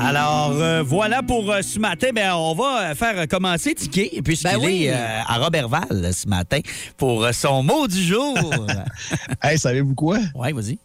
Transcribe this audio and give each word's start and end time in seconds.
Alors, 0.00 0.52
euh, 0.52 0.82
voilà 0.82 1.22
pour 1.22 1.50
euh, 1.50 1.62
ce 1.62 1.78
matin. 1.78 2.08
Ben, 2.14 2.32
on 2.34 2.54
va 2.54 2.90
euh, 2.90 2.94
faire 2.94 3.26
commencer 3.26 3.74
Tiki, 3.74 4.22
puisqu'il 4.22 4.50
Ben 4.52 4.58
oui. 4.64 4.84
est 4.84 4.92
euh, 4.92 5.20
à 5.26 5.38
Robertval 5.38 6.12
ce 6.14 6.28
matin 6.28 6.60
pour 6.96 7.24
euh, 7.24 7.32
son 7.32 7.62
mot 7.62 7.86
du 7.88 8.02
jour. 8.02 8.36
Hey, 9.42 9.58
savez-vous 9.58 9.94
quoi? 9.94 10.18
ouais, 10.34 10.52
vas-y. 10.52 10.78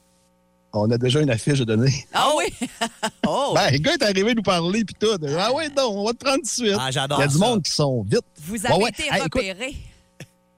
On 0.73 0.89
a 0.89 0.97
déjà 0.97 1.21
une 1.21 1.29
affiche 1.29 1.61
à 1.61 1.65
donner. 1.65 1.93
Ah 2.13 2.29
oui? 2.35 2.45
oh! 3.27 3.51
Ben, 3.53 3.69
le 3.71 3.77
gars 3.77 3.93
est 3.93 4.03
arrivé 4.03 4.33
nous 4.33 4.41
parler 4.41 4.83
puis 4.83 4.95
tout. 4.99 5.07
Ah 5.37 5.53
ouais, 5.53 5.69
non, 5.77 5.89
on 5.91 6.05
va 6.05 6.13
te 6.13 6.17
prendre 6.17 6.37
tout 6.37 6.43
de 6.43 6.47
suite. 6.47 6.77
Ah, 6.79 6.89
j'adore 6.89 7.19
Il 7.19 7.21
y 7.21 7.25
a 7.25 7.27
du 7.27 7.37
ça. 7.37 7.39
monde 7.45 7.61
qui 7.61 7.71
sont 7.71 8.03
vite. 8.09 8.21
Vous 8.41 8.65
avez 8.65 8.75
Ouais, 8.75 8.83
ouais. 8.83 8.89
été 8.89 9.03
Hey, 9.03 9.19
écoute, 9.25 9.41
repéré. 9.43 9.75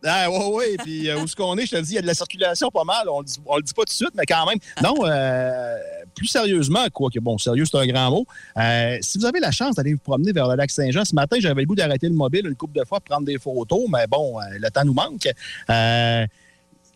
Ah 0.06 0.30
ouais, 0.30 0.46
ouais. 0.54 0.78
Puis 0.84 1.10
euh, 1.10 1.20
où 1.20 1.24
est-ce 1.26 1.36
qu'on 1.36 1.58
est, 1.58 1.66
je 1.66 1.72
te 1.72 1.76
le 1.78 1.82
dis, 1.82 1.92
il 1.94 1.96
y 1.96 1.98
a 1.98 2.02
de 2.02 2.08
la 2.08 2.14
circulation 2.14 2.70
pas 2.70 2.84
mal. 2.86 3.10
On 3.10 3.20
le 3.20 3.26
dit, 3.26 3.36
on 3.46 3.58
le 3.58 3.64
dit 3.64 3.74
pas 3.74 3.82
tout 3.82 3.86
de 3.88 3.92
suite, 3.94 4.12
mais 4.16 4.26
quand 4.26 4.46
même. 4.46 4.60
Non, 4.82 4.94
euh, 5.06 5.78
plus 6.16 6.28
sérieusement, 6.28 6.86
quoi 6.94 7.10
que 7.10 7.20
bon, 7.20 7.38
sérieux, 7.38 7.66
c'est 7.66 7.78
un 7.78 7.86
grand 7.86 8.10
mot. 8.10 8.26
Euh, 8.58 8.98
si 9.02 9.18
vous 9.18 9.26
avez 9.26 9.40
la 9.40 9.52
chance 9.52 9.76
d'aller 9.76 9.94
vous 9.94 10.00
promener 10.00 10.32
vers 10.32 10.48
le 10.48 10.56
lac 10.56 10.72
Saint-Jean, 10.72 11.06
ce 11.06 11.14
matin, 11.14 11.38
j'avais 11.40 11.62
le 11.62 11.68
goût 11.68 11.76
d'arrêter 11.76 12.08
le 12.08 12.16
mobile 12.16 12.48
une 12.48 12.56
couple 12.56 12.80
de 12.80 12.86
fois 12.86 13.00
prendre 13.00 13.26
des 13.26 13.38
photos, 13.38 13.82
mais 13.90 14.08
bon, 14.08 14.40
euh, 14.40 14.44
le 14.60 14.70
temps 14.70 14.86
nous 14.86 14.94
manque. 14.94 15.28
Euh, 15.70 16.26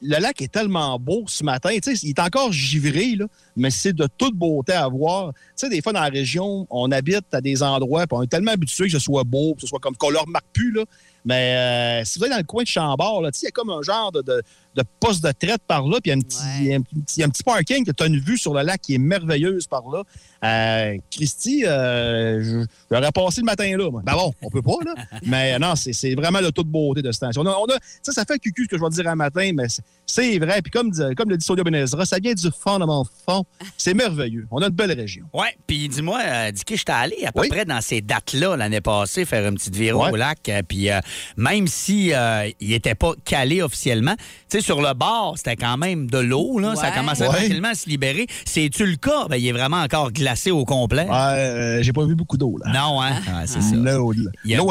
le 0.02 0.18
lac 0.18 0.42
est 0.42 0.52
tellement 0.52 0.98
beau 0.98 1.26
ce 1.28 1.44
matin. 1.44 1.72
Tu 1.82 1.96
sais, 1.96 2.08
il 2.08 2.10
est 2.10 2.20
encore 2.20 2.52
givré, 2.52 3.16
là, 3.16 3.26
mais 3.56 3.70
c'est 3.70 3.94
de 3.94 4.08
toute 4.18 4.34
beauté 4.34 4.74
à 4.74 4.88
voir. 4.88 5.34
Tu 5.34 5.40
sais, 5.56 5.70
des 5.70 5.82
fois, 5.82 5.92
dans 5.92 6.02
la 6.02 6.08
région, 6.08 6.66
on 6.70 6.92
habite 6.92 7.34
à 7.34 7.42
des 7.42 7.62
endroits, 7.62 8.08
puis 8.08 8.18
on 8.18 8.24
est 8.24 8.28
tellement 8.28 8.52
habitué 8.52 8.86
que 8.86 8.94
ce 8.94 9.00
soit 9.00 9.24
beau, 9.24 9.56
que 9.56 9.62
ce 9.62 9.68
soit 9.68 9.80
comme 9.80 9.96
qu'on 9.96 10.10
le 10.10 10.20
remarque 10.20 10.48
plus, 10.54 10.72
là. 10.72 10.84
Mais 11.26 12.02
euh, 12.02 12.06
si 12.06 12.18
vous 12.18 12.26
êtes 12.26 12.32
dans 12.32 12.38
le 12.38 12.44
coin 12.44 12.64
de 12.64 12.68
Chambord, 12.68 13.22
là, 13.22 13.32
tu 13.32 13.40
sais, 13.40 13.46
il 13.46 13.48
y 13.48 13.50
a 13.50 13.52
comme 13.52 13.70
un 13.70 13.82
genre 13.82 14.12
de, 14.12 14.42
de 14.80 14.88
poste 15.00 15.24
de 15.24 15.32
traite 15.32 15.62
par 15.68 15.88
là, 15.88 15.98
puis 16.02 16.10
il 16.10 16.10
y 16.10 16.14
a 16.14 16.16
un 16.18 16.22
petit, 16.22 16.68
Ouais. 16.70 16.76
un 16.76 16.82
petit- 16.82 17.24
un 17.24 17.30
petit 17.30 17.44
parking 17.44 17.86
que 17.86 17.92
tu 17.92 18.04
as 18.04 18.08
une 18.08 18.20
vue 18.20 18.38
sur 18.38 18.54
le 18.54 18.62
lac 18.64 18.82
qui 18.82 18.96
est 18.96 18.98
merveilleuse 19.00 19.68
par 19.68 19.84
là. 19.90 20.04
Euh, 20.44 20.98
Christy, 21.12 21.66
euh, 21.66 22.42
je- 22.44 22.66
j'aurais 22.90 23.12
passé 23.12 23.42
le 23.42 23.46
matin 23.46 23.76
là. 23.78 23.90
moi. 23.92 24.02
Ben 24.06 24.14
bon, 24.14 24.34
on 24.42 24.50
peut 24.50 24.62
pas, 24.62 24.78
là. 24.86 24.94
mais 25.26 25.54
euh, 25.56 25.60
non, 25.60 25.74
c'est 25.76 26.16
vraiment 26.16 26.40
la 26.40 26.52
toute 26.52 26.68
beauté 26.68 27.02
de 27.02 27.08
cette 27.12 27.16
station. 27.16 27.42
On 27.42 27.46
a, 27.48 27.52
on 27.58 27.66
a- 27.66 27.80
ça, 28.02 28.12
ça 28.14 28.24
fait 28.26 28.40
cucu 28.40 28.64
ce 28.64 28.68
que 28.70 28.78
je 28.78 28.82
vais 28.84 28.90
dire 28.90 29.08
un 29.08 29.16
matin, 29.16 29.52
mais 29.54 29.66
c'est- 30.06 30.40
vrai. 30.40 30.62
Puis 30.62 30.72
comme, 30.72 30.90
dit- 30.92 31.16
comme 31.18 31.30
le 31.30 31.38
dit 31.38 31.46
Sonia 31.46 31.64
Benezra, 31.64 32.06
ça 32.06 32.20
vient 32.20 32.34
du 32.34 32.50
fond 32.58 32.80
de 32.80 32.86
mon 32.86 33.04
fond. 33.28 33.44
C'est 33.78 33.94
merveilleux. 33.94 34.48
On 34.52 34.62
a 34.62 34.68
une 34.68 34.74
belle 34.74 34.94
région. 34.94 35.26
Ouais, 35.34 35.56
puis 35.68 35.88
dis-moi, 35.90 36.20
euh, 36.26 36.52
Dicky, 36.52 36.78
j'étais 36.78 36.92
allé 36.92 37.26
à 37.26 37.32
peu 37.32 37.42
Oui. 37.42 37.50
près 37.50 37.66
dans 37.66 37.82
ces 37.82 38.02
dates-là 38.02 38.56
l'année 38.56 38.82
passée 38.82 39.26
faire 39.26 39.48
une 39.48 39.56
petite 39.56 39.76
virée 39.76 39.94
Ouais. 39.94 40.12
au 40.12 40.16
lac. 40.16 40.48
euh, 40.50 40.62
Puis 40.68 40.90
euh, 40.90 41.00
même 41.38 41.68
si 41.68 42.14
euh, 42.14 42.50
il 42.60 42.74
était 42.74 42.96
pas 42.96 43.14
calé 43.26 43.62
officiellement, 43.62 44.16
tu 44.50 44.60
sais, 44.60 44.62
sur 44.70 44.82
le 44.84 44.94
bord, 44.94 45.34
c'était 45.36 45.56
quand 45.56 45.78
même 45.78 46.08
de 46.12 46.20
l'eau, 46.20 46.60
là. 46.60 46.76
Ça 46.76 46.92
commençait 46.92 47.28
Ouais. 47.28 47.36
tranquillement 47.36 47.70
à 47.70 47.74
se 47.74 47.90
libérer. 47.90 48.28
C'est-tu 48.46 48.86
le 48.86 48.98
cas? 48.98 49.26
Ben, 49.28 49.38
il 49.38 49.48
est 49.48 49.52
vraiment 49.52 49.82
encore 49.82 50.12
glacé 50.12 50.52
au 50.52 50.64
complet. 50.64 51.08
Ouais, 51.10 51.16
euh, 51.16 51.82
J'ai 51.82 51.92
pas 51.92 52.06
vu 52.06 52.14
beaucoup 52.14 52.38
d'eau, 52.38 52.56
là. 52.64 52.72
Non, 52.72 53.02
hein? 53.02 53.14
Ouais, 53.16 53.48
c'est 53.48 53.62
ça. 53.62 53.76
L'eau 53.76 54.12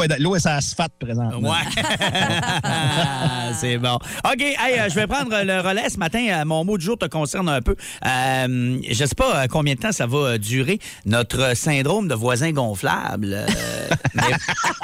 a- 0.01 0.17
l'eau 0.19 0.35
est, 0.35 0.39
sur 0.39 0.49
l'asphalte 0.51 0.93
présentement. 0.99 1.49
Ouais. 1.49 1.57
c'est 3.59 3.77
bon. 3.77 3.95
OK, 3.95 4.39
hey, 4.41 4.79
euh, 4.79 4.87
je 4.89 4.95
vais 4.95 5.05
prendre 5.07 5.31
le 5.43 5.59
relais 5.67 5.89
ce 5.89 5.97
matin. 5.97 6.25
Euh, 6.29 6.45
mon 6.45 6.63
mot 6.63 6.77
du 6.77 6.85
jour 6.85 6.97
te 6.97 7.05
concerne 7.07 7.49
un 7.49 7.61
peu. 7.61 7.75
Euh, 8.05 8.77
je 8.89 9.05
sais 9.05 9.15
pas 9.15 9.47
combien 9.49 9.75
de 9.75 9.79
temps 9.79 9.91
ça 9.91 10.07
va 10.07 10.37
durer, 10.37 10.79
notre 11.05 11.57
syndrome 11.57 12.07
de 12.07 12.15
voisin 12.15 12.51
gonflable. 12.51 13.33
euh, 13.33 13.47
mais, 14.15 14.23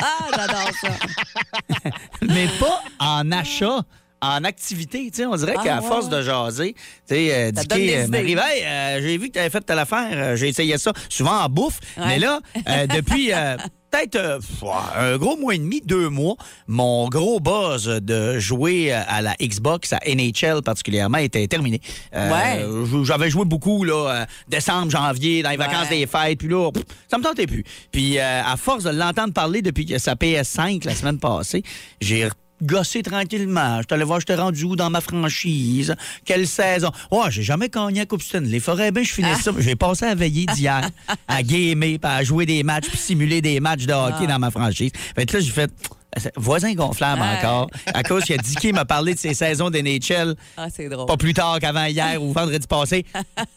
Ah, 0.01 0.25
j'adore 0.35 0.69
ça. 0.81 1.89
mais 2.21 2.47
pas 2.59 2.81
en 2.99 3.31
achat. 3.31 3.79
En 4.25 4.43
activité, 4.43 5.11
on 5.25 5.35
dirait 5.35 5.55
Ah, 5.57 5.63
qu'à 5.63 5.79
ouais, 5.81 5.87
force 5.87 6.05
ouais. 6.05 6.11
de 6.17 6.21
jaser, 6.21 6.73
tu 6.73 7.15
sais, 7.15 7.33
euh, 7.33 7.51
Dicky, 7.51 7.93
euh, 7.93 8.07
m'arrive, 8.07 8.39
Hey, 8.43 8.63
euh, 8.63 9.01
j'ai 9.01 9.17
vu 9.17 9.27
que 9.27 9.33
tu 9.33 9.39
avais 9.39 9.49
fait 9.49 9.61
telle 9.61 9.79
affaire, 9.79 10.07
euh, 10.11 10.35
j'ai 10.35 10.49
essayé 10.49 10.77
ça, 10.77 10.91
souvent 11.09 11.39
en 11.43 11.49
bouffe, 11.49 11.79
Ouais. 11.97 12.03
mais 12.07 12.19
là, 12.19 12.39
depuis 12.95 13.31
peut-être 13.91 14.39
un 14.97 15.17
gros 15.17 15.37
mois 15.37 15.55
et 15.55 15.57
demi, 15.57 15.81
deux 15.85 16.09
mois, 16.09 16.35
mon 16.67 17.07
gros 17.07 17.39
buzz 17.39 17.85
de 17.85 18.39
jouer 18.39 18.91
à 18.91 19.21
la 19.21 19.35
Xbox, 19.41 19.93
à 19.93 19.99
NHL 20.05 20.61
particulièrement, 20.63 21.19
était 21.19 21.47
terminé. 21.47 21.79
Euh, 22.13 22.31
Ouais. 22.31 23.03
J'avais 23.05 23.29
joué 23.29 23.45
beaucoup, 23.45 23.83
là, 23.85 24.25
décembre, 24.49 24.91
janvier, 24.91 25.43
dans 25.43 25.49
les 25.51 25.57
vacances 25.57 25.89
des 25.89 26.05
fêtes, 26.07 26.39
puis 26.39 26.49
là, 26.49 26.69
ça 27.09 27.17
me 27.17 27.23
tentait 27.23 27.47
plus. 27.47 27.63
Puis 27.91 28.17
euh, 28.17 28.41
à 28.43 28.57
force 28.57 28.83
de 28.83 28.89
l'entendre 28.89 29.33
parler 29.33 29.61
depuis 29.61 29.87
sa 29.99 30.15
PS5 30.15 30.85
la 30.85 30.95
semaine 30.95 31.19
passée, 31.19 31.63
j'ai 32.01 32.27
gossé 32.65 33.03
tranquillement. 33.03 33.81
Je 33.87 33.93
allé 33.93 34.03
voir, 34.03 34.19
je 34.19 34.25
t'ai 34.25 34.35
rendu 34.35 34.63
où 34.63 34.75
dans 34.75 34.89
ma 34.89 35.01
franchise? 35.01 35.95
Quelle 36.25 36.47
saison? 36.47 36.91
Oh, 37.11 37.25
j'ai 37.29 37.43
jamais 37.43 37.69
cogné 37.69 38.01
à 38.01 38.05
Coupe 38.05 38.21
Stanley. 38.21 38.59
Faudrait 38.59 38.91
bien 38.91 39.03
je 39.03 39.13
finisse 39.13 39.41
ça. 39.41 39.51
J'ai 39.57 39.75
passé 39.75 40.05
à 40.05 40.15
veiller 40.15 40.45
d'hier, 40.47 40.89
à 41.27 41.43
gamer, 41.43 41.97
puis 41.99 42.11
à 42.11 42.23
jouer 42.23 42.45
des 42.45 42.63
matchs, 42.63 42.89
puis 42.89 42.97
simuler 42.97 43.41
des 43.41 43.59
matchs 43.59 43.85
de 43.85 43.93
hockey 43.93 44.27
dans 44.27 44.39
ma 44.39 44.51
franchise. 44.51 44.91
Fait 45.15 45.25
que 45.25 45.37
là, 45.37 45.39
j'ai 45.39 45.51
fait... 45.51 45.71
Voisin 46.37 46.73
gonflable 46.73 47.21
encore. 47.21 47.69
À 47.93 48.03
cause 48.03 48.23
a 48.31 48.37
Dicky 48.37 48.71
m'a 48.73 48.85
parlé 48.85 49.13
de 49.13 49.19
ses 49.19 49.33
saisons 49.33 49.69
d'NHL 49.69 50.35
Ah, 50.57 50.67
c'est 50.73 50.89
drôle. 50.89 51.05
pas 51.05 51.17
plus 51.17 51.33
tard 51.33 51.59
qu'avant 51.59 51.85
hier 51.85 52.21
ou 52.21 52.31
vendredi 52.33 52.65
passé. 52.67 53.05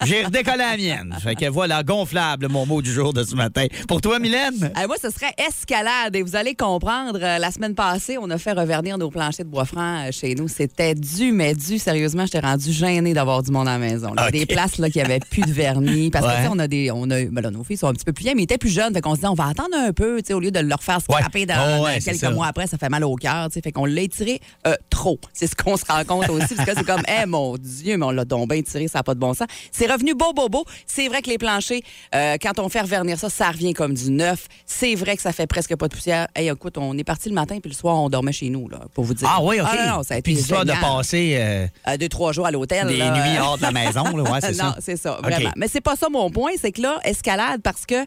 J'ai 0.05 0.25
redécollé 0.25 0.59
la 0.59 0.77
mienne. 0.77 1.17
Fait 1.23 1.35
que 1.35 1.47
voilà, 1.49 1.83
gonflable, 1.83 2.49
mon 2.49 2.67
mot 2.67 2.83
du 2.83 2.93
jour 2.93 3.13
de 3.13 3.23
ce 3.25 3.35
matin. 3.35 3.67
Pour 3.87 4.01
toi, 4.01 4.19
Mylène? 4.19 4.73
Euh, 4.77 4.87
moi, 4.87 4.97
ce 5.03 5.11
serait 5.11 5.33
escalade. 5.49 6.15
Et 6.17 6.23
vous 6.23 6.37
allez 6.37 6.55
comprendre, 6.55 7.19
euh, 7.23 7.39
la 7.39 7.51
semaine 7.51 7.75
passée, 7.75 8.17
on 8.21 8.31
a 8.31 8.39
fait 8.39 8.53
reverdir 8.53 8.99
nos 8.99 9.11
planchers 9.11 9.45
de 9.45 9.51
bois 9.51 9.65
franc 9.65 10.07
euh, 10.07 10.11
chez 10.13 10.35
nous. 10.35 10.49
C'était 10.49 10.95
dû, 10.95 11.33
mais 11.33 11.55
dû. 11.55 11.79
Sérieusement, 11.79 12.25
j'étais 12.27 12.41
rendu 12.41 12.73
gênée 12.73 13.15
d'avoir 13.15 13.43
du 13.43 13.51
monde 13.51 13.69
à 13.69 13.73
la 13.73 13.79
maison. 13.79 14.13
là. 14.15 14.31
Des 14.31 14.47
places 14.47 14.79
là, 14.79 14.91
qui 14.91 14.99
n'avaient 14.99 15.21
plus 15.21 15.43
de 15.43 15.53
vernis. 15.53 16.11
Parce 16.11 16.25
que, 16.27 16.31
Ouais. 16.31 16.49
on 16.51 16.59
a 16.59 16.69
des. 16.69 16.91
On 16.91 17.05
a, 17.11 17.25
ben 17.25 17.41
là, 17.41 17.51
nos 17.51 17.65
filles 17.65 17.77
sont 17.77 17.87
un 17.89 17.93
petit 17.93 18.05
peu 18.05 18.13
plus 18.13 18.23
vieilles, 18.25 18.35
mais 18.35 18.43
ils 18.43 18.45
étaient 18.45 18.59
plus 18.59 18.71
jeunes. 18.73 18.93
Fait 18.95 19.01
qu'on 19.01 19.15
se 19.15 19.21
dit, 19.21 19.27
on 19.27 19.35
va 19.35 19.47
attendre 19.47 19.75
un 19.77 19.93
peu, 19.93 20.19
tu 20.23 20.29
sais, 20.29 20.35
au 20.35 20.41
lieu 20.41 20.51
de 20.51 20.61
leur 20.61 20.83
faire 20.83 21.01
scraper 21.01 21.47
dans, 21.47 21.55
Oh, 21.81 21.85
ouais, 21.85 21.95
dans 21.97 22.01
c'est 22.01 22.19
quelques 22.19 22.35
mois 22.35 22.48
après, 22.49 22.67
ça 22.67 22.79
fait 22.79 22.89
mal 22.89 23.05
au 23.05 23.15
cœur, 23.17 23.49
tu 23.49 23.55
sais. 23.55 23.61
Fait 23.61 23.73
qu'on 23.73 23.85
l'a 23.85 24.01
étiré 24.03 24.41
euh, 24.67 24.75
trop. 24.91 25.19
C'est 25.33 25.47
ce 25.47 25.55
qu'on 25.55 25.77
se 25.77 25.85
rend 25.87 26.05
compte 26.05 26.29
aussi. 26.31 26.55
Parce 26.55 26.69
que 26.71 26.77
c'est 26.77 26.85
comme, 26.87 27.03
eh 27.23 27.27
mon 27.27 27.57
Dieu, 27.57 27.97
mais 27.97 28.07
on 28.07 28.11
l'a 28.11 28.25
donc 28.25 28.51
bien 28.51 28.63
tiré, 28.63 28.89
ça 28.89 29.01
n'a 29.01 29.03
pas 29.03 29.15
de 29.15 29.21
bon 29.21 29.35
sens. 29.35 29.47
C'est 29.71 29.91
revenu 29.91 30.15
beau, 30.15 30.33
beau, 30.33 30.49
beau. 30.49 30.65
C'est 30.87 31.09
vrai 31.09 31.23
que 31.23 31.31
les 31.31 31.39
planchers, 31.39 31.81
euh, 32.15 32.37
quand 32.41 32.59
on 32.59 32.69
fait 32.69 32.81
revernir 32.81 33.19
ça, 33.19 33.29
ça 33.31 33.51
revient 33.51 33.75
comme 33.75 33.95
du 33.95 34.11
neuf. 34.11 34.49
C'est 34.67 34.95
vrai 34.95 35.17
que 35.17 35.23
ça 35.23 35.33
fait 35.33 35.47
presque 35.47 35.75
pas 35.77 35.89
de 35.89 35.95
poussière. 35.95 36.27
Hey, 36.35 36.49
écoute, 36.49 36.79
on 36.79 36.97
est 36.97 37.05
parti 37.05 37.29
le 37.29 37.35
matin, 37.35 37.59
puis 37.61 37.71
le 37.71 37.77
soir, 37.77 37.97
on 38.01 38.09
dormait 38.09 38.33
chez 38.33 38.49
nous, 38.51 38.69
là, 38.69 38.81
pour 38.95 39.05
vous 39.05 39.15
dire. 39.15 39.29
Ah 39.31 39.43
oui, 39.43 39.61
OK. 39.61 39.67
non, 39.87 39.97
non, 39.97 40.03
ça 40.03 40.15
a 40.15 40.19
été 40.19 40.23
Puis 40.23 40.35
l'histoire 40.35 40.65
de 40.65 40.73
passer 40.73 41.37
euh, 41.39 41.67
Euh, 41.89 41.97
deux, 41.97 42.09
trois 42.09 42.33
jours 42.33 42.47
à 42.47 42.51
l'hôtel. 42.51 42.87
des 42.89 42.97
là. 42.97 43.11
nuits 43.11 43.39
hors 43.39 43.57
de 43.59 43.63
la 43.63 43.73
maison, 43.73 44.05
là, 44.17 44.23
ouais, 44.31 44.41
c'est 44.41 44.53
non, 44.63 44.73
ça. 44.73 44.77
c'est 44.81 44.97
ça, 44.97 45.19
vraiment. 45.23 45.51
Mais 45.57 45.69
c'est 45.69 45.81
pas 45.81 45.97
ça 45.97 46.09
mon 46.09 46.31
point, 46.31 46.53
c'est 46.61 46.73
que 46.73 46.83
là, 46.83 46.99
escalade 47.05 47.61
parce 47.63 47.85
que 47.87 48.07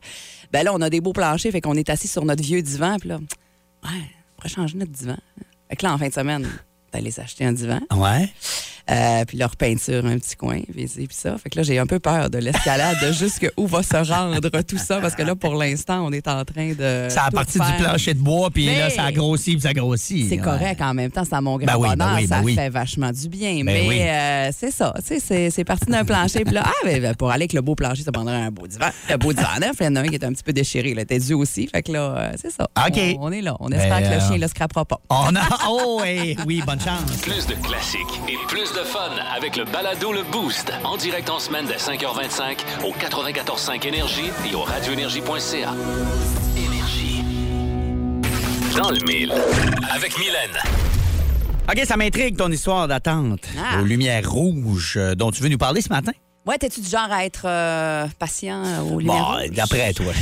ben 0.52 0.64
là, 0.64 0.72
on 0.74 0.82
a 0.82 0.90
des 0.90 1.02
beaux 1.02 1.14
planchers, 1.14 1.52
fait 1.52 1.62
qu'on 1.62 1.76
est 1.76 1.90
assis 1.90 2.08
sur 2.08 2.26
notre 2.26 2.44
vieux 2.44 2.62
divan, 2.62 2.98
puis 3.00 3.10
là, 3.10 3.20
ouais, 3.84 3.90
pourrait 4.42 4.54
changer 4.54 4.78
notre 4.78 4.92
divan. 4.92 5.18
Fait 5.70 5.76
que 5.76 5.86
là, 5.86 5.94
en 5.94 5.98
fin 5.98 6.10
de 6.10 6.14
semaine, 6.14 6.48
d'aller 6.92 7.12
s'acheter 7.12 7.46
un 7.46 7.54
divan. 7.54 7.80
Ouais. 7.96 8.30
Euh, 8.90 9.26
puis 9.26 9.38
leur 9.38 9.56
peinture, 9.56 10.06
un 10.06 10.18
petit 10.18 10.36
coin, 10.36 10.60
visé, 10.74 11.06
puis 11.08 11.16
ça. 11.16 11.38
Fait 11.38 11.50
que 11.50 11.58
là, 11.58 11.64
j'ai 11.64 11.78
un 11.80 11.86
peu 11.86 12.00
peur 12.00 12.30
de 12.30 12.38
l'escalade, 12.40 12.98
de 13.02 13.12
jusque 13.12 13.50
où 13.58 13.68
va 13.68 13.84
se 13.84 13.96
rendre 13.96 14.40
tout 14.64 14.78
ça, 14.78 15.00
parce 15.00 15.16
que 15.16 15.22
là, 15.22 15.36
pour 15.36 15.56
l'instant, 15.56 16.06
on 16.06 16.12
est 16.12 16.28
en 16.28 16.44
train 16.46 16.74
de. 16.74 17.08
Ça 17.10 17.26
a 17.26 17.32
parti 17.32 17.60
du 17.60 17.84
plancher 17.84 18.14
de 18.14 18.20
bois, 18.20 18.50
puis 18.50 18.66
Mais- 18.66 18.80
là, 18.80 18.90
ça 18.90 19.04
a 19.04 19.12
grossi, 19.12 19.52
puis 19.54 19.62
ça 19.62 19.74
grossit. 19.74 20.28
C'est 20.30 20.36
Ouais. 20.38 20.42
correct 20.42 20.82
en 20.82 20.94
même 20.94 21.12
temps, 21.12 21.24
c'est 21.24 21.36
à 21.36 21.42
mon 21.42 21.58
grand 21.58 21.66
Ben 21.68 21.78
oui, 21.78 21.90
ben 21.90 21.96
bonheur, 21.98 22.16
oui, 22.16 22.28
ben 22.28 22.36
ça 22.38 22.42
oui. 22.44 22.56
fait 22.56 22.70
vachement 22.70 23.12
du 23.12 23.30
bien. 23.30 23.56
Ben 23.58 23.66
mais 23.66 23.88
oui. 23.88 24.00
euh, 24.02 24.50
c'est 24.58 24.72
ça, 24.72 24.94
tu 24.98 25.04
sais, 25.06 25.20
c'est, 25.20 25.50
c'est 25.52 25.64
parti 25.64 25.86
d'un 25.90 26.04
plancher. 26.04 26.44
Puis 26.44 26.54
là, 26.56 26.64
ah, 26.66 26.72
ben, 26.84 27.02
ben, 27.02 27.16
pour 27.16 27.30
aller 27.30 27.44
avec 27.44 27.54
le 27.54 27.62
beau 27.62 27.76
plancher, 27.76 28.04
ça 28.04 28.12
prendrait 28.12 28.36
un 28.36 28.52
beau 28.52 28.68
divan. 28.68 28.88
Le 29.10 29.18
beau 29.18 29.32
divan 29.34 29.60
neuf, 29.60 29.76
il 29.80 29.86
y 29.86 29.88
en 29.88 29.96
a 29.96 30.02
un 30.02 30.08
qui 30.08 30.16
est 30.16 30.24
un 30.24 30.32
petit 30.34 30.44
peu 30.44 30.54
déchiré, 30.54 30.94
là, 30.94 31.02
était 31.04 31.20
dû 31.20 31.34
aussi. 31.34 31.68
Fait 31.68 31.84
que 31.84 31.92
là, 31.92 32.16
euh, 32.18 32.32
c'est 32.42 32.52
ça. 32.52 32.68
OK. 32.88 33.00
On, 33.20 33.28
on 33.28 33.32
est 33.32 33.42
là. 33.42 33.56
On 33.60 33.70
Ben, 33.70 33.80
espère 33.80 34.00
que 34.00 34.14
le 34.16 34.20
chien 34.20 34.38
ne 34.38 34.42
le 34.42 34.48
scrapera 34.48 34.86
pas. 34.86 35.00
On 35.10 35.36
a. 35.36 35.42
Oh, 35.70 36.02
hey, 36.04 36.36
oui, 36.46 36.62
bonne 36.66 36.80
chance. 36.80 37.12
Plus 37.22 37.46
de 37.46 37.54
classiques 37.56 38.00
et 38.28 38.38
plus 38.48 38.71
de 38.74 38.84
fun 38.84 39.10
avec 39.36 39.56
le 39.58 39.66
balado 39.66 40.14
Le 40.14 40.24
Boost. 40.24 40.72
En 40.84 40.96
direct 40.98 41.30
en 41.30 41.40
semaine 41.40 41.66
dès 41.66 41.76
5h25 41.78 42.58
au 42.86 42.92
94.5 42.94 43.86
Énergie 43.88 44.30
et 44.50 44.56
au 44.56 44.62
radioénergie.ca. 44.62 45.74
Énergie. 46.58 47.24
Dans 48.78 48.92
le 48.92 49.00
mille. 49.06 49.34
Avec 49.94 50.18
Mylène. 50.18 50.58
OK, 51.70 51.82
ça 51.86 51.98
m'intrigue 51.98 52.38
ton 52.38 52.52
histoire 52.52 52.88
d'attente 52.88 53.42
Ah. 53.58 53.82
aux 53.82 53.86
lumières 53.86 54.30
rouges 54.30 54.96
euh, 54.98 55.16
dont 55.16 55.32
tu 55.32 55.42
veux 55.44 55.50
nous 55.50 55.58
parler 55.58 55.82
ce 55.82 55.90
matin. 55.90 56.12
Ouais, 56.46 56.58
t'es-tu 56.58 56.82
du 56.82 56.90
genre 56.90 57.12
à 57.12 57.26
être 57.26 57.44
euh, 57.46 58.08
patient 58.20 58.64
au 58.84 59.00
lumière 59.00 59.16
Bon, 59.24 59.38
rouge? 59.38 59.52
d'après 59.52 59.94
toi. 59.94 60.14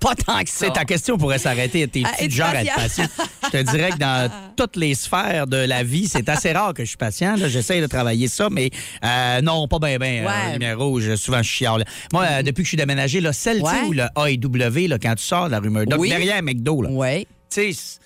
Pas 0.00 0.14
tant 0.14 0.42
que 0.42 0.48
ça. 0.48 0.66
C'est 0.66 0.72
ta 0.72 0.84
question 0.84 1.18
pourrait 1.18 1.38
s'arrêter. 1.38 1.86
T'es 1.86 2.02
Ah, 2.04 2.12
es-tu 2.18 2.28
du 2.28 2.36
genre 2.36 2.48
à 2.48 2.62
être 2.62 2.74
patient? 2.74 3.04
Je 3.44 3.48
te 3.50 3.70
dirais 3.70 3.90
que 3.90 3.98
dans 3.98 4.30
toutes 4.56 4.76
les 4.76 4.94
sphères 4.94 5.46
de 5.46 5.58
la 5.58 5.82
vie, 5.82 6.08
c'est 6.08 6.28
assez 6.28 6.52
rare 6.52 6.72
que 6.74 6.82
je 6.84 6.88
suis 6.88 6.96
patient. 6.96 7.36
J'essaie 7.36 7.80
de 7.80 7.86
travailler 7.86 8.26
ça, 8.28 8.48
mais 8.50 8.70
euh, 9.04 9.40
non, 9.42 9.68
pas 9.68 9.78
bien, 9.78 9.98
bien. 9.98 10.24
Ouais. 10.24 10.52
lumière 10.54 10.78
rouge, 10.78 11.14
souvent, 11.16 11.42
je 11.42 11.48
chiale. 11.50 11.84
Moi, 12.12 12.24
euh, 12.30 12.42
depuis 12.42 12.62
que 12.62 12.66
je 12.66 12.68
suis 12.70 12.76
déménagé, 12.76 13.20
là, 13.20 13.32
celle 13.32 13.60
Ouais. 13.62 13.82
où 13.86 13.92
le 13.92 14.04
A 14.14 14.30
et 14.30 14.36
W, 14.38 14.88
là, 14.88 14.98
quand 14.98 15.14
tu 15.14 15.22
sors 15.24 15.46
de 15.46 15.50
la 15.50 15.58
rue 15.60 15.70
Murdoch, 15.70 16.00
Oui. 16.00 16.08
derrière 16.08 16.42
McDo, 16.42 16.80
là, 16.82 16.88
Oui. 16.90 17.26
tu 17.52 17.72
sais, 17.74 17.98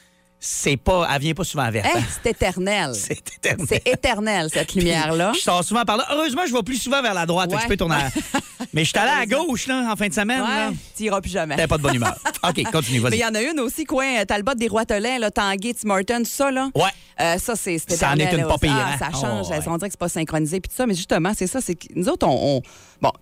c'est 0.46 0.76
pas, 0.76 1.08
elle 1.11 1.20
vient 1.23 1.32
pas 1.32 1.44
souvent 1.44 1.70
verte. 1.70 1.87
Hey, 1.87 2.02
hein. 2.02 2.05
c'est 2.23 2.31
éternel. 2.31 2.93
C'est 2.94 3.19
éternel. 3.19 3.67
C'est 3.69 3.88
éternel, 3.88 4.49
cette 4.52 4.75
lumière-là. 4.75 5.32
Je 5.35 5.41
sors 5.41 5.64
souvent 5.64 5.85
par 5.85 5.96
là. 5.96 6.06
Heureusement, 6.11 6.43
je 6.46 6.52
vais 6.52 6.62
plus 6.62 6.76
souvent 6.76 7.00
vers 7.00 7.14
la 7.14 7.25
droite. 7.25 7.50
Ouais. 7.50 7.58
je 7.62 7.67
peux 7.67 7.76
tourner 7.79 7.94
à- 7.96 8.11
Mais 8.75 8.85
je 8.85 8.91
suis 8.91 8.99
allé 8.99 9.11
à 9.11 9.25
gauche 9.25 9.67
là, 9.67 9.88
en 9.91 9.96
fin 9.96 10.08
de 10.08 10.12
semaine. 10.12 10.43
Ouais, 10.43 10.76
t'iras 10.94 11.20
plus 11.23 11.31
jamais. 11.31 11.56
T'avais 11.56 11.69
pas 11.69 11.79
de 11.79 11.82
bonne 11.82 11.94
humeur. 11.94 12.14
OK, 12.49 12.62
continue, 12.70 13.00
Mais 13.00 13.17
il 13.17 13.20
y 13.20 13.25
en 13.25 13.35
a 13.35 13.41
une 13.41 13.61
aussi, 13.61 13.85
coin 13.85 14.20
euh, 14.20 14.25
Talbot 14.26 14.55
des 14.55 14.69
Roitelets, 14.69 15.19
là, 15.19 15.31
Tanguay, 15.31 15.75
Tim 15.75 15.91
Hortons, 15.91 16.19
tout 16.19 16.25
ça, 16.26 16.50
là. 16.50 16.69
Ouais. 16.75 16.82
Euh, 17.20 17.38
ça, 17.38 17.55
c'est 17.56 17.79
Ça 17.79 18.11
en 18.12 18.17
est 18.17 18.32
une 18.32 18.47
pas 18.47 18.58
pire, 18.58 18.73
Ah, 18.75 18.93
hein? 18.94 18.99
Ça 18.99 19.11
change. 19.19 19.47
Oh, 19.49 19.52
ouais. 19.52 19.61
On 19.67 19.76
dirait 19.79 19.88
que 19.88 19.93
c'est 19.94 19.99
pas 19.99 20.08
synchronisé. 20.08 20.61
Puis 20.61 20.69
tout 20.69 20.76
ça, 20.76 20.87
mais 20.87 20.94
justement, 20.94 21.32
c'est 21.37 21.47
ça. 21.47 21.61
C'est 21.61 21.75
que 21.76 21.87
nous 21.94 22.08
autres, 22.08 22.26
on. 22.26 22.56
on- 22.58 22.62
bon. 23.00 23.12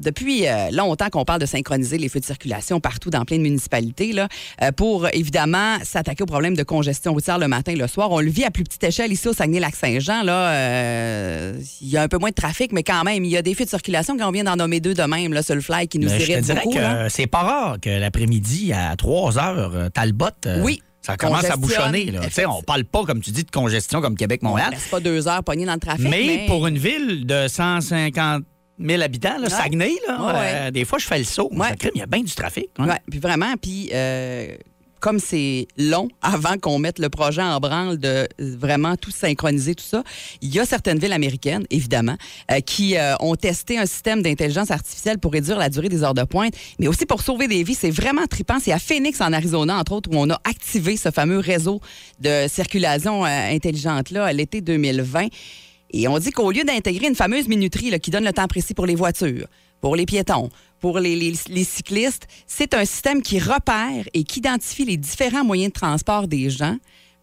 Depuis 0.00 0.46
euh, 0.48 0.70
longtemps 0.72 1.08
qu'on 1.10 1.24
parle 1.24 1.40
de 1.40 1.46
synchroniser 1.46 1.98
les 1.98 2.08
feux 2.08 2.20
de 2.20 2.24
circulation 2.24 2.80
partout 2.80 3.10
dans 3.10 3.24
plein 3.24 3.36
de 3.36 3.42
municipalités, 3.42 4.12
là, 4.12 4.28
euh, 4.62 4.72
pour 4.72 5.06
évidemment 5.12 5.76
s'attaquer 5.82 6.22
au 6.22 6.26
problème 6.26 6.56
de 6.56 6.62
congestion 6.62 7.12
routière 7.12 7.38
le 7.38 7.48
matin 7.48 7.72
et 7.72 7.76
le 7.76 7.86
soir. 7.86 8.10
On 8.10 8.20
le 8.20 8.30
vit 8.30 8.44
à 8.44 8.50
plus 8.50 8.64
petite 8.64 8.82
échelle 8.84 9.12
ici 9.12 9.28
au 9.28 9.32
Saguenay-Lac-Saint-Jean. 9.34 10.22
Là, 10.22 10.50
euh, 10.52 11.52
il 11.80 11.88
y 11.88 11.96
a 11.96 12.02
un 12.02 12.08
peu 12.08 12.18
moins 12.18 12.30
de 12.30 12.34
trafic, 12.34 12.72
mais 12.72 12.82
quand 12.82 13.04
même, 13.04 13.24
il 13.24 13.30
y 13.30 13.36
a 13.36 13.42
des 13.42 13.54
feux 13.54 13.64
de 13.64 13.70
circulation 13.70 14.16
quand 14.16 14.28
on 14.28 14.32
vient 14.32 14.44
d'en 14.44 14.56
nommer 14.56 14.80
deux 14.80 14.94
de 14.94 15.02
même 15.02 15.32
là, 15.32 15.42
sur 15.42 15.54
le 15.54 15.60
fly 15.60 15.86
qui 15.86 15.98
nous 15.98 16.08
Mais 16.08 16.18
je 16.18 16.24
te 16.26 16.30
irritent 16.32 16.44
dirais 16.46 16.60
beaucoup. 16.64 16.78
c'est 17.08 17.26
pas 17.26 17.42
rare 17.42 17.76
que 17.80 17.90
l'après-midi, 17.90 18.72
à 18.72 18.96
3 18.96 19.38
heures, 19.38 19.90
Talbot, 19.92 20.26
Oui. 20.62 20.80
ça 21.02 21.16
commence 21.16 21.44
à 21.44 21.56
bouchonner. 21.56 22.06
Là. 22.10 22.20
Tu 22.24 22.30
sais, 22.30 22.46
On 22.46 22.62
parle 22.62 22.84
pas, 22.84 23.04
comme 23.04 23.20
tu 23.20 23.30
dis, 23.32 23.44
de 23.44 23.50
congestion 23.50 24.00
comme 24.00 24.16
Québec-Montréal. 24.16 24.68
On 24.72 24.74
reste 24.76 24.90
pas 24.90 25.00
deux 25.00 25.28
heures 25.28 25.44
pogné 25.44 25.66
dans 25.66 25.74
le 25.74 25.80
trafic. 25.80 26.08
mais, 26.08 26.24
Mais, 26.26 26.46
pour 26.46 26.66
une 26.66 26.78
ville 26.78 27.26
de 27.26 27.48
150 27.48 28.44
000 28.80 29.02
habitants, 29.02 29.38
là. 29.38 29.48
Saguenay, 29.50 29.94
là, 30.08 30.26
Ouais, 30.26 30.32
euh, 30.54 30.70
des 30.70 30.84
fois, 30.84 30.98
je 30.98 31.06
fais 31.06 31.18
le 31.18 31.24
saut. 31.24 31.50
Ouais. 31.52 31.68
Il 31.94 31.98
y 31.98 32.02
a 32.02 32.06
bien 32.06 32.20
du 32.22 32.34
trafic. 32.34 32.68
hein. 32.78 32.88
Ouais, 32.88 32.98
puis 33.10 33.18
vraiment, 33.20 33.54
puis 33.60 33.90
euh, 33.92 34.54
comme 35.00 35.18
c'est 35.18 35.66
long 35.78 36.08
avant 36.22 36.58
qu'on 36.58 36.78
mette 36.78 36.98
le 36.98 37.08
projet 37.08 37.40
en 37.42 37.58
branle 37.58 37.96
de 37.98 38.08
euh, 38.08 38.26
vraiment 38.58 38.96
tout 38.96 39.10
synchroniser, 39.10 39.74
tout 39.74 39.84
ça, 39.84 40.02
il 40.42 40.54
y 40.54 40.60
a 40.60 40.66
certaines 40.66 40.98
villes 40.98 41.12
américaines, 41.14 41.64
évidemment, 41.70 42.16
euh, 42.50 42.60
qui 42.60 42.96
euh, 42.98 43.14
ont 43.20 43.34
testé 43.34 43.78
un 43.78 43.86
système 43.86 44.22
d'intelligence 44.22 44.70
artificielle 44.70 45.18
pour 45.18 45.32
réduire 45.32 45.58
la 45.58 45.70
durée 45.70 45.88
des 45.88 46.02
heures 46.02 46.12
de 46.14 46.24
pointe, 46.24 46.52
mais 46.78 46.86
aussi 46.86 47.06
pour 47.06 47.22
sauver 47.22 47.48
des 47.48 47.62
vies. 47.62 47.74
C'est 47.74 47.90
vraiment 47.90 48.26
trippant. 48.26 48.58
C'est 48.60 48.72
à 48.72 48.78
Phoenix, 48.78 49.20
en 49.22 49.32
Arizona, 49.32 49.78
entre 49.78 49.92
autres, 49.92 50.10
où 50.12 50.16
on 50.18 50.28
a 50.28 50.38
activé 50.44 50.98
ce 50.98 51.10
fameux 51.10 51.38
réseau 51.38 51.80
de 52.20 52.46
circulation 52.48 53.24
euh, 53.24 53.28
intelligente-là 53.28 54.26
à 54.26 54.32
l'été 54.34 54.60
2020. 54.60 55.28
Et 55.92 56.08
on 56.08 56.18
dit 56.18 56.30
qu'au 56.30 56.50
lieu 56.50 56.64
d'intégrer 56.64 57.08
une 57.08 57.14
fameuse 57.14 57.48
minuterie 57.48 57.98
qui 58.00 58.10
donne 58.10 58.24
le 58.24 58.32
temps 58.32 58.46
précis 58.46 58.74
pour 58.74 58.86
les 58.86 58.94
voitures, 58.94 59.46
pour 59.80 59.96
les 59.96 60.06
piétons, 60.06 60.50
pour 60.80 60.98
les 60.98 61.34
cyclistes, 61.64 62.26
c'est 62.46 62.74
un 62.74 62.84
système 62.84 63.22
qui 63.22 63.38
repère 63.38 64.04
et 64.14 64.24
qui 64.24 64.38
identifie 64.38 64.84
les 64.84 64.96
différents 64.96 65.44
moyens 65.44 65.72
de 65.72 65.78
transport 65.78 66.26
des 66.26 66.48
gens 66.50 66.76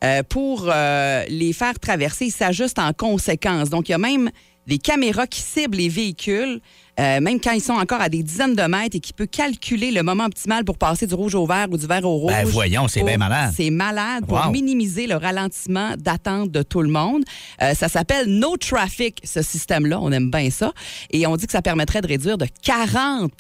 euh, 0.03 0.21
pour 0.21 0.67
euh, 0.67 1.23
les 1.27 1.53
faire 1.53 1.79
traverser. 1.79 2.25
Il 2.25 2.31
s'ajuste 2.31 2.77
en 2.77 2.93
conséquence. 2.93 3.69
Donc, 3.69 3.89
il 3.89 3.93
y 3.93 3.95
a 3.95 3.99
même 3.99 4.29
des 4.67 4.77
caméras 4.77 5.25
qui 5.25 5.41
ciblent 5.41 5.77
les 5.77 5.89
véhicules, 5.89 6.61
euh, 6.99 7.21
même 7.21 7.39
quand 7.39 7.51
ils 7.51 7.61
sont 7.61 7.73
encore 7.73 8.01
à 8.01 8.09
des 8.09 8.23
dizaines 8.23 8.55
de 8.55 8.63
mètres 8.63 8.95
et 8.95 8.99
qui 8.99 9.13
peut 9.13 9.25
calculer 9.27 9.91
le 9.91 10.01
moment 10.03 10.25
optimal 10.25 10.65
pour 10.65 10.77
passer 10.77 11.05
du 11.05 11.13
rouge 11.13 11.35
au 11.35 11.45
vert 11.45 11.67
ou 11.71 11.77
du 11.77 11.85
vert 11.85 12.03
au 12.05 12.15
rouge. 12.15 12.31
Ben, 12.31 12.45
voyons, 12.45 12.88
c'est 12.88 13.03
bien 13.03 13.17
malade. 13.17 13.53
C'est 13.55 13.69
malade 13.69 14.25
pour 14.27 14.51
minimiser 14.51 15.07
le 15.07 15.15
ralentissement 15.15 15.91
d'attente 15.97 16.51
de 16.51 16.63
tout 16.63 16.81
le 16.81 16.89
monde. 16.89 17.23
Euh, 17.61 17.73
ça 17.73 17.88
s'appelle 17.88 18.27
No 18.27 18.57
Traffic, 18.57 19.21
ce 19.23 19.41
système-là. 19.41 19.99
On 20.01 20.11
aime 20.11 20.31
bien 20.31 20.49
ça. 20.49 20.73
Et 21.11 21.27
on 21.27 21.35
dit 21.35 21.45
que 21.45 21.51
ça 21.51 21.61
permettrait 21.61 22.01
de 22.01 22.07
réduire 22.07 22.38
de 22.38 22.47
40 22.63 23.31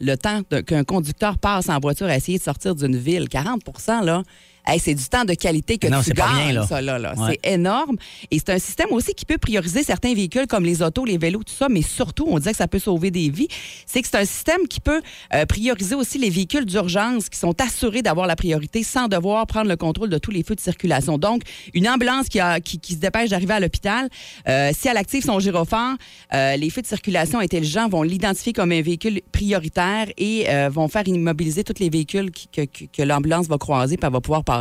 le 0.00 0.14
temps 0.16 0.42
qu'un 0.66 0.84
conducteur 0.84 1.38
passe 1.38 1.68
en 1.68 1.78
voiture 1.78 2.06
à 2.06 2.16
essayer 2.16 2.38
de 2.38 2.42
sortir 2.42 2.74
d'une 2.74 2.96
ville. 2.96 3.28
40 3.28 3.62
là. 4.02 4.22
Hey, 4.66 4.80
c'est 4.80 4.94
du 4.94 5.04
temps 5.04 5.24
de 5.24 5.34
qualité 5.34 5.78
que 5.78 5.86
Non, 5.86 6.02
tu 6.02 6.10
gagnes, 6.10 6.54
là. 6.54 6.66
ça, 6.66 6.80
là, 6.82 6.98
là. 6.98 7.14
Ouais. 7.16 7.38
C'est 7.42 7.52
énorme. 7.52 7.96
Et 8.30 8.38
c'est 8.38 8.50
un 8.50 8.58
système 8.58 8.88
aussi 8.90 9.14
qui 9.14 9.24
peut 9.24 9.38
prioriser 9.38 9.84
certains 9.84 10.12
véhicules 10.12 10.46
comme 10.48 10.64
les 10.64 10.82
autos, 10.82 11.04
les 11.04 11.18
vélos, 11.18 11.44
tout 11.44 11.54
ça, 11.56 11.68
mais 11.68 11.82
surtout, 11.82 12.24
on 12.28 12.38
disait 12.38 12.50
que 12.50 12.56
ça 12.56 12.66
peut 12.66 12.80
sauver 12.80 13.10
des 13.12 13.30
vies. 13.30 13.46
C'est 13.86 14.02
que 14.02 14.08
c'est 14.10 14.16
un 14.18 14.24
système 14.24 14.66
qui 14.68 14.80
peut 14.80 15.00
euh, 15.34 15.46
prioriser 15.46 15.94
aussi 15.94 16.18
les 16.18 16.30
véhicules 16.30 16.64
d'urgence 16.64 17.28
qui 17.28 17.38
sont 17.38 17.54
assurés 17.60 18.02
d'avoir 18.02 18.26
la 18.26 18.34
priorité 18.34 18.82
sans 18.82 19.06
devoir 19.06 19.46
prendre 19.46 19.68
le 19.68 19.76
contrôle 19.76 20.08
de 20.10 20.18
tous 20.18 20.32
les 20.32 20.42
feux 20.42 20.56
de 20.56 20.60
circulation. 20.60 21.16
Donc, 21.16 21.42
une 21.72 21.88
ambulance 21.88 22.28
qui, 22.28 22.40
a- 22.40 22.58
qui, 22.58 22.80
qui 22.80 22.94
se 22.94 22.98
dépêche 22.98 23.30
d'arriver 23.30 23.54
à 23.54 23.60
l'hôpital, 23.60 24.08
euh, 24.48 24.72
si 24.76 24.88
elle 24.88 24.96
active 24.96 25.22
son 25.24 25.38
gyrophare, 25.38 25.96
euh, 26.34 26.56
les 26.56 26.70
feux 26.70 26.82
de 26.82 26.86
circulation 26.88 27.38
intelligents 27.38 27.88
vont 27.88 28.02
l'identifier 28.02 28.52
comme 28.52 28.72
un 28.72 28.82
véhicule 28.82 29.20
prioritaire 29.30 30.08
et 30.18 30.46
euh, 30.48 30.68
vont 30.72 30.88
faire 30.88 31.06
immobiliser 31.06 31.62
tous 31.62 31.78
les 31.78 31.88
véhicules 31.88 32.32
qui- 32.32 32.48
que, 32.48 32.62
que- 32.62 32.84
que 32.92 33.02
l'ambulance 33.02 33.46
va 33.46 33.58
croiser, 33.58 33.96
puis 33.96 34.06
elle 34.06 34.12
va 34.12 34.20
pouvoir 34.20 34.42
passer. 34.42 34.55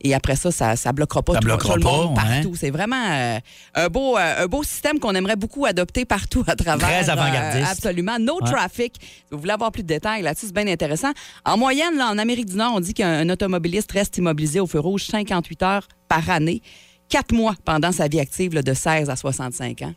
Et 0.00 0.14
après 0.14 0.36
ça, 0.36 0.50
ça 0.50 0.74
ne 0.74 0.92
bloquera 0.92 1.22
pas 1.22 1.34
Ça 1.34 1.38
tout, 1.40 1.46
bloquera 1.46 1.74
tout 1.74 1.78
le 1.78 1.84
monde 1.84 2.14
pas, 2.14 2.22
ouais. 2.22 2.28
partout. 2.34 2.54
C'est 2.56 2.70
vraiment 2.70 3.04
euh, 3.10 3.38
un, 3.74 3.88
beau, 3.88 4.16
euh, 4.16 4.44
un 4.44 4.46
beau 4.46 4.62
système 4.62 4.98
qu'on 4.98 5.14
aimerait 5.14 5.36
beaucoup 5.36 5.66
adopter 5.66 6.04
partout 6.04 6.44
à 6.46 6.54
travers. 6.56 6.88
Très 6.88 7.10
avant-gardiste. 7.10 7.66
euh, 7.68 7.72
absolument. 7.72 8.18
No 8.18 8.38
Ouais. 8.42 8.50
traffic. 8.50 8.94
Si 9.00 9.08
vous 9.32 9.38
voulez 9.40 9.52
avoir 9.52 9.72
plus 9.72 9.82
de 9.82 9.88
détails 9.88 10.22
là-dessus, 10.22 10.46
c'est 10.46 10.54
bien 10.54 10.66
intéressant. 10.72 11.12
En 11.44 11.56
moyenne, 11.58 11.96
là, 11.96 12.08
en 12.08 12.18
Amérique 12.18 12.46
du 12.46 12.56
Nord, 12.56 12.72
on 12.74 12.80
dit 12.80 12.94
qu'un 12.94 13.28
automobiliste 13.28 13.90
reste 13.92 14.16
immobilisé 14.18 14.60
au 14.60 14.66
feu 14.66 14.78
rouge 14.80 15.06
58 15.06 15.62
heures 15.62 15.88
par 16.08 16.28
année, 16.30 16.62
quatre 17.08 17.32
mois 17.32 17.54
pendant 17.64 17.92
sa 17.92 18.06
vie 18.08 18.20
active 18.20 18.54
là, 18.54 18.62
de 18.62 18.74
16 18.74 19.10
à 19.10 19.16
65 19.16 19.82
ans. 19.82 19.94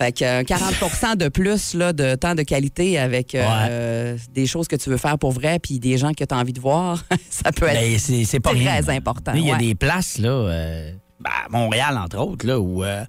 Fait 0.00 0.12
que 0.12 0.24
euh, 0.24 0.42
40% 0.42 1.16
de 1.16 1.28
plus 1.28 1.74
là, 1.74 1.92
de 1.92 2.14
temps 2.14 2.34
de 2.34 2.42
qualité 2.42 2.98
avec 2.98 3.34
euh, 3.34 3.40
Ouais. 3.42 3.66
euh, 3.68 4.16
des 4.32 4.46
choses 4.46 4.66
que 4.66 4.76
tu 4.76 4.88
veux 4.88 4.96
faire 4.96 5.18
pour 5.18 5.32
vrai 5.32 5.58
puis 5.58 5.78
des 5.78 5.98
gens 5.98 6.12
que 6.14 6.24
tu 6.24 6.34
as 6.34 6.38
envie 6.38 6.52
de 6.54 6.60
voir, 6.60 7.04
ça 7.30 7.52
peut 7.52 7.66
être 7.66 7.80
Ben, 8.08 8.24
c'est 8.24 8.40
pas 8.40 8.50
très 8.50 8.58
rien. 8.60 8.88
important, 8.88 9.32
Il 9.34 9.44
y 9.46 9.50
a 9.50 9.54
ouais. 9.54 9.58
des 9.58 9.74
places, 9.74 10.16
là, 10.18 10.28
euh, 10.30 10.92
ben, 11.20 11.30
à 11.46 11.48
Montréal, 11.50 11.98
entre 12.02 12.18
autres, 12.18 12.46
là, 12.46 12.58
où 12.58 12.82
euh, 12.82 13.04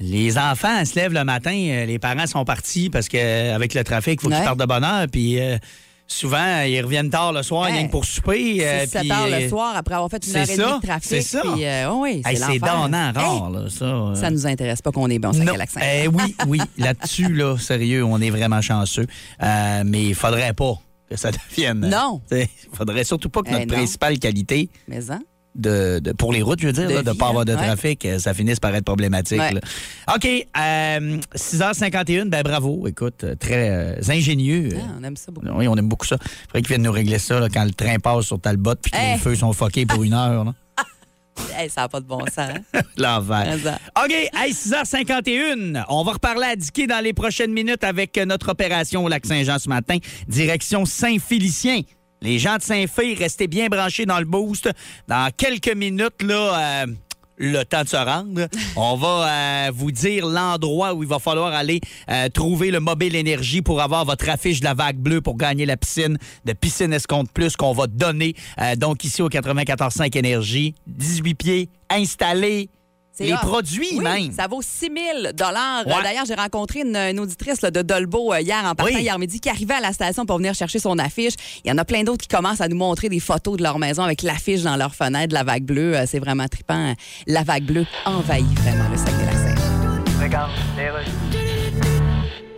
les 0.00 0.36
enfants 0.38 0.84
se 0.84 0.94
lèvent 0.96 1.12
le 1.12 1.24
matin, 1.24 1.54
euh, 1.54 1.84
les 1.86 1.98
parents 1.98 2.26
sont 2.26 2.44
partis 2.44 2.90
parce 2.90 3.08
qu'avec 3.08 3.74
le 3.74 3.84
trafic, 3.84 4.14
il 4.14 4.22
faut 4.22 4.28
qu'ils 4.30 4.38
Ouais. 4.38 4.44
partent 4.44 4.58
de 4.60 4.64
bonne 4.64 4.82
heure. 4.84 5.06
Puis 5.12 5.38
euh, 5.38 5.58
souvent, 6.12 6.60
ils 6.62 6.80
reviennent 6.82 7.10
tard 7.10 7.32
le 7.32 7.42
soir, 7.42 7.68
Hey, 7.68 7.86
que 7.86 7.90
pour 7.90 8.04
souper. 8.04 8.66
euh, 8.66 8.86
7 8.86 9.00
puis, 9.00 9.12
heures 9.12 9.26
le 9.28 9.34
euh, 9.34 9.48
soir 9.48 9.76
après 9.76 9.94
avoir 9.94 10.10
fait 10.10 10.26
une 10.26 10.36
heure 10.36 10.42
et 10.50 10.56
demie 10.56 10.80
de 10.80 10.86
trafic. 10.86 11.08
c'est 11.08 11.20
ça. 11.20 11.42
puis, 11.42 11.64
euh, 11.64 11.92
oui, 11.92 12.22
c'est 12.24 12.32
hey, 12.32 12.58
donnant 12.58 13.08
Hey, 13.08 13.14
rare, 13.14 13.50
là, 13.50 13.70
ça. 13.70 13.84
euh. 13.84 14.14
ça 14.14 14.30
nous 14.30 14.46
intéresse 14.46 14.82
pas 14.82 14.92
qu'on 14.92 15.08
est 15.08 15.18
bon, 15.18 15.32
ça, 15.32 15.44
l'accent. 15.44 15.80
Eh 15.82 16.08
oui, 16.08 16.34
oui, 16.46 16.60
là-dessus, 16.78 17.32
là, 17.32 17.56
sérieux, 17.58 18.04
on 18.04 18.20
est 18.20 18.30
vraiment 18.30 18.60
chanceux. 18.60 19.06
Euh, 19.42 19.82
mais 19.86 20.04
il 20.06 20.14
faudrait 20.14 20.52
pas 20.52 20.74
que 21.08 21.16
ça 21.16 21.30
devienne. 21.50 21.88
Non. 21.90 22.20
Il 22.30 22.46
faudrait 22.72 23.04
surtout 23.04 23.30
pas 23.30 23.42
que 23.42 23.48
Eh 23.50 23.52
notre 23.52 23.66
principale 23.66 24.18
qualité 24.18 24.68
Mais 24.88 25.10
hein? 25.10 25.20
De, 25.54 25.98
de- 25.98 26.12
pour 26.12 26.32
les 26.32 26.42
routes, 26.42 26.60
je 26.60 26.66
veux 26.68 26.72
dire, 26.72 26.86
De 26.88 27.08
ne 27.08 27.12
pas 27.16 27.28
avoir 27.28 27.44
de 27.44 27.52
ouais. 27.54 27.58
trafic, 27.58 28.04
euh, 28.06 28.18
ça 28.18 28.34
finisse 28.34 28.60
par 28.60 28.74
être 28.74 28.84
problématique. 28.84 29.40
Ouais. 29.40 29.60
OK, 30.14 30.26
euh, 30.58 31.18
6h51, 31.34 32.28
ben 32.28 32.42
bravo, 32.42 32.86
écoute, 32.86 33.24
euh, 33.24 33.34
très 33.34 33.68
euh, 33.70 34.00
ingénieux. 34.08 34.68
Ah, 34.76 34.94
on 35.00 35.04
aime 35.04 35.16
ça 35.16 35.32
beaucoup. 35.32 35.46
Oui, 35.54 35.66
on 35.68 35.76
aime 35.76 35.88
beaucoup 35.88 36.06
ça. 36.06 36.16
Faudrait 36.46 36.62
qu'ils 36.62 36.68
viennent 36.68 36.82
nous 36.82 36.92
régler 36.92 37.18
ça 37.18 37.40
là, 37.40 37.48
quand 37.48 37.64
le 37.64 37.72
train 37.72 37.98
passe 37.98 38.26
sur 38.26 38.40
Talbot 38.40 38.76
puis 38.76 38.92
que 38.92 38.96
Hey. 38.96 39.14
les 39.14 39.18
feux 39.18 39.34
sont 39.34 39.52
foqués 39.52 39.86
pour 39.86 40.02
une 40.04 40.14
heure. 40.14 40.44
là. 40.44 40.54
Hey, 41.56 41.70
ça 41.70 41.82
n'a 41.82 41.88
pas 41.88 42.00
de 42.00 42.04
bon 42.06 42.20
sens. 42.26 42.38
hein? 42.74 42.80
L'envers. 42.98 43.56
OK, 44.04 44.10
hey, 44.12 44.52
6h51. 44.52 45.84
On 45.88 46.04
va 46.04 46.12
reparler 46.12 46.46
à 46.48 46.56
Dicky 46.56 46.86
dans 46.86 47.02
les 47.02 47.14
prochaines 47.14 47.52
minutes 47.52 47.82
avec 47.82 48.18
euh, 48.18 48.26
notre 48.26 48.50
opération 48.50 49.04
au 49.04 49.08
Lac-Saint-Jean 49.08 49.58
ce 49.58 49.68
matin. 49.68 49.96
Direction 50.28 50.84
Saint-Félicien. 50.84 51.80
Les 52.22 52.38
gens 52.38 52.56
de 52.56 52.62
Saint-Fé, 52.62 53.14
restez 53.14 53.48
bien 53.48 53.68
branchés 53.68 54.06
dans 54.06 54.18
le 54.18 54.26
boost. 54.26 54.70
Dans 55.08 55.30
quelques 55.36 55.74
minutes, 55.74 56.22
là, 56.22 56.82
euh, 56.84 56.86
le 57.38 57.62
temps 57.64 57.82
de 57.82 57.88
se 57.88 57.96
rendre, 57.96 58.46
on 58.76 58.96
va 58.96 59.08
euh, 59.08 59.70
vous 59.74 59.90
dire 59.90 60.26
l'endroit 60.26 60.92
où 60.92 61.02
il 61.02 61.08
va 61.08 61.18
falloir 61.18 61.54
aller 61.54 61.80
euh, 62.10 62.28
trouver 62.28 62.70
le 62.70 62.80
mobile 62.80 63.16
énergie 63.16 63.62
pour 63.62 63.80
avoir 63.80 64.04
votre 64.04 64.28
affiche 64.28 64.60
de 64.60 64.66
la 64.66 64.74
vague 64.74 64.98
bleue 64.98 65.22
pour 65.22 65.38
gagner 65.38 65.64
la 65.64 65.78
piscine 65.78 66.18
de 66.44 66.52
Piscine 66.52 66.92
Escompte 66.92 67.32
Plus 67.32 67.56
qu'on 67.56 67.72
va 67.72 67.86
donner. 67.86 68.34
euh, 68.60 68.76
donc 68.76 69.02
ici 69.04 69.22
au 69.22 69.30
94.5 69.30 70.18
Énergie. 70.18 70.74
18 70.86 71.34
pieds 71.34 71.68
installés. 71.88 72.68
Les 73.26 73.32
hot. 73.34 73.38
produits 73.42 73.88
Oui, 73.98 74.00
même. 74.00 74.32
Ça 74.32 74.46
vaut 74.46 74.62
6 74.62 74.90
000 75.22 75.32
dollars. 75.34 75.86
Ouais. 75.86 75.94
D'ailleurs, 76.02 76.24
j'ai 76.26 76.34
rencontré 76.34 76.80
une, 76.80 76.96
une 76.96 77.20
auditrice 77.20 77.60
là, 77.62 77.70
de 77.70 77.82
Dolbo 77.82 78.32
euh, 78.32 78.40
hier 78.40 78.58
en 78.64 78.74
partant, 78.74 78.94
Oui. 78.94 79.02
hier 79.02 79.18
midi, 79.18 79.40
qui 79.40 79.48
arrivait 79.48 79.74
à 79.74 79.80
la 79.80 79.92
station 79.92 80.26
pour 80.26 80.38
venir 80.38 80.54
chercher 80.54 80.78
son 80.78 80.98
affiche. 80.98 81.34
Il 81.64 81.68
y 81.68 81.72
en 81.72 81.78
a 81.78 81.84
plein 81.84 82.02
d'autres 82.02 82.26
qui 82.26 82.34
commencent 82.34 82.60
à 82.60 82.68
nous 82.68 82.76
montrer 82.76 83.08
des 83.08 83.20
photos 83.20 83.56
de 83.56 83.62
leur 83.62 83.78
maison 83.78 84.02
avec 84.02 84.22
l'affiche 84.22 84.62
dans 84.62 84.76
leur 84.76 84.94
fenêtre, 84.94 85.34
la 85.34 85.44
vague 85.44 85.64
bleue. 85.64 85.96
Euh, 85.96 86.04
C'est 86.06 86.18
vraiment 86.18 86.46
trippant. 86.48 86.94
La 87.26 87.42
vague 87.42 87.64
bleue 87.64 87.86
envahit 88.04 88.46
vraiment 88.60 88.88
le 88.90 88.96
sac 88.96 89.12
de 89.18 89.24
la 89.26 89.32
Seine. 89.32 91.39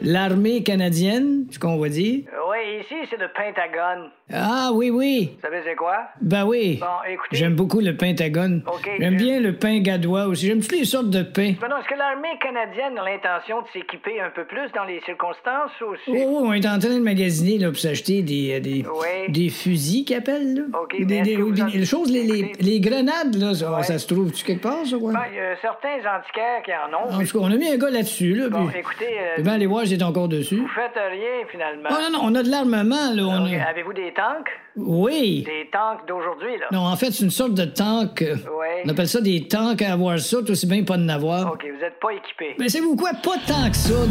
L'armée 0.03 0.63
canadienne, 0.63 1.47
ce 1.51 1.59
qu'on 1.59 1.79
va 1.79 1.89
dire. 1.89 2.23
Oui, 2.51 2.81
ici, 2.81 2.95
c'est 3.09 3.19
le 3.19 3.29
Pentagone. 3.29 4.11
Ah 4.35 4.71
oui, 4.73 4.91
oui. 4.91 5.31
Vous 5.37 5.41
savez 5.43 5.61
c'est 5.65 5.75
quoi? 5.75 5.97
Ben 6.21 6.45
oui. 6.47 6.79
Bon, 6.81 6.87
écoutez. 7.11 7.37
J'aime 7.37 7.55
beaucoup 7.55 7.81
le 7.81 7.97
Pentagone. 7.97 8.63
OK, 8.67 8.91
J'aime 8.99 9.19
je- 9.19 9.25
bien 9.25 9.41
le 9.41 9.55
pain 9.57 9.81
gadois 9.81 10.27
aussi. 10.27 10.47
J'aime 10.47 10.61
toutes 10.61 10.73
les 10.73 10.85
sortes 10.85 11.11
de 11.11 11.23
pain. 11.23 11.53
Ben 11.61 11.69
non, 11.69 11.77
est-ce 11.79 11.89
que 11.89 11.95
l'armée 11.99 12.29
canadienne 12.41 12.99
a 12.99 13.05
l'intention 13.05 13.61
de 13.63 13.67
s'équiper 13.73 14.21
un 14.21 14.31
peu 14.31 14.45
plus 14.45 14.71
dans 14.75 14.85
les 14.85 15.01
circonstances 15.03 15.71
ou 15.83 15.93
Oh, 15.93 15.97
c'est... 16.07 16.25
oh, 16.27 16.41
on 16.45 16.53
est 16.55 16.67
en 16.67 16.79
train 16.79 16.95
de 16.97 17.01
magasiner 17.03 17.59
là, 17.59 17.69
pour 17.69 17.79
s'acheter 17.79 18.23
des, 18.23 18.55
euh, 18.55 18.61
des, 18.61 18.85
Oui. 18.87 19.31
des 19.33 19.51
fusils 19.51 20.05
qu'ils 20.05 20.17
appellent. 20.17 20.55
Là. 20.55 20.63
OK, 20.83 21.05
des, 21.05 21.37
en- 21.37 21.85
choses, 21.85 22.11
les, 22.11 22.23
les, 22.25 22.53
les 22.61 22.81
grenades, 22.81 23.35
là, 23.37 23.55
ça, 23.55 23.71
Ouais. 23.73 23.83
ça 23.83 23.99
se 23.99 24.07
trouve-tu 24.07 24.45
quelque 24.45 24.63
part, 24.63 24.87
ça, 24.87 24.97
quoi? 24.99 25.13
Ben, 25.13 25.21
il 25.31 25.37
y 25.37 25.41
a 25.41 25.57
certains 25.61 25.99
antiquaires 25.99 26.63
qui 26.65 26.71
en 26.73 26.93
ont. 26.97 27.13
en 27.15 27.25
tout 27.25 27.39
cas, 27.39 27.45
on 27.45 27.53
a 27.53 27.57
mis 27.57 27.69
un 27.69 27.77
gars 27.77 27.91
là-dessus, 27.91 28.35
là. 28.35 28.49
Bon, 28.49 28.67
puis- 28.67 28.79
écoutez, 28.81 29.19
euh, 29.39 29.43
ben, 29.43 29.53
allez 29.53 29.67
voir, 29.67 29.85
encore 30.01 30.29
dessus. 30.29 30.57
vous 30.57 30.69
faites 30.69 30.95
rien 30.95 31.47
finalement. 31.51 31.89
Oh 31.91 31.95
non, 32.01 32.11
non, 32.11 32.21
on 32.23 32.35
a 32.35 32.43
de 32.43 32.49
l'armement, 32.49 33.13
là. 33.13 33.23
On 33.25 33.45
a... 33.45 33.71
Avez-vous 33.71 33.93
des 33.93 34.13
tanks? 34.15 34.49
Oui. 34.77 35.45
Des 35.45 35.69
tanks 35.71 36.07
d'aujourd'hui, 36.09 36.57
là? 36.59 36.67
Non, 36.73 36.87
en 36.87 36.97
fait, 36.97 37.11
c'est 37.11 37.25
une 37.25 37.31
sorte 37.31 37.55
de 37.55 37.65
tank. 37.65 38.21
Ouais. 38.21 38.83
On 38.85 38.89
appelle 38.89 39.09
ça 39.09 39.21
des 39.21 39.47
tanks 39.49 39.83
à 39.83 39.93
avoir 39.93 40.19
ça, 40.19 40.39
tout 40.39 40.53
aussi 40.53 40.67
bien 40.67 40.85
pas 40.85 40.97
de 40.97 41.03
n'avoir. 41.03 41.53
OK, 41.53 41.63
vous 41.63 41.81
n'êtes 41.81 42.01
pas 42.01 42.13
équipés. 42.13 42.55
Mais 42.59 42.69
savez-vous 42.69 42.97
quoi? 42.97 43.11
Pas 43.23 43.37
tant 43.47 43.69
que 43.69 43.77
ça, 43.77 43.95
non. 43.95 44.07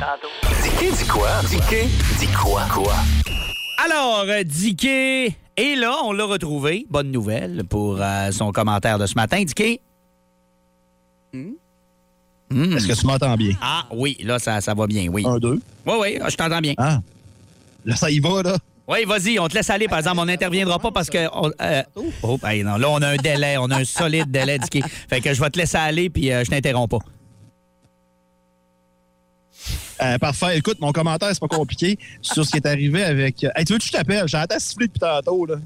Tantôt. 0.00 0.28
Dicky 0.62 0.92
dit 0.92 1.08
quoi? 1.08 1.28
Dicky 1.48 1.86
dit 2.18 2.32
quoi? 2.32 2.62
Quoi? 2.72 2.94
Alors, 3.84 4.24
euh, 4.28 4.42
Dicky 4.42 5.36
est 5.56 5.76
là, 5.76 5.96
on 6.04 6.12
l'a 6.12 6.24
retrouvé. 6.24 6.86
Bonne 6.88 7.10
nouvelle 7.10 7.64
pour 7.68 8.00
euh, 8.00 8.30
son 8.30 8.52
commentaire 8.52 8.98
de 8.98 9.06
ce 9.06 9.14
matin. 9.14 9.42
Dicky? 12.50 12.74
Est-ce 12.76 12.86
que 12.88 13.00
tu 13.00 13.06
m'entends 13.06 13.36
bien? 13.36 13.50
Ah 13.60 13.86
oui, 13.92 14.16
là, 14.22 14.38
ça, 14.38 14.60
ça 14.60 14.74
va 14.74 14.86
bien, 14.86 15.08
oui. 15.08 15.24
Un, 15.26 15.38
deux. 15.38 15.60
Oui, 15.86 15.94
oui, 16.00 16.18
je 16.28 16.36
t'entends 16.36 16.60
bien. 16.60 16.74
Ah. 16.78 17.00
Là, 17.84 17.96
ça 17.96 18.10
y 18.10 18.18
va, 18.20 18.42
là. 18.42 18.56
Oui, 18.88 19.04
vas-y, 19.04 19.38
on 19.40 19.48
te 19.48 19.54
laisse 19.54 19.68
aller. 19.70 19.88
Par 19.88 19.98
exemple, 19.98 20.18
on 20.20 20.26
n'interviendra 20.26 20.78
pas 20.78 20.92
parce 20.92 21.10
que. 21.10 21.26
on- 21.32 21.50
euh, 21.60 21.82
oh, 22.22 22.38
ben 22.40 22.64
non, 22.64 22.76
là, 22.76 22.88
on 22.90 23.02
a 23.02 23.08
un 23.08 23.16
délai, 23.16 23.56
on 23.58 23.68
a 23.70 23.78
un 23.78 23.84
solide 23.84 24.30
délai. 24.30 24.58
Fait 25.08 25.20
que 25.20 25.34
je 25.34 25.40
vais 25.40 25.50
te 25.50 25.58
laisser 25.58 25.76
aller, 25.76 26.08
puis 26.08 26.32
euh, 26.32 26.44
je 26.44 26.50
t'interromps 26.50 26.88
pas. 26.90 26.98
Euh, 30.02 30.18
parfait. 30.18 30.58
Écoute, 30.58 30.78
mon 30.80 30.92
commentaire, 30.92 31.30
c'est 31.32 31.40
pas 31.40 31.48
compliqué 31.48 31.98
sur 32.20 32.44
ce 32.44 32.50
qui 32.50 32.58
est 32.58 32.66
arrivé 32.66 33.02
avec. 33.02 33.42
Hey, 33.56 33.64
tu 33.64 33.72
veux 33.72 33.78
que 33.78 33.84
je 33.86 33.90
t'appelle? 33.92 34.28
J'entends 34.28 34.58
siffler 34.58 34.86
depuis 34.86 35.00
tantôt, 35.00 35.46
là. 35.46 35.56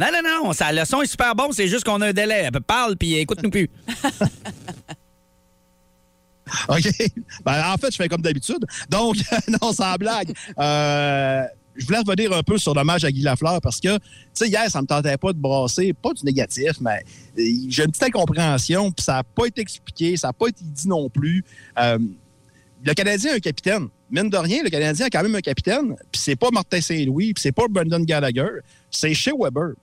Non, 0.00 0.06
non, 0.14 0.44
non, 0.44 0.52
ça, 0.54 0.72
le 0.72 0.84
son 0.86 1.02
est 1.02 1.06
super 1.06 1.34
bon, 1.34 1.50
c'est 1.52 1.68
juste 1.68 1.84
qu'on 1.84 2.00
a 2.00 2.06
un 2.08 2.12
délai. 2.12 2.48
Parle, 2.66 2.96
puis 2.96 3.16
écoute-nous 3.16 3.50
plus. 3.50 3.68
OK. 6.68 6.90
Ben, 7.44 7.72
en 7.72 7.76
fait, 7.76 7.90
je 7.90 7.96
fais 7.96 8.08
comme 8.08 8.22
d'habitude. 8.22 8.64
Donc, 8.88 9.16
non, 9.62 9.72
sans 9.72 9.94
blague. 9.94 10.32
Euh, 10.58 11.42
je 11.76 11.86
voulais 11.86 11.98
revenir 11.98 12.32
un 12.32 12.42
peu 12.42 12.58
sur 12.58 12.74
l'hommage 12.74 13.04
à 13.04 13.10
Guy 13.10 13.22
Lafleur 13.22 13.60
parce 13.60 13.80
que, 13.80 13.96
tu 13.96 14.04
sais, 14.34 14.48
hier, 14.48 14.70
ça 14.70 14.82
me 14.82 14.86
tentait 14.86 15.16
pas 15.16 15.32
de 15.32 15.38
brasser, 15.38 15.92
pas 15.92 16.12
du 16.12 16.24
négatif, 16.24 16.72
mais 16.80 17.02
euh, 17.38 17.42
j'ai 17.68 17.84
une 17.84 17.90
petite 17.90 18.02
incompréhension, 18.04 18.90
puis 18.90 19.04
ça 19.04 19.14
n'a 19.14 19.24
pas 19.24 19.46
été 19.46 19.60
expliqué, 19.60 20.16
ça 20.16 20.28
n'a 20.28 20.32
pas 20.32 20.48
été 20.48 20.62
dit 20.62 20.88
non 20.88 21.08
plus. 21.08 21.44
Euh, 21.78 21.98
le 22.84 22.94
Canadien 22.94 23.32
a 23.32 23.36
un 23.36 23.40
capitaine. 23.40 23.88
Mine 24.10 24.28
de 24.28 24.36
rien, 24.36 24.62
le 24.62 24.70
Canadien 24.70 25.06
a 25.06 25.10
quand 25.10 25.22
même 25.22 25.34
un 25.34 25.40
capitaine, 25.40 25.94
puis 26.10 26.20
c'est 26.20 26.36
pas 26.36 26.50
Martin 26.50 26.80
Saint-Louis, 26.80 27.32
puis 27.34 27.42
c'est 27.42 27.52
pas 27.52 27.66
Brendan 27.68 28.04
Gallagher, 28.04 28.48
c'est 28.90 29.14
chez 29.14 29.32
Weber. 29.38 29.74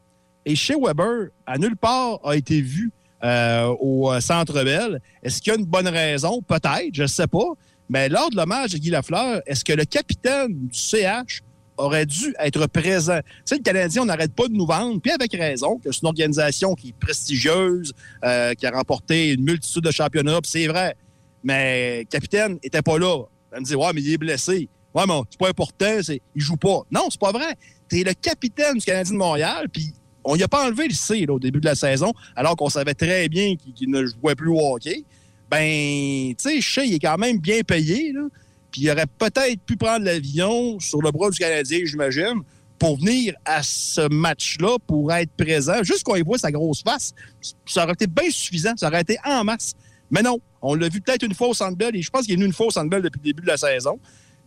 Et 0.46 0.56
chez 0.56 0.76
Weber, 0.76 1.30
à 1.46 1.58
nulle 1.58 1.78
part 1.78 2.20
a 2.24 2.36
été 2.36 2.62
vu 2.62 2.92
euh, 3.24 3.74
au 3.80 4.12
euh, 4.12 4.20
Centre 4.20 4.64
Bell. 4.64 5.02
Est-ce 5.24 5.42
qu'il 5.42 5.54
y 5.54 5.56
a 5.56 5.60
une 5.60 5.66
bonne 5.66 5.88
raison? 5.88 6.42
Peut-être, 6.42 6.94
je 6.94 7.04
ne 7.04 7.08
sais 7.08 7.28
pas. 7.28 7.54
Mais 7.90 8.10
lors 8.10 8.30
de 8.30 8.36
l'hommage 8.36 8.76
à 8.76 8.78
Guy 8.78 8.90
Lafleur, 8.90 9.42
est-ce 9.46 9.64
que 9.64 9.74
le 9.74 9.86
capitaine 9.86 10.50
du 10.50 10.78
CH 10.78 11.42
aurait 11.78 12.06
dû 12.06 12.36
être 12.40 12.68
présent? 12.68 13.20
Tu 13.20 13.42
sais, 13.46 13.56
le 13.56 13.64
Canadien, 13.64 14.04
on 14.04 14.06
n'arrête 14.06 14.34
pas 14.34 14.48
de 14.48 14.54
nous 14.54 14.66
vendre, 14.66 15.00
puis 15.02 15.12
avec 15.12 15.32
raison, 15.34 15.78
que 15.78 15.92
c'est 15.92 16.02
une 16.02 16.10
organisation 16.10 16.76
qui 16.76 16.90
est 16.90 17.00
prestigieuse, 17.00 17.94
euh, 18.24 18.54
qui 18.54 18.66
a 18.66 18.72
remporté 18.72 19.32
une 19.34 19.44
multitude 19.44 19.84
de 19.84 19.92
championnats, 19.92 20.40
c'est 20.44 20.68
vrai. 20.68 20.96
Mais 21.44 22.00
le 22.00 22.06
capitaine 22.06 22.60
n'était 22.64 22.82
pas 22.82 23.00
là. 23.00 23.24
Elle 23.52 23.62
me 23.62 23.66
dit, 23.66 23.76
ouais, 23.76 23.94
mais 23.94 24.02
il 24.02 24.14
est 24.14 24.18
blessé. 24.18 24.68
Ouais, 24.94 25.04
mais 25.08 25.22
c'est 25.30 25.40
pas 25.40 25.50
important, 25.50 26.00
il 26.36 26.42
joue 26.42 26.58
pas. 26.58 26.82
Non, 26.92 27.08
c'est 27.10 27.20
pas 27.20 27.32
vrai. 27.32 27.56
T'es 27.88 28.04
le 28.04 28.14
capitaine 28.14 28.78
du 28.78 28.86
Canadien 28.86 29.14
de 29.14 29.18
Montréal, 29.18 29.68
puis 29.72 29.94
on 30.27 30.36
n'y 30.36 30.43
a 30.43 30.48
pas 30.48 30.65
enlevé 30.65 30.89
le 30.89 30.93
C 30.93 31.25
au 31.29 31.39
début 31.39 31.62
de 31.62 31.65
la 31.65 31.75
saison, 31.75 32.13
alors 32.36 32.57
qu'on 32.57 32.69
savait 32.69 32.93
très 32.93 33.29
bien 33.29 33.55
qu'il, 33.55 33.89
ne 33.89 34.05
jouait 34.05 34.36
plus 34.36 34.50
au 34.50 34.60
hockey. 34.60 35.05
Ben, 35.50 36.36
tu 36.36 36.50
sais, 36.50 36.62
Shea, 36.62 36.84
il 36.84 36.93
est 36.96 37.00
quand 37.00 37.17
même 37.17 37.39
bien 37.39 37.62
payé. 37.62 38.13
Puis 38.69 38.81
il 38.81 38.91
aurait 38.91 39.07
peut-être 39.17 39.62
pu 39.62 39.77
prendre 39.77 40.03
l'avion 40.03 40.77
sur 40.81 41.01
le 41.01 41.12
bras 41.12 41.29
du 41.29 41.39
Canadien, 41.39 41.79
j'imagine, 41.86 42.41
pour 42.77 42.98
venir 42.98 43.36
à 43.46 43.63
ce 43.63 44.10
match-là, 44.10 44.75
pour 44.86 45.13
être 45.13 45.31
présent, 45.31 45.81
juste 45.81 46.03
qu'on 46.03 46.17
y 46.17 46.22
voit 46.22 46.38
sa 46.38 46.51
grosse 46.51 46.84
face. 46.84 47.13
Ça 47.65 47.86
aurait 47.86 47.93
été 47.93 48.07
bien 48.07 48.29
suffisant, 48.29 48.74
ça 48.75 48.88
aurait 48.88 49.01
été 49.01 49.17
en 49.24 49.46
masse. 49.46 49.75
Mais 50.12 50.22
non, 50.22 50.39
on 50.62 50.75
l'a 50.75 50.89
vu 50.89 51.00
peut-être 51.00 51.24
une 51.24 51.34
fois 51.34 51.48
au 51.48 51.53
et 51.53 52.01
je 52.01 52.10
pense 52.10 52.25
qu'il 52.25 52.34
est 52.34 52.36
venu 52.36 52.48
une 52.48 52.53
fois 52.53 52.67
au 52.67 52.84
depuis 52.84 53.19
le 53.19 53.24
début 53.24 53.43
de 53.43 53.48
la 53.48 53.57
saison. 53.57 53.98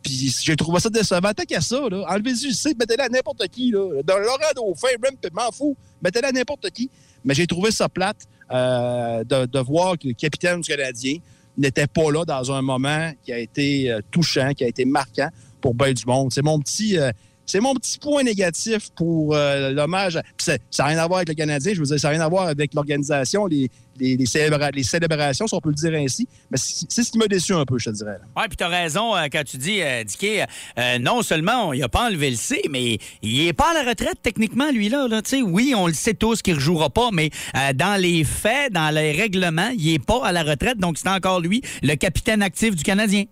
Puis 0.03 0.35
j'ai 0.43 0.57
trouvé 0.57 0.81
ça 0.81 0.89
décevant. 0.89 1.33
Tant 1.33 1.45
qu'à 1.45 1.61
ça, 1.61 1.81
là, 1.91 2.05
enlevez-y 2.09 2.49
le 2.49 2.75
mettez-le 2.79 3.03
à 3.03 3.09
n'importe 3.09 3.47
qui. 3.49 3.71
Là. 3.71 4.03
Dans 4.03 4.19
Laurent 4.19 4.39
Dauphin, 4.57 4.89
Rem, 5.05 5.17
m'en 5.33 5.51
fous, 5.53 5.77
mettez-le 6.03 6.29
à 6.29 6.33
n'importe 6.33 6.71
qui. 6.71 6.91
Mais 7.25 7.35
j'ai 7.35 7.47
trouvé 7.47 7.71
ça 7.71 7.89
plate 7.89 8.27
euh, 8.51 9.25
de, 9.25 9.59
voir 9.61 9.99
que 9.99 10.09
le 10.09 10.15
capitaine 10.15 10.61
du 10.61 10.69
Canadien 10.69 11.17
n'était 11.57 11.87
pas 11.87 12.11
là 12.11 12.25
dans 12.25 12.51
un 12.53 12.63
moment 12.63 13.13
qui 13.23 13.33
a 13.33 13.39
été 13.39 13.91
euh, 13.91 14.01
touchant, 14.11 14.53
qui 14.55 14.65
a 14.65 14.69
été 14.69 14.85
marquant 14.85 15.29
pour 15.61 15.75
bien 15.75 15.93
du 15.93 16.05
monde. 16.07 16.33
C'est 16.33 16.43
mon 16.43 16.59
petit... 16.59 16.99
euh, 16.99 17.11
c'est 17.45 17.61
mon 17.61 17.75
petit 17.75 17.99
point 17.99 18.23
négatif 18.23 18.91
pour 18.95 19.35
l'hommage. 19.35 20.21
Ça 20.39 20.57
n'a 20.79 20.85
rien 20.85 20.99
à 20.99 21.09
voir 21.09 21.17
avec 21.17 21.31
le 21.31 21.35
Canadien, 21.35 21.75
je 21.75 21.81
veux 21.81 21.85
dire, 21.87 21.99
ça 21.99 22.07
n'a 22.07 22.13
rien 22.13 22.25
à 22.25 22.29
voir 22.29 22.47
avec 22.47 22.75
l'organisation, 22.75 23.47
les, 23.47 23.69
les, 24.01 24.17
les 24.17 24.25
célébra- 24.25 24.71
les 24.73 24.83
célébrations, 24.83 25.47
si 25.47 25.55
on 25.55 25.61
peut 25.61 25.69
le 25.69 25.75
dire 25.75 25.93
ainsi. 25.95 26.27
Mais 26.51 26.57
c'est 26.59 27.05
ce 27.05 27.11
qui 27.11 27.19
m'a 27.19 27.27
déçu 27.27 27.53
un 27.55 27.65
peu, 27.65 27.79
je 27.79 27.91
te 27.91 27.95
dirais. 27.95 28.19
Oui, 28.37 28.43
puis 28.49 28.57
tu 28.57 28.65
as 28.65 28.69
raison 28.69 29.15
euh, 29.15 29.27
quand 29.31 29.45
tu 29.45 29.57
dis, 29.59 29.81
euh, 29.83 30.03
Dicky, 30.03 30.41
euh, 30.79 30.99
non 30.99 31.23
seulement 31.23 31.73
il 31.73 31.81
n'a 31.81 31.89
pas 31.89 32.07
enlevé 32.07 32.31
le 32.31 32.37
C, 32.37 32.63
mais 32.71 32.99
il 33.23 33.45
n'est 33.45 33.53
pas 33.53 33.71
à 33.71 33.75
la 33.75 33.89
retraite 33.89 34.19
techniquement, 34.23 34.71
lui-là. 34.71 35.07
Là, 35.09 35.21
oui, 35.45 35.75
on 35.77 35.87
le 35.87 35.93
sait 35.93 36.15
tous 36.15 36.43
qu'il 36.43 36.55
ne 36.55 36.59
rejouera 36.59 36.91
pas, 36.91 37.11
mais 37.13 37.31
euh, 37.57 37.73
dans 37.73 38.01
les 38.01 38.25
faits, 38.25 38.73
dans 38.73 38.95
les 38.95 39.13
règlements, 39.13 39.71
il 39.77 39.93
n'est 39.93 39.99
pas 39.99 40.25
à 40.25 40.33
la 40.33 40.43
retraite, 40.43 40.79
donc 40.79 40.99
c'est 40.99 41.09
encore 41.09 41.41
lui, 41.41 41.63
le 41.83 41.95
capitaine 41.95 42.43
actif 42.43 42.75
du 42.75 42.83
Canadien. 42.83 43.25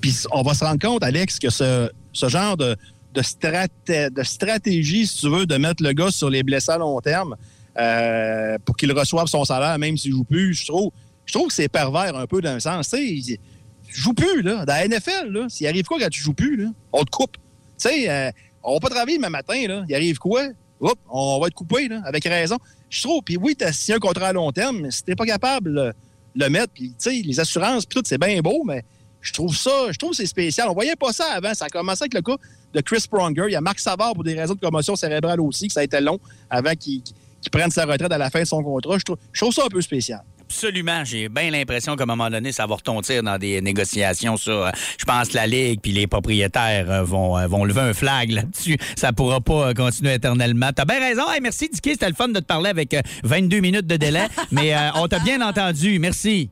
Puis 0.00 0.16
on 0.32 0.42
va 0.42 0.54
se 0.54 0.64
rendre 0.64 0.80
compte, 0.80 1.02
Alex, 1.02 1.38
que 1.38 1.50
ce, 1.50 1.90
ce 2.12 2.28
genre 2.28 2.56
de, 2.56 2.74
de 3.14 4.22
stratégie, 4.22 5.06
si 5.06 5.18
tu 5.18 5.28
veux, 5.28 5.44
de 5.44 5.56
mettre 5.56 5.82
le 5.82 5.92
gars 5.92 6.10
sur 6.10 6.30
les 6.30 6.42
blessés 6.42 6.72
à 6.72 6.78
long 6.78 7.00
terme 7.00 7.36
euh, 7.80 8.58
pour 8.64 8.76
qu'il 8.76 8.92
reçoive 8.92 9.26
son 9.26 9.44
salaire, 9.44 9.78
même 9.78 9.96
s'il 9.96 10.12
joue 10.12 10.24
plus, 10.24 10.54
je 10.54 10.66
trouve, 10.66 10.90
je 11.24 11.32
trouve 11.32 11.48
que 11.48 11.54
c'est 11.54 11.68
pervers 11.68 12.14
un 12.16 12.26
peu 12.26 12.40
d'un 12.42 12.60
sens. 12.60 12.90
Tu 12.90 13.22
sais, 13.22 13.40
joue 13.88 14.12
plus, 14.12 14.42
là. 14.42 14.64
Dans 14.66 14.74
la 14.74 14.86
NFL, 14.86 15.46
s'il 15.48 15.66
arrive 15.66 15.84
quoi 15.84 15.98
quand 15.98 16.08
tu 16.10 16.20
joues 16.20 16.34
plus, 16.34 16.56
là? 16.56 16.68
On 16.92 17.04
te 17.04 17.10
coupe. 17.10 17.36
Tu 17.36 17.88
sais, 17.88 18.10
euh, 18.10 18.30
on 18.62 18.74
va 18.74 18.80
pas 18.80 18.90
travailler 18.90 19.16
demain 19.16 19.30
matin, 19.30 19.66
là. 19.66 19.84
Il 19.88 19.94
arrive 19.94 20.18
quoi? 20.18 20.42
Hop, 20.80 20.98
on 21.08 21.40
va 21.40 21.46
être 21.46 21.54
coupé, 21.54 21.88
là, 21.88 22.02
avec 22.04 22.24
raison. 22.24 22.58
Je 22.88 23.02
trouve, 23.02 23.22
puis 23.22 23.36
oui, 23.36 23.54
t'as 23.56 23.72
signé 23.72 23.96
un 23.96 23.98
contrat 23.98 24.28
à 24.28 24.32
long 24.32 24.50
terme, 24.52 24.80
mais 24.80 24.90
si 24.90 25.04
t'es 25.04 25.14
pas 25.14 25.26
capable 25.26 25.74
de 25.74 25.92
le 26.34 26.48
mettre, 26.48 26.72
puis 26.72 26.88
tu 26.90 26.94
sais, 26.98 27.22
les 27.24 27.40
assurances, 27.40 27.86
puis 27.86 27.96
tout, 28.00 28.02
c'est 28.06 28.18
bien 28.18 28.40
beau, 28.40 28.62
mais 28.64 28.84
je 29.20 29.32
trouve 29.32 29.54
ça, 29.54 29.90
je 29.90 29.98
trouve 29.98 30.14
c'est 30.14 30.26
spécial. 30.26 30.68
On 30.68 30.74
voyait 30.74 30.96
pas 30.96 31.12
ça 31.12 31.26
avant. 31.32 31.52
Ça 31.54 31.66
a 31.66 31.68
commencé 31.68 32.02
avec 32.02 32.14
le 32.14 32.22
cas 32.22 32.36
de 32.72 32.80
Chris 32.80 33.04
Pronger. 33.10 33.44
Il 33.48 33.52
y 33.52 33.56
a 33.56 33.60
Marc 33.60 33.78
Savard 33.80 34.14
pour 34.14 34.24
des 34.24 34.34
raisons 34.34 34.54
de 34.54 34.60
commotion 34.60 34.96
cérébrale 34.96 35.40
aussi, 35.40 35.68
que 35.68 35.72
ça 35.74 35.80
a 35.80 35.84
été 35.84 36.00
long 36.00 36.18
avant 36.48 36.74
qu'il 36.74 37.02
qui 37.40 37.50
prenne 37.50 37.70
sa 37.70 37.84
retraite 37.84 38.12
à 38.12 38.18
la 38.18 38.30
fin 38.30 38.40
de 38.40 38.46
son 38.46 38.62
contrat. 38.62 38.98
Je 38.98 39.04
trouve, 39.04 39.16
je 39.32 39.40
trouve 39.40 39.52
ça 39.54 39.64
un 39.64 39.68
peu 39.68 39.80
spécial. 39.80 40.20
Absolument. 40.50 41.04
J'ai 41.04 41.28
bien 41.28 41.48
l'impression 41.50 41.94
qu'à 41.94 42.02
un 42.02 42.06
moment 42.06 42.28
donné, 42.28 42.50
ça 42.50 42.66
va 42.66 42.76
dans 43.22 43.38
des 43.38 43.60
négociations. 43.60 44.36
Ça. 44.36 44.50
Euh, 44.50 44.70
Je 44.98 45.04
pense 45.04 45.28
que 45.28 45.36
la 45.36 45.46
Ligue 45.46 45.80
puis 45.80 45.92
les 45.92 46.08
propriétaires 46.08 46.90
euh, 46.90 47.02
vont, 47.04 47.38
euh, 47.38 47.46
vont 47.46 47.64
lever 47.64 47.82
un 47.82 47.94
flag 47.94 48.32
là-dessus. 48.32 48.76
Ça 48.96 49.12
pourra 49.12 49.40
pas 49.40 49.72
continuer 49.74 50.14
éternellement. 50.14 50.70
T'as 50.74 50.84
bien 50.84 50.98
raison. 50.98 51.22
Hey, 51.30 51.40
merci, 51.40 51.68
Dicky. 51.72 51.90
C'était 51.92 52.08
le 52.08 52.14
fun 52.16 52.28
de 52.28 52.40
te 52.40 52.44
parler 52.44 52.70
avec 52.70 52.92
euh, 52.94 53.00
22 53.22 53.60
minutes 53.60 53.86
de 53.86 53.96
délai. 53.96 54.26
mais 54.50 54.74
euh, 54.74 54.90
on 54.96 55.06
t'a 55.06 55.20
bien 55.20 55.40
entendu. 55.40 56.00
Merci. 56.00 56.50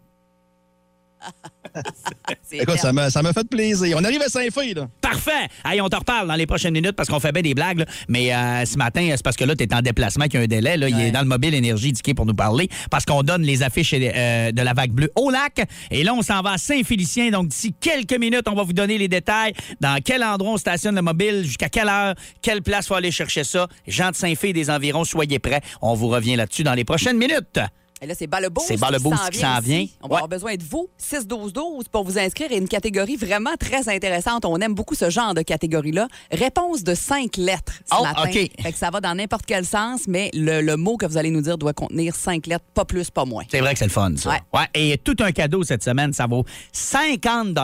Écoute, 2.52 2.78
ça 2.78 2.92
m'a 2.92 3.10
ça 3.10 3.22
m'a 3.22 3.32
fait 3.32 3.48
plaisir. 3.48 3.96
On 4.00 4.04
arrive 4.04 4.22
à 4.22 4.28
Saint-Fé, 4.28 4.74
là. 4.74 4.88
Parfait. 5.00 5.48
Hey, 5.64 5.80
on 5.80 5.88
te 5.88 5.96
reparle 5.96 6.28
dans 6.28 6.34
les 6.34 6.46
prochaines 6.46 6.72
minutes 6.72 6.92
parce 6.92 7.08
qu'on 7.08 7.20
fait 7.20 7.32
bien 7.32 7.42
des 7.42 7.54
blagues. 7.54 7.80
là. 7.80 7.84
Mais 8.08 8.34
euh, 8.34 8.64
ce 8.64 8.76
matin, 8.76 9.06
c'est 9.10 9.22
parce 9.22 9.36
que 9.36 9.44
là, 9.44 9.54
tu 9.54 9.64
es 9.64 9.74
en 9.74 9.82
déplacement, 9.82 10.24
qu'il 10.24 10.34
y 10.34 10.38
a 10.38 10.44
un 10.44 10.46
délai. 10.46 10.76
Là. 10.76 10.88
Il 10.88 11.00
est 11.00 11.10
dans 11.10 11.20
le 11.20 11.26
mobile 11.26 11.54
énergie 11.54 11.92
Dicky 11.92 12.14
pour 12.14 12.26
nous 12.26 12.34
parler 12.34 12.68
parce 12.90 13.04
qu'on 13.04 13.22
donne 13.22 13.42
les 13.42 13.62
affiches 13.62 13.94
euh, 13.94 14.52
de 14.52 14.62
la 14.62 14.72
vague 14.72 14.92
bleue 14.92 15.10
au 15.16 15.30
lac. 15.30 15.66
Et 15.90 16.04
là, 16.04 16.14
on 16.14 16.22
s'en 16.22 16.40
va 16.40 16.52
à 16.52 16.58
Saint-Félicien. 16.58 17.30
Donc, 17.30 17.48
d'ici 17.48 17.74
quelques 17.78 18.18
minutes, 18.18 18.48
on 18.48 18.54
va 18.54 18.62
vous 18.62 18.72
donner 18.72 18.98
les 18.98 19.08
détails. 19.08 19.52
Dans 19.80 20.00
quel 20.02 20.24
endroit 20.24 20.52
on 20.52 20.56
stationne 20.56 20.94
le 20.94 21.02
mobile, 21.02 21.42
jusqu'à 21.44 21.68
quelle 21.68 21.88
heure, 21.88 22.14
quelle 22.42 22.62
place 22.62 22.88
faut 22.88 22.94
aller 22.94 23.10
chercher 23.10 23.44
ça? 23.44 23.68
Jean 23.86 24.10
de 24.10 24.16
Saint-Fé 24.16 24.52
des 24.52 24.70
environs, 24.70 25.04
soyez 25.04 25.38
prêts. 25.38 25.60
On 25.82 25.94
vous 25.94 26.08
revient 26.08 26.36
là-dessus 26.36 26.64
dans 26.64 26.74
les 26.74 26.84
prochaines 26.84 27.18
minutes. 27.18 27.60
Et 28.00 28.06
là, 28.06 28.14
c'est 28.16 28.26
Bas-le-Boost 28.26 28.66
C'est 28.68 28.76
Bas-le-Boost 28.76 29.30
qui 29.30 29.38
s'en 29.40 29.58
vient. 29.60 29.86
On 30.02 30.08
va 30.08 30.14
Ouais. 30.14 30.16
avoir 30.18 30.28
besoin 30.28 30.54
de 30.54 30.62
vous. 30.62 30.88
6-12-12 30.98 31.88
pour 31.90 32.04
vous 32.04 32.18
inscrire. 32.18 32.50
Et 32.52 32.56
une 32.58 32.68
catégorie 32.68 33.16
vraiment 33.16 33.54
très 33.58 33.88
intéressante. 33.88 34.44
On 34.44 34.56
aime 34.60 34.74
beaucoup 34.74 34.94
ce 34.94 35.10
genre 35.10 35.34
de 35.34 35.42
catégorie-là. 35.42 36.08
Réponse 36.30 36.84
de 36.84 36.94
cinq 36.94 37.36
lettres 37.36 37.72
ce 37.90 37.94
Oh, 37.98 38.02
matin. 38.04 38.22
OK. 38.24 38.32
Fait 38.62 38.72
que 38.72 38.78
ça 38.78 38.90
va 38.90 39.00
dans 39.00 39.14
n'importe 39.14 39.46
quel 39.46 39.64
sens, 39.64 40.02
mais 40.06 40.30
le, 40.34 40.60
le 40.60 40.76
mot 40.76 40.96
que 40.96 41.06
vous 41.06 41.16
allez 41.16 41.30
nous 41.30 41.40
dire 41.42 41.58
doit 41.58 41.72
contenir 41.72 42.14
cinq 42.14 42.46
lettres, 42.46 42.64
pas 42.74 42.84
plus, 42.84 43.10
pas 43.10 43.24
moins. 43.24 43.44
C'est 43.50 43.60
vrai 43.60 43.72
que 43.72 43.78
c'est 43.78 43.84
le 43.86 43.90
fun, 43.90 44.12
ça. 44.16 44.38
Ouais. 44.54 44.60
Et 44.74 44.98
tout 44.98 45.16
un 45.20 45.32
cadeau 45.32 45.62
cette 45.64 45.82
semaine, 45.82 46.12
ça 46.12 46.26
vaut 46.26 46.44
50 46.72 47.58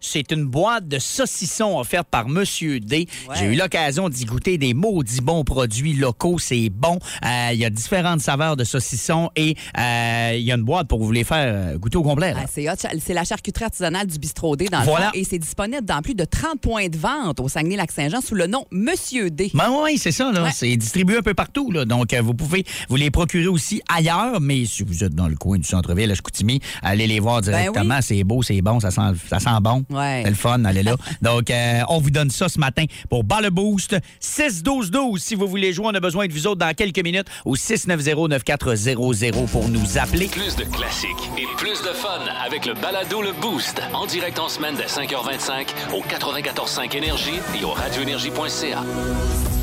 C'est 0.00 0.30
une 0.32 0.44
boîte 0.44 0.88
de 0.88 0.98
saucissons 0.98 1.78
offerte 1.78 2.08
par 2.10 2.28
Monsieur 2.28 2.80
D. 2.80 3.06
Ouais. 3.28 3.36
J'ai 3.38 3.46
eu 3.46 3.54
l'occasion 3.54 4.08
d'y 4.08 4.24
goûter 4.24 4.58
des 4.58 4.74
maudits 4.74 5.20
bons 5.20 5.44
produits 5.44 5.94
locaux. 5.94 6.38
C'est 6.38 6.68
bon. 6.70 6.98
Euh, 7.24 7.50
Il 7.52 7.58
y 7.58 7.64
a 7.64 7.70
différentes 7.70 8.20
saveurs 8.20 8.56
de 8.56 8.64
saucissons 8.64 9.30
et 9.36 9.56
euh, 9.78 10.32
il 10.34 10.42
y 10.42 10.52
a 10.52 10.54
une 10.56 10.62
boîte 10.62 10.88
pour 10.88 11.02
vous 11.02 11.12
les 11.12 11.24
faire 11.24 11.44
euh, 11.74 11.78
goûter 11.78 11.96
au 11.98 12.02
complet. 12.02 12.34
Ah, 12.36 12.44
c'est 12.46 13.14
la 13.14 13.24
charcuterie 13.24 13.64
artisanale 13.64 14.06
du 14.06 14.18
Bistrot 14.18 14.56
D 14.56 14.66
dans 14.66 14.80
le 14.80 14.84
Voilà. 14.84 15.06
fond. 15.06 15.12
Et 15.14 15.24
c'est 15.24 15.38
disponible 15.38 15.84
dans 15.84 16.00
plus 16.02 16.14
de 16.14 16.24
30 16.24 16.60
points 16.60 16.88
de 16.88 16.96
vente 16.96 17.40
au 17.40 17.48
Saguenay-Lac-Saint-Jean 17.48 18.20
sous 18.20 18.34
le 18.34 18.46
nom 18.46 18.64
Monsieur 18.70 19.30
D. 19.30 19.50
Ben 19.54 19.70
oui, 19.82 19.98
c'est 19.98 20.12
ça. 20.12 20.30
là. 20.32 20.44
Ouais. 20.44 20.50
C'est 20.54 20.76
distribué 20.76 21.16
un 21.18 21.22
peu 21.22 21.34
partout. 21.34 21.70
Là. 21.72 21.84
Donc, 21.84 22.12
euh, 22.12 22.20
vous 22.22 22.34
pouvez 22.34 22.64
vous 22.88 22.96
les 22.96 23.10
procurer 23.10 23.46
aussi 23.48 23.82
ailleurs. 23.88 24.40
Mais 24.40 24.64
si 24.64 24.82
vous 24.82 25.04
êtes 25.04 25.14
dans 25.14 25.28
le 25.28 25.36
coin 25.36 25.58
du 25.58 25.64
centre-ville, 25.68 26.10
à 26.10 26.14
Chicoutimi, 26.14 26.60
allez 26.82 27.06
les 27.06 27.20
voir 27.20 27.40
directement. 27.40 27.84
Ben 27.84 27.96
oui. 27.96 28.02
C'est 28.02 28.24
beau, 28.24 28.42
c'est 28.42 28.60
bon, 28.62 28.80
ça 28.80 28.90
sent, 28.90 29.00
ça 29.28 29.38
sent 29.38 29.50
bon. 29.60 29.84
Ouais. 29.90 30.22
C'est 30.24 30.30
le 30.30 30.36
fun, 30.36 30.64
allez 30.64 30.82
là. 30.82 30.96
Donc, 31.22 31.50
euh, 31.50 31.80
on 31.88 31.98
vous 31.98 32.10
donne 32.10 32.30
ça 32.30 32.48
ce 32.48 32.58
matin 32.58 32.84
pour 33.08 33.24
Bas 33.24 33.40
le 33.40 33.50
Boost. 33.50 33.96
6-12-12, 34.20 35.18
si 35.18 35.34
vous 35.34 35.46
voulez 35.46 35.72
jouer, 35.72 35.86
on 35.88 35.94
a 35.94 36.00
besoin 36.00 36.26
de 36.26 36.32
vous 36.32 36.46
autres 36.46 36.58
dans 36.58 36.72
quelques 36.74 37.02
minutes 37.02 37.26
au 37.44 37.56
690-9400 37.56 39.46
pour 39.52 39.68
nous 39.68 39.98
appeler. 39.98 40.26
Plus 40.28 40.56
de 40.56 40.64
classiques 40.64 41.30
et 41.38 41.46
plus 41.58 41.80
de 41.82 41.92
fun 41.92 42.20
avec 42.44 42.64
le 42.64 42.74
balado 42.74 43.20
Le 43.20 43.32
Boost. 43.32 43.80
En 43.92 44.06
direct 44.06 44.38
en 44.38 44.48
semaine 44.48 44.74
dès 44.74 44.86
5h25 44.86 45.68
au 45.92 46.00
94.5 46.00 46.96
Énergie 46.96 47.38
et 47.60 47.64
au 47.64 47.70
radioénergie.ca. 47.70 48.82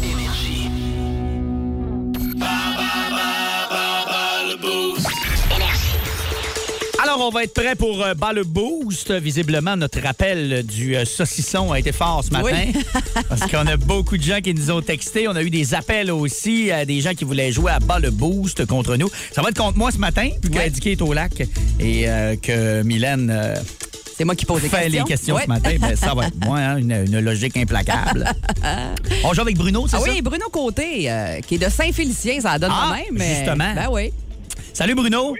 Énergie. 0.03 0.69
Alors, 7.19 7.31
on 7.33 7.35
va 7.35 7.43
être 7.43 7.53
prêt 7.53 7.75
pour 7.75 8.01
euh, 8.01 8.13
Bas 8.13 8.31
le 8.31 8.45
Boost. 8.45 9.11
Visiblement, 9.11 9.75
notre 9.75 9.99
rappel 9.99 10.63
du 10.65 10.95
euh, 10.95 11.03
saucisson 11.03 11.73
a 11.73 11.77
été 11.79 11.91
fort 11.91 12.23
ce 12.23 12.31
matin. 12.31 12.47
Oui. 12.73 12.81
parce 13.27 13.41
qu'on 13.41 13.67
a 13.67 13.75
beaucoup 13.75 14.15
de 14.17 14.23
gens 14.23 14.39
qui 14.39 14.53
nous 14.53 14.71
ont 14.71 14.81
texté. 14.81 15.27
On 15.27 15.35
a 15.35 15.43
eu 15.43 15.49
des 15.49 15.73
appels 15.73 16.11
aussi, 16.13 16.71
à 16.71 16.85
des 16.85 17.01
gens 17.01 17.13
qui 17.13 17.25
voulaient 17.25 17.51
jouer 17.51 17.73
à 17.73 17.79
Bas 17.79 17.99
le 17.99 18.11
Boost 18.11 18.65
contre 18.67 18.95
nous. 18.95 19.09
Ça 19.33 19.41
va 19.41 19.49
être 19.49 19.57
contre 19.57 19.77
moi 19.77 19.91
ce 19.91 19.97
matin, 19.97 20.29
vu 20.41 20.57
Ouais. 20.57 20.71
que 20.71 20.87
est 20.87 21.01
au 21.01 21.11
lac 21.11 21.41
et 21.81 22.07
euh, 22.09 22.37
que 22.37 22.83
Mylène 22.83 23.29
euh, 23.29 23.53
C'est 24.17 24.23
moi 24.23 24.35
qui 24.35 24.45
pose 24.45 24.63
les 24.63 24.69
fait 24.69 24.83
questions. 24.83 25.03
les 25.03 25.09
questions 25.09 25.35
Ouais. 25.35 25.43
ce 25.43 25.47
matin. 25.49 25.71
Ben, 25.77 25.97
ça 25.97 26.13
va 26.13 26.27
être 26.27 26.45
moi, 26.45 26.57
hein, 26.59 26.77
une, 26.77 26.93
une 27.05 27.19
logique 27.19 27.57
implacable. 27.57 28.29
on 29.25 29.33
joue 29.33 29.41
avec 29.41 29.57
Bruno, 29.57 29.87
c'est 29.89 29.97
Ah 29.97 29.99
ça? 29.99 30.09
oui, 30.09 30.21
Bruno 30.21 30.45
Côté, 30.53 31.11
euh, 31.11 31.41
qui 31.41 31.55
est 31.55 31.57
de 31.65 31.69
Saint-Félicien, 31.69 32.39
ça 32.39 32.57
donne 32.57 32.71
Ah, 32.73 32.91
de 32.93 32.95
même. 32.95 33.05
mais- 33.11 33.35
justement. 33.35 33.73
Ben 33.75 33.89
oui. 33.91 34.13
Salut 34.73 34.95
Bruno. 34.95 35.35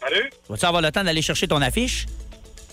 Salut. 0.00 0.30
Vas-tu 0.48 0.64
avoir 0.64 0.82
le 0.82 0.90
temps 0.90 1.04
d'aller 1.04 1.22
chercher 1.22 1.46
ton 1.46 1.60
affiche? 1.60 2.06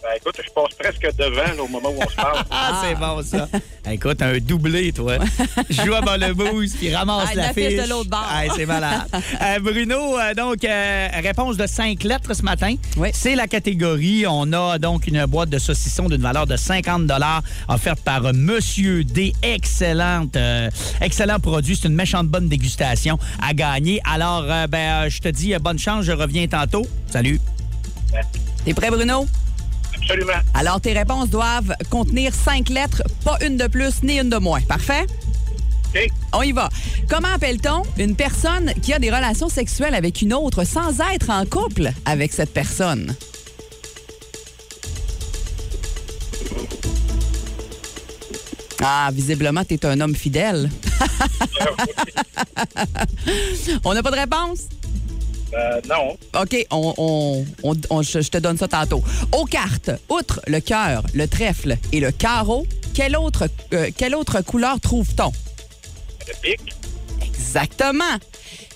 Ben, 0.07 0.13
écoute, 0.15 0.35
je 0.41 0.49
passe 0.51 0.73
presque 0.79 1.17
devant 1.17 1.55
là, 1.55 1.61
au 1.63 1.67
moment 1.67 1.89
où 1.89 1.99
on 2.01 2.09
se 2.09 2.15
parle. 2.15 2.37
Ah, 2.49 2.81
c'est 2.81 2.95
bon, 2.95 3.21
ça. 3.21 3.49
Écoute, 3.91 4.21
un 4.21 4.37
doublé, 4.39 4.93
toi. 4.93 5.17
Joue 5.69 5.93
à 5.93 6.17
le 6.17 6.33
boost, 6.33 6.77
puis 6.77 6.95
ramasse 6.95 7.29
Ah, 7.31 7.35
la 7.35 7.53
fiche. 7.53 7.75
de 7.75 7.89
l'autre 7.89 8.09
bord. 8.09 8.25
Ah, 8.25 8.43
c'est 8.55 8.65
malade. 8.65 9.01
Euh, 9.41 9.59
Bruno, 9.59 10.17
euh, 10.17 10.33
donc, 10.33 10.63
euh, 10.63 11.07
réponse 11.21 11.57
de 11.57 11.67
cinq 11.67 12.03
lettres 12.03 12.33
ce 12.33 12.41
matin. 12.41 12.75
Oui. 12.95 13.09
C'est 13.13 13.35
la 13.35 13.47
catégorie. 13.47 14.25
On 14.27 14.51
a 14.53 14.79
donc 14.79 15.07
une 15.07 15.25
boîte 15.25 15.49
de 15.49 15.59
saucissons 15.59 16.07
d'une 16.07 16.21
valeur 16.21 16.47
de 16.47 16.55
50 16.55 17.11
offerte 17.67 17.99
par 18.01 18.33
Monsieur 18.33 19.03
D. 19.03 19.33
Excellente, 19.43 20.35
euh, 20.35 20.69
excellent 21.01 21.39
produit. 21.39 21.75
C'est 21.75 21.87
une 21.87 21.95
méchante 21.95 22.27
bonne 22.27 22.47
dégustation 22.47 23.19
à 23.41 23.53
gagner. 23.53 23.99
Alors, 24.05 24.45
euh, 24.47 24.67
ben, 24.67 25.05
euh, 25.05 25.09
je 25.09 25.19
te 25.19 25.27
dis 25.27 25.53
euh, 25.53 25.59
bonne 25.59 25.79
chance. 25.79 26.05
Je 26.05 26.13
reviens 26.13 26.47
tantôt. 26.47 26.85
Salut. 27.07 27.39
T'es 28.65 28.73
prêt, 28.73 28.89
Bruno? 28.89 29.27
Absolument. 30.09 30.39
Alors, 30.53 30.79
tes 30.79 30.93
réponses 30.93 31.29
doivent 31.29 31.75
contenir 31.89 32.33
cinq 32.33 32.69
lettres, 32.69 33.03
pas 33.25 33.37
une 33.45 33.57
de 33.57 33.67
plus 33.67 34.03
ni 34.03 34.17
une 34.17 34.29
de 34.29 34.37
moins. 34.37 34.61
Parfait? 34.61 35.05
On 36.31 36.43
y 36.43 36.53
va. 36.53 36.69
Comment 37.09 37.33
appelle-t-on 37.33 37.83
une 37.97 38.15
personne 38.15 38.71
qui 38.81 38.93
a 38.93 38.99
des 38.99 39.09
relations 39.09 39.49
sexuelles 39.49 39.95
avec 39.95 40.21
une 40.21 40.33
autre 40.33 40.63
sans 40.63 41.01
être 41.13 41.29
en 41.29 41.45
couple 41.45 41.91
avec 42.05 42.31
cette 42.31 42.53
personne? 42.53 43.13
Ah, 48.81 49.09
visiblement, 49.11 49.65
t'es 49.65 49.85
un 49.85 49.99
homme 49.99 50.15
fidèle. 50.15 50.69
On 53.83 53.93
n'a 53.93 54.03
pas 54.03 54.11
de 54.11 54.15
réponse? 54.15 54.59
Euh, 55.53 55.81
non. 55.87 56.17
OK, 56.41 56.65
on, 56.71 56.93
on- 56.97 57.45
on- 57.63 57.75
on- 57.89 58.01
je, 58.01 58.21
je 58.21 58.29
te 58.29 58.37
donne 58.37 58.57
ça 58.57 58.67
tantôt. 58.67 59.01
Aux 59.31 59.45
cartes, 59.45 59.91
outre 60.09 60.41
le 60.47 60.59
cœur, 60.59 61.03
le 61.13 61.27
trèfle 61.27 61.77
et 61.91 61.99
le 61.99 62.11
carreau, 62.11 62.65
quelle 62.93 63.15
autre, 63.15 63.47
euh, 63.73 63.89
quelle 63.95 64.13
autre 64.15 64.41
couleur 64.41 64.79
trouve-t-on? 64.81 65.31
Le 66.27 66.33
pic. 66.41 66.59
Exactement. 67.25 68.03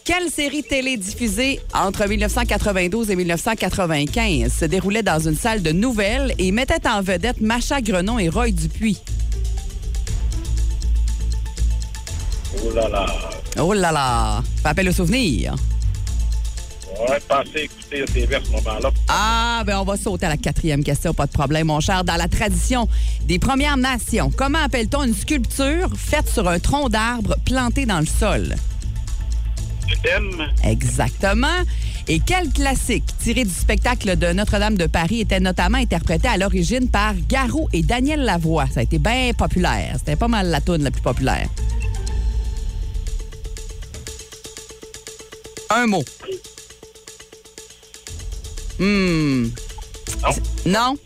Quelle 0.05 0.29
série 0.31 0.63
télé 0.63 0.97
diffusée 0.97 1.59
entre 1.73 2.07
1992 2.07 3.11
et 3.11 3.15
1995 3.15 4.51
se 4.51 4.65
déroulait 4.65 5.03
dans 5.03 5.19
une 5.19 5.35
salle 5.35 5.61
de 5.61 5.71
nouvelles 5.71 6.33
et 6.39 6.51
mettait 6.51 6.87
en 6.87 7.01
vedette 7.01 7.39
Macha 7.41 7.81
Grenon 7.81 8.17
et 8.17 8.29
Roy 8.29 8.51
Dupuis? 8.51 8.97
Oh 12.63 12.71
là 12.73 12.87
là. 12.89 13.05
Oh 13.59 13.73
là 13.73 13.91
là! 13.91 14.43
Appelle 14.63 14.85
le 14.87 14.91
souvenir. 14.91 15.55
Écouter 17.55 18.05
TV 18.05 18.35
à 18.35 18.43
ce 18.43 18.51
moment-là. 18.51 18.91
Ah, 19.07 19.63
ben 19.65 19.79
on 19.79 19.83
va 19.83 19.97
sauter 19.97 20.25
à 20.25 20.29
la 20.29 20.37
quatrième 20.37 20.83
question, 20.83 21.13
pas 21.13 21.25
de 21.25 21.31
problème, 21.31 21.67
mon 21.67 21.79
cher. 21.79 22.03
Dans 22.03 22.15
la 22.15 22.27
tradition 22.27 22.87
des 23.25 23.39
Premières 23.39 23.77
Nations, 23.77 24.31
comment 24.35 24.59
appelle-t-on 24.59 25.03
une 25.03 25.15
sculpture 25.15 25.89
faite 25.95 26.29
sur 26.29 26.47
un 26.47 26.59
tronc 26.59 26.89
d'arbre 26.89 27.35
planté 27.45 27.85
dans 27.85 27.99
le 27.99 28.05
sol? 28.05 28.55
Exactement. 30.63 31.47
Et 32.07 32.19
quel 32.19 32.49
classique 32.49 33.03
tiré 33.19 33.43
du 33.43 33.53
spectacle 33.53 34.17
de 34.17 34.33
Notre-Dame 34.33 34.77
de 34.77 34.87
Paris 34.87 35.21
était 35.21 35.39
notamment 35.39 35.77
interprété 35.77 36.27
à 36.27 36.37
l'origine 36.37 36.89
par 36.89 37.13
Garou 37.27 37.67
et 37.73 37.83
Daniel 37.83 38.21
Lavoie? 38.21 38.67
Ça 38.73 38.79
a 38.79 38.83
été 38.83 38.97
bien 38.97 39.31
populaire. 39.37 39.95
C'était 39.97 40.15
pas 40.15 40.27
mal 40.27 40.47
la 40.47 40.61
toune 40.61 40.83
la 40.83 40.91
plus 40.91 41.01
populaire. 41.01 41.47
Un 45.69 45.87
mot. 45.87 46.03
Hmm. 48.83 49.49
Non? 50.23 50.31
Non? 50.65 50.97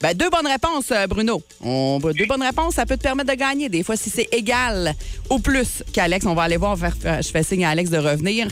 Ben, 0.00 0.12
deux 0.14 0.28
bonnes 0.28 0.46
réponses, 0.46 0.90
euh, 0.90 1.06
Bruno. 1.06 1.42
On, 1.62 1.98
deux 1.98 2.26
bonnes 2.26 2.42
réponses, 2.42 2.74
ça 2.74 2.84
peut 2.84 2.96
te 2.98 3.02
permettre 3.02 3.30
de 3.30 3.34
gagner. 3.38 3.70
Des 3.70 3.82
fois, 3.82 3.96
si 3.96 4.10
c'est 4.10 4.28
égal 4.32 4.94
ou 5.30 5.38
plus 5.38 5.82
qu'Alex, 5.94 6.26
on 6.26 6.34
va 6.34 6.42
aller 6.42 6.58
voir. 6.58 6.76
faire- 6.76 7.22
je 7.22 7.28
fais 7.30 7.42
signe 7.42 7.64
à 7.64 7.70
Alex 7.70 7.88
de 7.90 7.96
revenir. 7.98 8.48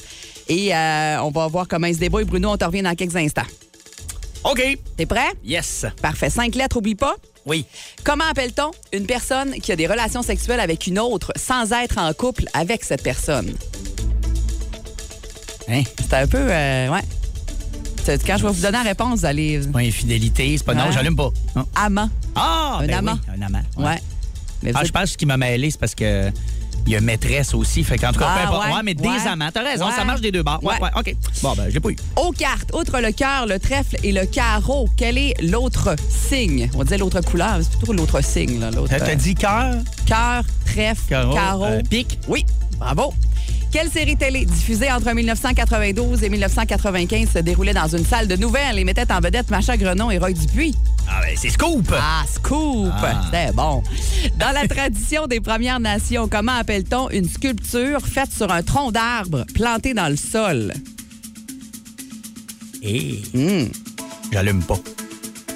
Et 0.49 0.75
euh, 0.75 1.23
on 1.23 1.31
va 1.31 1.47
voir 1.49 1.69
comment 1.69 1.87
il 1.87 1.95
se 1.95 2.01
débrouille. 2.01 2.25
Bruno, 2.25 2.51
on 2.51 2.57
te 2.57 2.65
revient 2.65 2.83
dans 2.83 2.95
quelques 2.95 3.17
instants. 3.17 3.43
OK. 4.45 4.79
T'es 4.97 5.07
prêt? 5.07 5.33
Yes. 5.45 5.85
Parfait. 6.01 6.31
Cinq 6.31 6.55
lettres, 6.55 6.79
oublie 6.79 6.95
pas. 6.95 7.17
Oui. 7.45 7.67
Comment 8.05 8.25
appelle-t-on 8.31 8.71
une 8.97 9.05
personne 9.07 9.53
qui 9.61 9.73
a 9.73 9.77
des 9.77 9.87
relations 9.87 10.23
sexuelles 10.23 10.61
avec 10.61 10.87
une 10.87 10.99
autre 10.99 11.33
sans 11.37 11.71
être 11.73 11.99
en 11.99 12.13
couple 12.15 12.45
avec 12.55 12.83
cette 12.85 13.03
personne? 13.03 13.55
Hein? 15.69 15.83
C'est 16.01 16.15
un 16.15 16.27
peu. 16.27 16.39
euh, 16.41 16.89
ouais. 16.89 17.01
Quand 18.07 18.37
je 18.39 18.43
vais 18.47 18.53
vous 18.53 18.61
donner 18.63 18.79
la 18.79 18.83
réponse, 18.83 19.21
vous 19.21 19.27
allez. 19.27 19.61
Pas 19.73 19.81
infidélité, 19.81 20.57
c'est 20.59 20.65
pas. 20.65 20.75
Non, 20.75 20.83
Hein? 20.85 20.91
j'allume 20.93 21.17
pas. 21.17 21.31
Non. 21.57 21.67
Amant. 21.75 22.11
Ah! 22.35 22.79
Un 22.81 22.87
ben 22.87 22.95
amant. 22.99 23.19
oui, 23.29 23.35
un 23.39 23.47
amant. 23.47 23.63
Ouais. 23.77 23.99
Mais 24.63 24.73
Ah, 24.75 24.81
êtes- 24.81 24.87
je 24.87 24.93
pense 24.93 25.03
que 25.05 25.09
ce 25.11 25.17
qui 25.19 25.27
m'a 25.27 25.37
mêlé, 25.37 25.71
c'est 25.71 25.81
parce 25.81 25.95
que. 25.95 26.31
Il 26.85 26.93
y 26.93 26.97
a 26.97 27.01
maîtresse 27.01 27.55
aussi. 27.55 27.85
Fait 27.85 27.97
qu'en 27.97 28.11
tout 28.11 28.19
cas, 28.19 28.27
Ah, 28.29 28.39
peu 28.41 28.49
importe. 28.49 28.67
ouais, 28.67 28.75
Ouais, 28.75 28.81
mais 28.83 28.97
ouais. 29.01 29.21
des 29.21 29.29
amants. 29.29 29.51
T'as 29.55 29.63
raison, 29.63 29.89
ça 29.95 30.05
marche 30.05 30.21
des 30.21 30.33
deux 30.33 30.43
bords. 30.43 30.59
Ouais, 30.65 30.75
Ouais. 30.83 30.89
OK. 30.99 31.15
Bon, 31.41 31.55
ben, 31.55 31.69
je 31.69 31.75
l'ai 31.75 31.79
pas 31.81 31.91
eu. 31.91 31.97
Aux 32.17 32.33
cartes, 32.33 32.75
outre 32.75 32.99
le 33.01 33.13
cœur, 33.13 33.47
le 33.47 33.61
trèfle 33.61 33.97
et 34.03 34.11
le 34.11 34.27
carreau, 34.27 34.89
quel 34.97 35.17
est 35.17 35.41
l'autre 35.43 35.95
signe? 36.11 36.69
On 36.75 36.83
disait 36.83 36.99
l'autre 36.99 37.21
couleur, 37.21 37.59
mais 37.59 37.63
c'est 37.63 37.77
plutôt 37.79 37.93
l'autre 37.93 38.21
signe. 38.25 38.59
là, 38.59 38.73
l'autre, 38.73 38.89
T'as 38.91 38.99
t'as 38.99 39.13
euh, 39.13 39.15
dit 39.15 39.37
cœur, 39.37 39.77
Cœur, 40.07 40.43
trèfle, 40.67 41.03
carreau, 41.09 41.35
carreau. 41.35 41.65
euh, 41.67 41.83
pique. 41.89 42.19
Oui, 42.27 42.45
bravo. 42.81 43.15
Quelle 43.73 43.91
série 43.91 44.17
télé 44.17 44.45
diffusée 44.45 44.93
entre 44.93 45.11
1992 45.15 46.23
et 46.23 46.29
1995 46.29 47.31
se 47.33 47.39
déroulait 47.39 47.73
dans 47.73 47.89
une 47.89 48.05
salle 48.05 48.29
de 48.29 48.37
nouvelles 48.37 48.79
et 48.79 48.85
mettait 48.85 49.11
en 49.11 49.21
vedette 49.21 49.51
Macha 49.51 49.79
Grenon 49.79 50.11
et 50.11 50.19
Roy 50.19 50.33
Dupuis? 50.33 50.75
Ah, 51.09 51.23
ben, 51.23 51.35
c'est 51.37 51.49
Scoop. 51.49 51.91
Ah, 51.99 52.23
scoop! 52.31 52.93
Ah. 53.03 53.23
C'était 53.25 53.51
bon. 53.53 53.83
Dans 54.39 54.53
la 54.53 54.69
tradition 54.69 55.27
des 55.27 55.41
Premières 55.41 55.81
Nations, 55.81 56.29
comment 56.29 56.53
appelle-t-on 56.53 57.09
une 57.11 57.27
sculpture 57.29 58.07
faite 58.07 58.31
sur 58.31 58.53
un 58.53 58.63
tronc 58.63 58.93
d'arbre 58.93 59.47
planté 59.55 59.95
dans 59.95 60.09
le 60.11 60.17
sol? 60.17 60.75
Et. 62.83 63.23
Hmm. 63.33 63.69
J'allume 64.33 64.63
pas. 64.63 64.79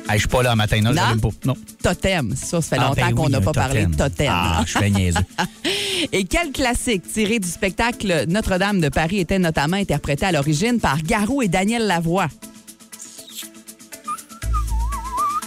Hey, 0.09 0.15
je 0.15 0.19
suis 0.21 0.29
pas 0.29 0.43
là 0.43 0.53
un 0.53 0.57
matin, 0.57 0.81
non, 0.81 0.91
Non? 0.91 0.97
j'allume 0.97 1.21
pas. 1.21 1.29
Non. 1.45 1.57
Totem. 1.83 2.35
Ça, 2.35 2.63
ça 2.63 2.77
fait 2.77 2.83
Ah, 2.83 2.89
longtemps 2.89 3.07
ben 3.09 3.15
qu'on 3.15 3.29
n'a 3.29 3.41
pas 3.41 3.53
parlé 3.53 3.85
de 3.87 3.95
totem. 3.95 4.29
Ah, 4.33 4.63
je 4.65 4.71
suis 4.71 4.81
bien 4.81 4.89
niaiseux. 4.91 5.19
Et 6.13 6.25
quel 6.25 6.53
classique 6.53 7.03
tiré 7.13 7.39
du 7.39 7.49
spectacle 7.49 8.25
Notre-Dame 8.29 8.81
de 8.81 8.89
Paris 8.89 9.21
était 9.21 9.39
notamment 9.39 9.77
interprété 9.77 10.27
à 10.27 10.33
l'origine 10.33 10.79
par 10.81 11.03
Garou 11.03 11.43
et 11.43 11.49
Daniel 11.49 11.87
Lavoie? 11.87 12.29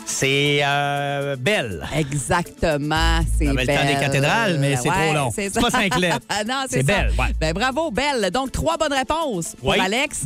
C'est 0.06 0.60
euh, 0.64 1.36
Belle. 1.38 1.88
Exactement, 1.96 3.22
c'est 3.38 3.46
Ça 3.46 3.52
avait 3.52 3.62
le 3.62 3.68
temps 3.68 3.82
des 3.86 3.94
Belle. 3.94 4.00
cathédrales, 4.02 4.58
mais 4.60 4.76
c'est 4.76 4.90
Ouais, 4.90 5.06
trop 5.06 5.14
long. 5.14 5.32
C'est 5.34 5.54
pas 5.62 5.70
cinq 5.70 5.98
lettres. 5.98 6.20
Ah 6.28 6.44
non, 6.48 6.66
c'est. 6.70 6.84
Belle, 6.84 7.12
ouais. 7.18 7.28
Ben, 7.40 7.54
bravo, 7.54 7.90
Belle. 7.92 8.30
Donc, 8.32 8.52
trois 8.52 8.76
bonnes 8.78 8.92
réponses 8.94 9.56
pour 9.58 9.70
Oui. 9.70 9.78
Alex. 9.80 10.24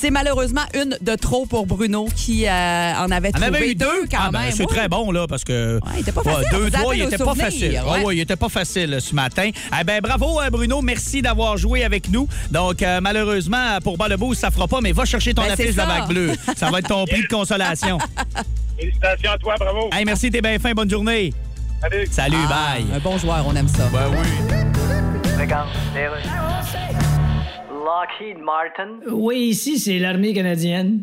C'est 0.00 0.10
malheureusement 0.10 0.62
une 0.72 0.96
de 1.02 1.14
trop 1.14 1.44
pour 1.44 1.66
Bruno 1.66 2.06
qui 2.16 2.46
euh, 2.46 2.50
en 2.50 3.10
avait 3.10 3.28
On 3.28 3.32
trouvé 3.32 3.46
avait 3.58 3.70
eu 3.72 3.74
deux 3.74 4.06
quand 4.10 4.16
Ah, 4.18 4.30
ben, 4.32 4.40
même. 4.40 4.50
C'est 4.52 4.62
Oui. 4.62 4.74
très 4.74 4.88
bon, 4.88 5.10
là, 5.10 5.26
parce 5.28 5.44
que. 5.44 5.74
Ouais, 5.84 5.90
il 5.96 6.00
était 6.00 6.12
pas 6.12 6.22
facile, 6.22 6.46
deux, 6.52 6.70
trois, 6.70 6.96
il 6.96 7.02
était 7.02 7.18
pas 7.18 7.34
facile. 7.34 7.80
Ah 7.84 7.92
ouais. 7.92 8.04
ouais, 8.04 8.16
il 8.16 8.20
était 8.20 8.36
pas 8.36 8.48
facile 8.48 8.96
ce 8.98 9.14
matin. 9.14 9.50
Eh 9.78 9.84
ben, 9.84 10.00
bravo, 10.00 10.40
euh, 10.40 10.48
Bruno. 10.48 10.80
Merci 10.80 11.20
d'avoir 11.20 11.58
joué 11.58 11.84
avec 11.84 12.08
nous. 12.08 12.26
Donc, 12.50 12.80
euh, 12.82 13.00
malheureusement, 13.02 13.76
pour 13.84 13.98
Bas 13.98 14.08
le 14.08 14.16
Boost, 14.16 14.40
ça 14.40 14.50
fera 14.50 14.66
pas, 14.66 14.80
mais 14.80 14.92
va 14.92 15.04
chercher 15.04 15.34
ton 15.34 15.42
Ben, 15.42 15.50
affiche 15.50 15.72
de 15.72 15.76
la 15.76 15.84
vague 15.84 16.08
bleue. 16.08 16.32
Ça 16.56 16.70
va 16.70 16.78
être 16.78 16.88
ton 16.88 17.04
prix 17.04 17.22
de 17.22 17.28
consolation. 17.28 17.98
Félicitations 18.78 19.32
à 19.32 19.36
toi, 19.38 19.54
bravo. 19.60 19.90
Hey, 19.92 20.06
merci, 20.06 20.30
t'es 20.30 20.40
bien 20.40 20.58
fin. 20.58 20.72
Bonne 20.72 20.88
journée. 20.90 21.34
Salut. 21.82 22.08
Salut, 22.10 22.36
Ah, 22.48 22.76
bye. 22.78 22.86
Un 22.94 23.00
bon 23.00 23.18
joueur, 23.18 23.44
on 23.46 23.54
aime 23.54 23.68
ça. 23.68 23.86
Ben 23.92 24.10
oui. 24.10 25.36
Regarde. 25.38 25.68
Lockheed 27.80 28.38
Martin. 28.38 29.00
Oui, 29.10 29.38
ici, 29.48 29.78
c'est 29.78 29.98
l'armée 29.98 30.34
canadienne. 30.34 31.02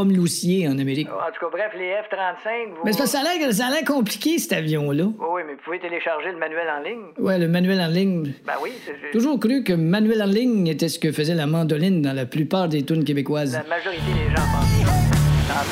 loussiers 0.09 0.67
en 0.67 0.77
Amérique. 0.79 1.07
En 1.09 1.31
tout 1.31 1.39
cas, 1.45 1.51
bref, 1.51 1.71
les 1.77 1.91
F-35, 1.91 2.69
vous... 2.69 2.81
Mais 2.85 2.91
que 2.91 3.05
ça 3.05 3.19
a 3.19 3.23
l'air- 3.37 3.53
ça 3.53 3.67
a 3.67 3.69
l'air 3.71 3.83
compliqué, 3.85 4.37
cet 4.39 4.53
avion-là. 4.53 5.03
Oui, 5.03 5.13
oui, 5.33 5.41
mais 5.45 5.53
vous 5.53 5.59
pouvez 5.63 5.79
télécharger 5.79 6.31
le 6.31 6.37
manuel 6.37 6.67
en 6.69 6.83
ligne. 6.83 7.01
Ouais, 7.19 7.37
le 7.37 7.47
manuel 7.47 7.79
en 7.81 7.87
ligne. 7.87 8.33
Ben 8.45 8.53
oui, 8.63 8.71
c'est... 8.85 8.95
J'ai 9.01 9.11
Toujours 9.11 9.39
cru 9.39 9.63
que 9.63 9.73
manuel 9.73 10.21
en 10.23 10.25
ligne 10.27 10.67
était 10.67 10.89
ce 10.89 10.97
que 10.99 11.11
faisait 11.11 11.35
la 11.35 11.45
mandoline 11.45 12.01
dans 12.01 12.13
la 12.13 12.25
plupart 12.25 12.67
des 12.67 12.83
tunes 12.83 13.03
québécoises. 13.03 13.53
La 13.53 13.63
majorité 13.63 14.01
des 14.13 14.29
gens 14.35 14.43
pensent 14.51 14.87
ça. 15.47 15.63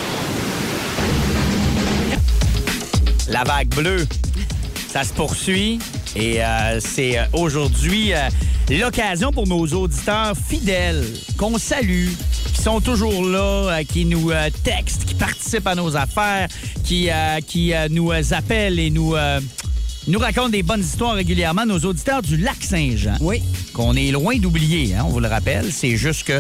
La 3.32 3.44
vague 3.44 3.70
bleue, 3.76 4.06
ça 4.88 5.04
se 5.04 5.14
poursuit. 5.14 5.80
Et 6.16 6.44
euh, 6.44 6.80
c'est 6.80 7.20
euh, 7.20 7.24
aujourd'hui 7.34 8.14
euh, 8.14 8.18
l'occasion 8.72 9.32
pour 9.32 9.48
nos 9.48 9.66
auditeurs 9.68 10.34
fidèles 10.36 11.04
qu'on 11.38 11.58
salue, 11.60 12.08
sont 12.70 12.82
toujours 12.82 13.26
là, 13.26 13.40
euh, 13.80 13.84
qui 13.84 14.06
nous 14.06 14.30
euh, 14.30 14.48
textent, 14.64 15.06
qui 15.06 15.16
participent 15.16 15.66
à 15.66 15.74
nos 15.74 15.96
affaires, 15.96 16.48
qui, 16.84 17.10
euh, 17.10 17.40
qui 17.42 17.74
nous 17.90 18.12
appellent 18.32 18.78
et 18.78 18.92
nous, 18.92 19.16
nous 20.08 20.20
racontent 20.20 20.50
des 20.50 20.62
bonnes 20.62 20.82
histoires 20.82 21.16
régulièrement. 21.16 21.66
Nos 21.66 21.80
auditeurs 21.80 22.22
du 22.22 22.38
lac 22.38 22.58
Saint-Jean, 22.62 23.16
Oui. 23.22 23.42
qu'on 23.74 23.96
est 23.96 24.12
loin 24.12 24.38
d'oublier, 24.38 24.94
hein, 24.94 25.04
on 25.06 25.10
vous 25.10 25.20
le 25.20 25.28
rappelle. 25.28 25.72
C'est 25.72 25.98
juste 25.98 26.26
que 26.26 26.34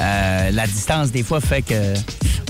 euh, 0.00 0.50
la 0.50 0.66
distance, 0.66 1.12
des 1.12 1.22
fois, 1.22 1.40
fait 1.40 1.62
que 1.62 1.94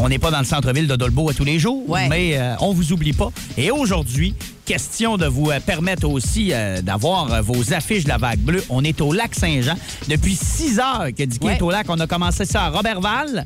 on 0.01 0.09
n'est 0.09 0.19
pas 0.19 0.31
dans 0.31 0.39
le 0.41 0.45
centre-ville 0.45 0.87
de 0.87 0.97
Dolbeau 0.97 1.29
à 1.31 1.35
tous 1.35 1.45
les 1.45 1.59
jours, 1.59 1.89
Ouais. 1.89 2.09
mais 2.09 2.37
euh, 2.37 2.55
on 2.61 2.73
vous 2.73 2.93
oublie 2.93 3.13
pas. 3.13 3.31
Et 3.57 3.71
aujourd'hui, 3.71 4.35
question 4.65 5.17
de 5.17 5.27
vous 5.27 5.51
euh, 5.51 5.61
permettre 5.61 6.09
aussi 6.09 6.51
euh, 6.53 6.81
d'avoir 6.83 7.33
euh, 7.33 7.41
vos 7.43 7.73
affiches 7.73 8.05
de 8.05 8.09
la 8.09 8.19
vague 8.19 8.39
bleue. 8.41 8.65
On 8.71 8.83
est 8.85 9.01
au 9.01 9.13
lac 9.13 9.35
Saint-Jean. 9.35 9.75
Depuis 10.09 10.35
6 10.35 10.79
heures 10.81 11.07
que 11.17 11.23
Dicky 11.25 11.47
Ouais. 11.47 11.57
est 11.57 11.63
au 11.63 11.71
lac, 11.71 11.87
on 11.89 12.01
a 12.01 12.07
commencé 12.07 12.45
ça 12.45 12.65
à 12.65 12.71
Robertval. 12.71 13.45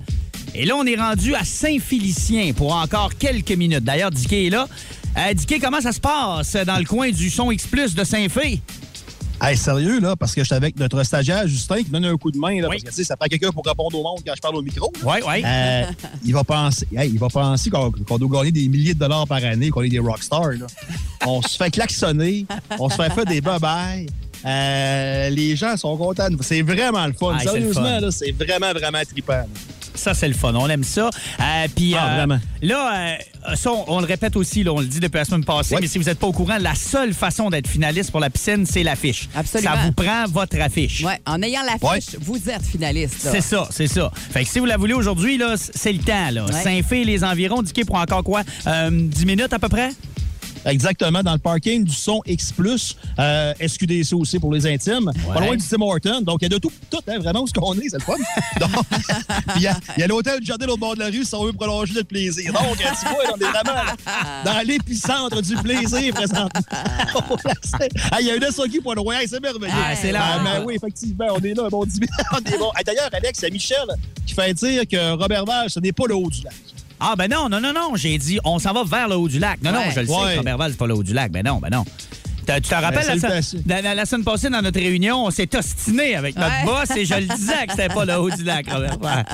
Et 0.54 0.64
là, 0.64 0.74
on 0.76 0.84
est 0.86 0.96
rendu 0.96 1.34
à 1.34 1.44
Saint-Félicien 1.44 2.52
pour 2.54 2.74
encore 2.74 3.10
quelques 3.18 3.52
minutes. 3.52 3.84
D'ailleurs, 3.84 4.10
Dicky 4.10 4.46
est 4.46 4.50
là. 4.50 4.66
Euh, 5.18 5.34
Dicky, 5.34 5.58
comment 5.58 5.80
ça 5.80 5.92
se 5.92 6.00
passe 6.00 6.56
dans 6.66 6.78
le 6.78 6.84
coin 6.84 7.10
du 7.10 7.28
son 7.30 7.50
X 7.50 7.66
Plus 7.66 7.94
de 7.94 8.04
Saint-Fé? 8.04 8.60
Hey, 9.40 9.56
sérieux, 9.56 10.00
là, 10.00 10.16
parce 10.16 10.34
que 10.34 10.42
j'étais 10.42 10.54
avec 10.54 10.78
notre 10.78 11.02
stagiaire 11.04 11.46
Justin 11.46 11.76
qui 11.82 11.90
donne 11.90 12.06
un 12.06 12.16
coup 12.16 12.30
de 12.30 12.38
main, 12.38 12.58
là, 12.60 12.68
Oui. 12.68 12.76
parce 12.76 12.82
que, 12.84 12.88
tu 12.88 12.94
sais, 12.96 13.04
ça 13.04 13.16
prend 13.16 13.26
quelqu'un 13.26 13.52
pour 13.52 13.64
répondre 13.64 13.98
au 13.98 14.02
monde 14.02 14.20
quand 14.26 14.32
je 14.34 14.40
parle 14.40 14.56
au 14.56 14.62
micro. 14.62 14.90
Oui, 15.04 15.16
oui. 15.28 15.42
Euh, 15.44 15.84
il 16.24 16.32
va 16.32 16.42
penser, 16.42 16.86
hey, 16.96 17.10
il 17.12 17.18
va 17.18 17.28
penser 17.28 17.68
qu'on 17.70 18.18
doit 18.18 18.38
gagner 18.40 18.52
des 18.52 18.66
milliers 18.68 18.94
de 18.94 18.98
dollars 18.98 19.26
par 19.26 19.44
année, 19.44 19.68
qu'on 19.68 19.82
est 19.82 19.90
des 19.90 19.98
rockstars. 19.98 20.52
Là. 20.52 20.66
On 21.26 21.42
se 21.42 21.56
fait 21.56 21.70
klaxonner, 21.70 22.46
on 22.78 22.88
se 22.88 22.94
fait 22.96 23.10
faire 23.10 23.24
des 23.26 23.40
bye-bye. 23.42 24.08
Euh, 24.44 25.28
les 25.30 25.54
gens 25.56 25.76
sont 25.76 25.96
contents. 25.96 26.28
C'est 26.40 26.62
vraiment 26.62 27.06
le 27.06 27.12
fun. 27.12 27.36
C'est 27.38 27.44
le 27.46 27.72
Sérieusement, 27.72 28.10
c'est 28.10 28.32
vraiment, 28.32 28.72
vraiment 28.72 29.02
trippant. 29.04 29.32
là. 29.32 29.46
Ça, 29.96 30.14
c'est 30.14 30.28
le 30.28 30.34
fun. 30.34 30.54
On 30.54 30.68
aime 30.68 30.84
ça. 30.84 31.10
Euh, 31.40 31.66
Puis 31.74 31.94
Ah, 31.94 32.06
euh, 32.12 32.14
vraiment. 32.16 32.38
là, 32.62 32.92
euh, 33.50 33.54
ça, 33.56 33.72
on, 33.72 33.84
on 33.88 34.00
le 34.00 34.06
répète 34.06 34.36
aussi, 34.36 34.62
là, 34.64 34.72
on 34.72 34.80
le 34.80 34.86
dit 34.86 35.00
depuis 35.00 35.16
la 35.18 35.24
semaine 35.24 35.44
passée, 35.44 35.74
Ouais. 35.74 35.80
mais 35.80 35.86
si 35.88 35.98
vous 35.98 36.04
n'êtes 36.04 36.18
pas 36.18 36.26
au 36.26 36.32
courant, 36.32 36.56
la 36.60 36.74
seule 36.74 37.12
façon 37.14 37.50
d'être 37.50 37.66
finaliste 37.68 38.10
pour 38.10 38.20
la 38.20 38.30
piscine, 38.30 38.66
c'est 38.66 38.82
l'affiche. 38.82 39.28
Absolument. 39.34 39.74
Ça 39.74 39.82
vous 39.82 39.92
prend 39.92 40.24
votre 40.28 40.60
affiche. 40.60 41.02
Ouais, 41.02 41.18
en 41.26 41.42
ayant 41.42 41.62
l'affiche, 41.62 42.16
vous 42.20 42.36
êtes 42.48 42.64
finaliste. 42.64 43.16
C'est 43.20 43.40
ça, 43.40 43.68
c'est 43.70 43.86
ça. 43.88 44.10
Fait 44.30 44.44
que 44.44 44.50
si 44.50 44.58
vous 44.58 44.66
la 44.66 44.76
voulez 44.76 44.94
aujourd'hui, 44.94 45.38
là, 45.38 45.54
c'est 45.56 45.92
le 45.92 46.00
temps. 46.00 46.30
Là. 46.30 46.44
Ouais. 46.44 46.52
Saint-Fé, 46.62 47.04
les 47.04 47.24
environs, 47.24 47.62
Dicky 47.62 47.84
pour 47.84 47.96
encore 47.96 48.22
quoi? 48.22 48.42
Euh, 48.66 48.90
10 48.92 49.26
minutes 49.26 49.52
à 49.52 49.58
peu 49.58 49.68
près? 49.68 49.90
Exactement, 50.66 51.22
dans 51.22 51.32
le 51.32 51.38
parking 51.38 51.84
du 51.84 51.94
son 51.94 52.20
X+, 52.26 52.52
euh, 53.18 53.54
SQDC 53.66 54.12
aussi 54.14 54.38
pour 54.38 54.52
les 54.52 54.66
intimes, 54.66 55.10
pas 55.32 55.40
loin 55.40 55.56
du 55.56 55.64
Tim 55.64 55.80
Horton. 55.80 56.20
Donc, 56.22 56.38
il 56.42 56.44
y 56.44 56.46
a 56.46 56.48
de 56.48 56.58
tout, 56.58 56.72
tout 56.90 56.98
hein, 57.08 57.18
vraiment 57.18 57.42
où 57.42 57.46
ce 57.46 57.52
qu'on 57.52 57.74
est, 57.74 57.88
c'est 57.88 57.98
le 57.98 58.02
fun. 58.02 58.14
Il 59.56 59.62
y 59.62 59.68
a, 59.68 59.78
il 59.96 60.00
y 60.00 60.02
a 60.02 60.06
l'hôtel 60.06 60.40
du 60.40 60.46
jardin 60.46 60.66
au 60.66 60.76
bord 60.76 60.94
de 60.94 61.00
la 61.00 61.06
rue 61.06 61.24
si 61.24 61.34
on 61.34 61.44
veut 61.44 61.52
prolonger 61.52 61.94
notre 61.94 62.08
plaisir. 62.08 62.52
Donc, 62.52 62.76
tu 62.76 63.08
vois, 63.08 63.24
on 63.32 63.36
est 63.36 63.50
vraiment 63.50 63.82
là, 63.82 63.94
dans 64.44 64.66
l'épicentre 64.66 65.40
du 65.40 65.54
plaisir 65.56 66.12
présentement. 66.14 66.48
Ah, 68.10 68.20
Il 68.20 68.26
y 68.26 68.30
a 68.30 68.34
un 68.34 68.50
SOQ 68.50 68.80
pour 68.82 68.94
le 68.94 69.00
royal, 69.00 69.24
c'est 69.28 69.40
merveilleux. 69.40 69.72
Ah, 69.74 69.94
c'est 69.94 70.12
là. 70.12 70.20
Ah, 70.22 70.40
ben 70.42 70.64
oui, 70.64 70.74
effectivement, 70.74 71.26
on 71.30 71.40
est 71.40 71.54
là, 71.54 71.68
bon 71.70 71.84
10 71.84 72.00
minutes. 72.00 72.10
On 72.32 72.38
est 72.38 72.58
bon. 72.58 72.70
D'ailleurs, 72.84 73.08
Alex, 73.12 73.38
c'est 73.38 73.50
Michel 73.50 73.86
qui 74.26 74.34
fait 74.34 74.54
dire 74.54 74.82
que 74.86 75.12
Robert 75.12 75.44
Val, 75.44 75.70
ce 75.70 75.80
n'est 75.80 75.92
pas 75.92 76.04
le 76.08 76.14
haut 76.14 76.30
du 76.30 76.42
lac. 76.42 76.54
Ah, 77.00 77.14
ben 77.16 77.30
non, 77.30 77.48
non, 77.48 77.60
non, 77.60 77.72
non. 77.72 77.94
J'ai 77.96 78.16
dit, 78.18 78.38
on 78.44 78.58
s'en 78.58 78.72
va 78.72 78.84
vers 78.84 79.08
le 79.08 79.16
haut 79.16 79.28
du 79.28 79.38
lac. 79.38 79.60
Non, 79.62 79.72
non, 79.72 79.80
je 79.94 80.00
le 80.00 80.06
sais, 80.06 80.12
Ouais. 80.12 80.32
que 80.32 80.38
Robertval, 80.38 80.70
c'est 80.72 80.78
pas 80.78 80.86
le 80.86 80.94
haut 80.94 81.02
du 81.02 81.12
lac. 81.12 81.30
Ben 81.32 81.44
non, 81.44 81.58
ben 81.58 81.68
non. 81.70 81.84
Tu 82.48 82.60
te 82.60 82.74
rappelles, 82.76 83.20
la, 83.66 83.94
la- 83.96 84.06
semaine 84.06 84.22
passée, 84.24 84.48
dans 84.48 84.62
notre 84.62 84.78
réunion, 84.78 85.26
on 85.26 85.30
s'est 85.32 85.48
ostiné 85.56 86.14
avec 86.14 86.36
notre 86.36 86.48
Ouais. 86.48 86.64
boss 86.64 86.96
et 86.96 87.04
je 87.04 87.14
le 87.14 87.22
disais 87.26 87.66
que 87.66 87.72
c'était 87.72 87.88
pas 87.92 88.04
le 88.04 88.20
haut 88.20 88.30
du 88.30 88.44
lac, 88.44 88.68
Robertval. 88.70 89.24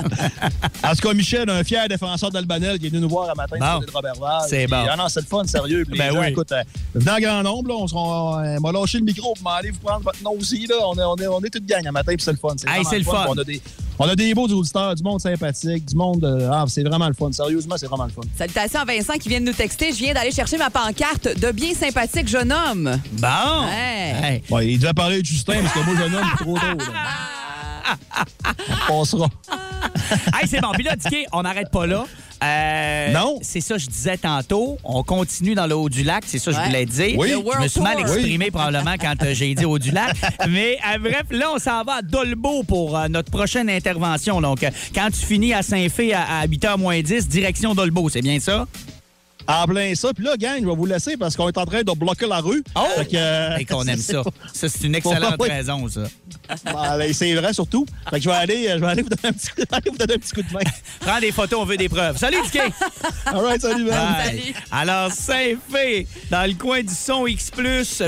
En 0.83 0.95
tout 0.95 1.07
cas, 1.07 1.13
Michel, 1.13 1.47
un 1.47 1.63
fier 1.63 1.87
défenseur 1.87 2.31
d'Albanel 2.31 2.79
qui 2.79 2.87
est 2.87 2.89
venu 2.89 3.01
nous 3.03 3.09
voir 3.09 3.29
un 3.29 3.35
matin 3.35 3.57
Bon. 3.59 3.85
de 3.85 3.91
Robertval. 3.91 4.41
C'est 4.49 4.65
Puis, 4.65 4.67
bon. 4.67 4.85
Ah 4.89 4.95
non, 4.97 5.09
c'est 5.09 5.19
le 5.21 5.27
fun, 5.27 5.43
sérieux. 5.45 5.85
Ben 5.95 6.11
gens, 6.11 6.21
oui. 6.21 6.27
écoute, 6.29 6.51
euh, 6.53 6.63
venez 6.95 7.11
en 7.11 7.19
grand 7.19 7.43
nombre, 7.43 7.69
là, 7.69 7.75
on 7.77 7.87
sera, 7.87 8.43
euh, 8.45 8.59
m'a 8.59 8.71
lâché 8.71 8.97
le 8.97 9.05
micro 9.05 9.35
pour 9.35 9.43
m'aller 9.43 9.69
vous 9.69 9.79
prendre 9.79 10.01
votre 10.03 10.23
nom 10.23 10.31
aussi. 10.31 10.65
Là. 10.65 10.75
On, 10.83 10.95
est, 10.97 11.03
on, 11.03 11.15
est, 11.17 11.27
on 11.27 11.39
est 11.41 11.51
toute 11.51 11.67
gang 11.67 11.85
un 11.85 11.91
matin, 11.91 12.13
puis 12.15 12.23
c'est 12.23 12.31
le 12.31 12.37
fun. 12.37 12.55
Hey, 12.67 12.83
c'est 12.83 12.97
le 12.97 13.03
fun. 13.05 13.25
On 13.29 13.37
a, 13.37 13.43
des, 13.43 13.61
On 13.99 14.07
a 14.07 14.15
des 14.15 14.33
beaux 14.33 14.47
auditeurs, 14.47 14.95
du 14.95 15.03
monde 15.03 15.21
sympathique, 15.21 15.85
du 15.85 15.95
monde. 15.95 16.23
euh, 16.25 16.49
ah, 16.51 16.65
c'est 16.67 16.83
vraiment 16.83 17.07
le 17.07 17.13
fun. 17.13 17.31
Sérieusement, 17.31 17.75
c'est 17.77 17.85
vraiment 17.87 18.05
le 18.05 18.11
fun. 18.11 18.21
Salutations 18.37 18.79
à 18.79 18.85
Vincent 18.85 19.13
qui 19.13 19.29
vient 19.29 19.39
de 19.39 19.45
nous 19.45 19.53
texter. 19.53 19.91
Je 19.91 19.97
viens 19.97 20.13
d'aller 20.13 20.31
chercher 20.31 20.57
ma 20.57 20.69
pancarte 20.69 21.39
de 21.39 21.51
bien 21.51 21.73
sympathique 21.73 22.27
jeune 22.27 22.51
homme. 22.51 22.99
Bon. 23.13 23.27
Ouais. 23.67 24.15
Hey. 24.23 24.43
Bon, 24.49 24.59
il 24.59 24.79
devait 24.79 24.93
parler 24.93 25.21
de 25.21 25.25
Justin 25.25 25.61
parce 25.61 25.73
que 25.73 25.79
moi, 25.85 25.95
jeune 25.95 26.15
homme, 26.15 26.25
c'est 26.37 26.43
trop 26.43 26.57
tôt. 26.57 26.77
là. 26.77 27.85
On 28.89 28.99
passera. 28.99 29.27
Hey, 30.41 30.47
c'est 30.47 30.61
bon. 30.61 30.71
Puis 30.73 30.83
là, 30.83 30.95
Dicky, 30.95 31.25
on 31.31 31.41
n'arrête 31.43 31.69
pas 31.69 31.85
là. 31.85 32.05
Euh, 32.43 33.11
Non. 33.13 33.39
C'est 33.41 33.61
ça 33.61 33.75
que 33.75 33.81
je 33.81 33.87
disais 33.87 34.17
tantôt. 34.17 34.77
On 34.83 35.03
continue 35.03 35.55
dans 35.55 35.67
le 35.67 35.75
haut 35.75 35.89
du 35.89 36.03
lac. 36.03 36.23
C'est 36.27 36.39
ça 36.39 36.51
que 36.51 36.57
Ouais. 36.57 36.63
je 36.63 36.67
voulais 36.69 36.85
dire. 36.85 37.17
Oui. 37.17 37.29
Je 37.57 37.61
me 37.63 37.67
suis 37.67 37.81
mal 37.81 37.99
exprimé 37.99 38.51
probablement 38.51 38.95
quand 38.99 39.15
euh, 39.23 39.33
j'ai 39.33 39.53
dit 39.55 39.65
haut 39.65 39.79
du 39.79 39.91
lac. 39.91 40.15
Mais 40.49 40.77
euh, 40.93 40.97
bref, 40.99 41.23
là, 41.31 41.47
on 41.53 41.59
s'en 41.59 41.83
va 41.83 41.95
à 41.95 42.01
Dolbeau 42.01 42.63
pour 42.63 42.97
euh, 42.97 43.07
notre 43.07 43.31
prochaine 43.31 43.69
intervention. 43.69 44.41
Donc, 44.41 44.63
euh, 44.63 44.69
quand 44.93 45.09
tu 45.11 45.25
finis 45.25 45.53
à 45.53 45.61
Saint-Fé 45.61 46.13
à, 46.13 46.39
à 46.41 46.47
8h 46.47 46.77
moins 46.77 47.01
10, 47.01 47.27
direction 47.27 47.73
Dolbeau, 47.75 48.09
c'est 48.09 48.21
bien 48.21 48.39
ça? 48.39 48.65
En 49.47 49.65
plein 49.65 49.93
ça. 49.95 50.09
Puis 50.13 50.23
là, 50.23 50.35
gang, 50.37 50.59
je 50.61 50.65
vais 50.67 50.75
vous 50.75 50.85
laisser 50.85 51.17
parce 51.17 51.35
qu'on 51.35 51.47
est 51.49 51.57
en 51.57 51.65
train 51.65 51.81
de 51.83 51.91
bloquer 51.91 52.27
la 52.27 52.39
rue. 52.39 52.63
Oh! 52.75 52.81
Que, 53.09 53.15
euh, 53.15 53.57
Et 53.57 53.65
qu'on 53.65 53.83
aime 53.85 53.97
ça. 53.99 54.23
Ça, 54.53 54.69
c'est 54.69 54.83
une 54.83 54.95
excellente 54.95 55.41
raison, 55.41 55.87
ça. 55.89 56.01
Ben, 56.97 57.13
c'est 57.13 57.33
vrai 57.35 57.53
surtout. 57.53 57.85
Fait 58.09 58.17
que 58.17 58.23
je 58.23 58.29
vais 58.29 58.35
aller, 58.35 58.67
je 58.69 58.77
vais 58.79 58.87
aller 58.87 59.01
vous 59.01 59.09
donner 59.09 59.21
un 59.25 59.33
petit, 59.33 59.49
vous 59.91 59.97
donner 59.97 60.13
un 60.13 60.17
petit 60.17 60.31
coup 60.33 60.41
de 60.41 60.53
main. 60.53 60.59
Prends 60.99 61.19
des 61.19 61.31
photos, 61.31 61.59
on 61.61 61.65
veut 61.65 61.77
des 61.77 61.89
preuves. 61.89 62.17
Salut, 62.17 62.37
Dicky! 62.43 62.59
All 63.25 63.41
right, 63.43 63.61
salut, 63.61 63.83
man. 63.85 64.15
Bye. 64.25 64.53
Alors, 64.71 65.11
Saint-Fé, 65.11 66.07
dans 66.29 66.47
le 66.47 66.55
coin 66.55 66.81
du 66.81 66.93
son 66.93 67.27
X, 67.27 67.51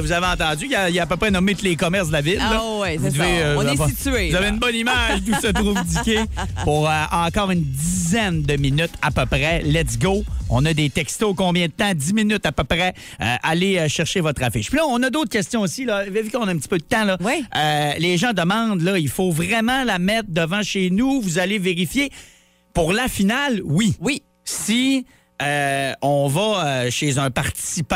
vous 0.01 0.11
avez 0.11 0.25
entendu, 0.25 0.65
il 0.65 0.71
y, 0.71 0.75
a, 0.75 0.89
il 0.89 0.95
y 0.95 0.99
a 0.99 1.03
à 1.03 1.05
peu 1.05 1.17
près 1.17 1.31
nommé 1.31 1.55
tous 1.55 1.63
les 1.65 1.75
commerces 1.75 2.07
de 2.07 2.13
la 2.13 2.21
ville. 2.21 2.39
Ah 2.41 2.57
Vous 2.59 2.83
c'est 2.85 2.97
ça. 2.97 3.09
devez, 3.09 3.55
On 3.57 3.61
est 3.61 3.89
situé, 3.89 4.29
Vous 4.29 4.35
avez 4.35 4.49
une 4.49 4.59
bonne 4.59 4.75
image 4.75 5.21
d'où 5.21 5.33
se 5.35 5.47
trouve 5.47 5.77
Dicky 5.85 6.17
pour 6.63 6.89
euh, 6.89 7.03
encore 7.11 7.51
une 7.51 7.63
dizaine 7.63 8.41
de 8.43 8.55
minutes 8.57 8.91
à 9.01 9.11
peu 9.11 9.25
près. 9.25 9.61
Let's 9.61 9.97
go. 9.97 10.23
On 10.49 10.63
a 10.65 10.73
des 10.73 10.89
textos, 10.91 11.24
combien 11.33 11.67
de 11.67 11.71
temps? 11.71 11.93
10 11.93 12.13
minutes 12.13 12.45
à 12.45 12.51
peu 12.51 12.63
près. 12.63 12.93
Euh, 13.21 13.35
allez 13.43 13.77
euh, 13.77 13.88
chercher 13.88 14.19
votre 14.21 14.43
affiche. 14.43 14.69
Puis 14.69 14.77
là, 14.77 14.85
on 14.88 15.01
a 15.03 15.09
d'autres 15.09 15.29
questions 15.31 15.61
aussi. 15.61 15.85
Là. 15.85 16.03
Vu 16.05 16.29
qu'on 16.29 16.47
a 16.47 16.51
un 16.51 16.57
petit 16.57 16.67
peu 16.67 16.77
de 16.77 16.83
temps, 16.83 17.03
là, 17.05 17.17
Oui. 17.21 17.43
euh, 17.55 17.91
les 17.97 18.17
gens 18.17 18.33
demandent, 18.33 18.81
là, 18.81 18.97
il 18.99 19.09
faut 19.09 19.31
vraiment 19.31 19.83
la 19.83 19.99
mettre 19.99 20.29
devant 20.29 20.61
chez 20.63 20.89
nous. 20.89 21.21
Vous 21.21 21.39
allez 21.39 21.57
vérifier. 21.57 22.11
Pour 22.73 22.91
la 22.93 23.07
finale, 23.07 23.61
oui 23.63 23.95
Oui. 24.01 24.21
si 24.43 25.05
euh, 25.41 25.93
on 26.01 26.27
va 26.27 26.65
euh, 26.85 26.91
chez 26.91 27.17
un 27.17 27.29
participant, 27.31 27.95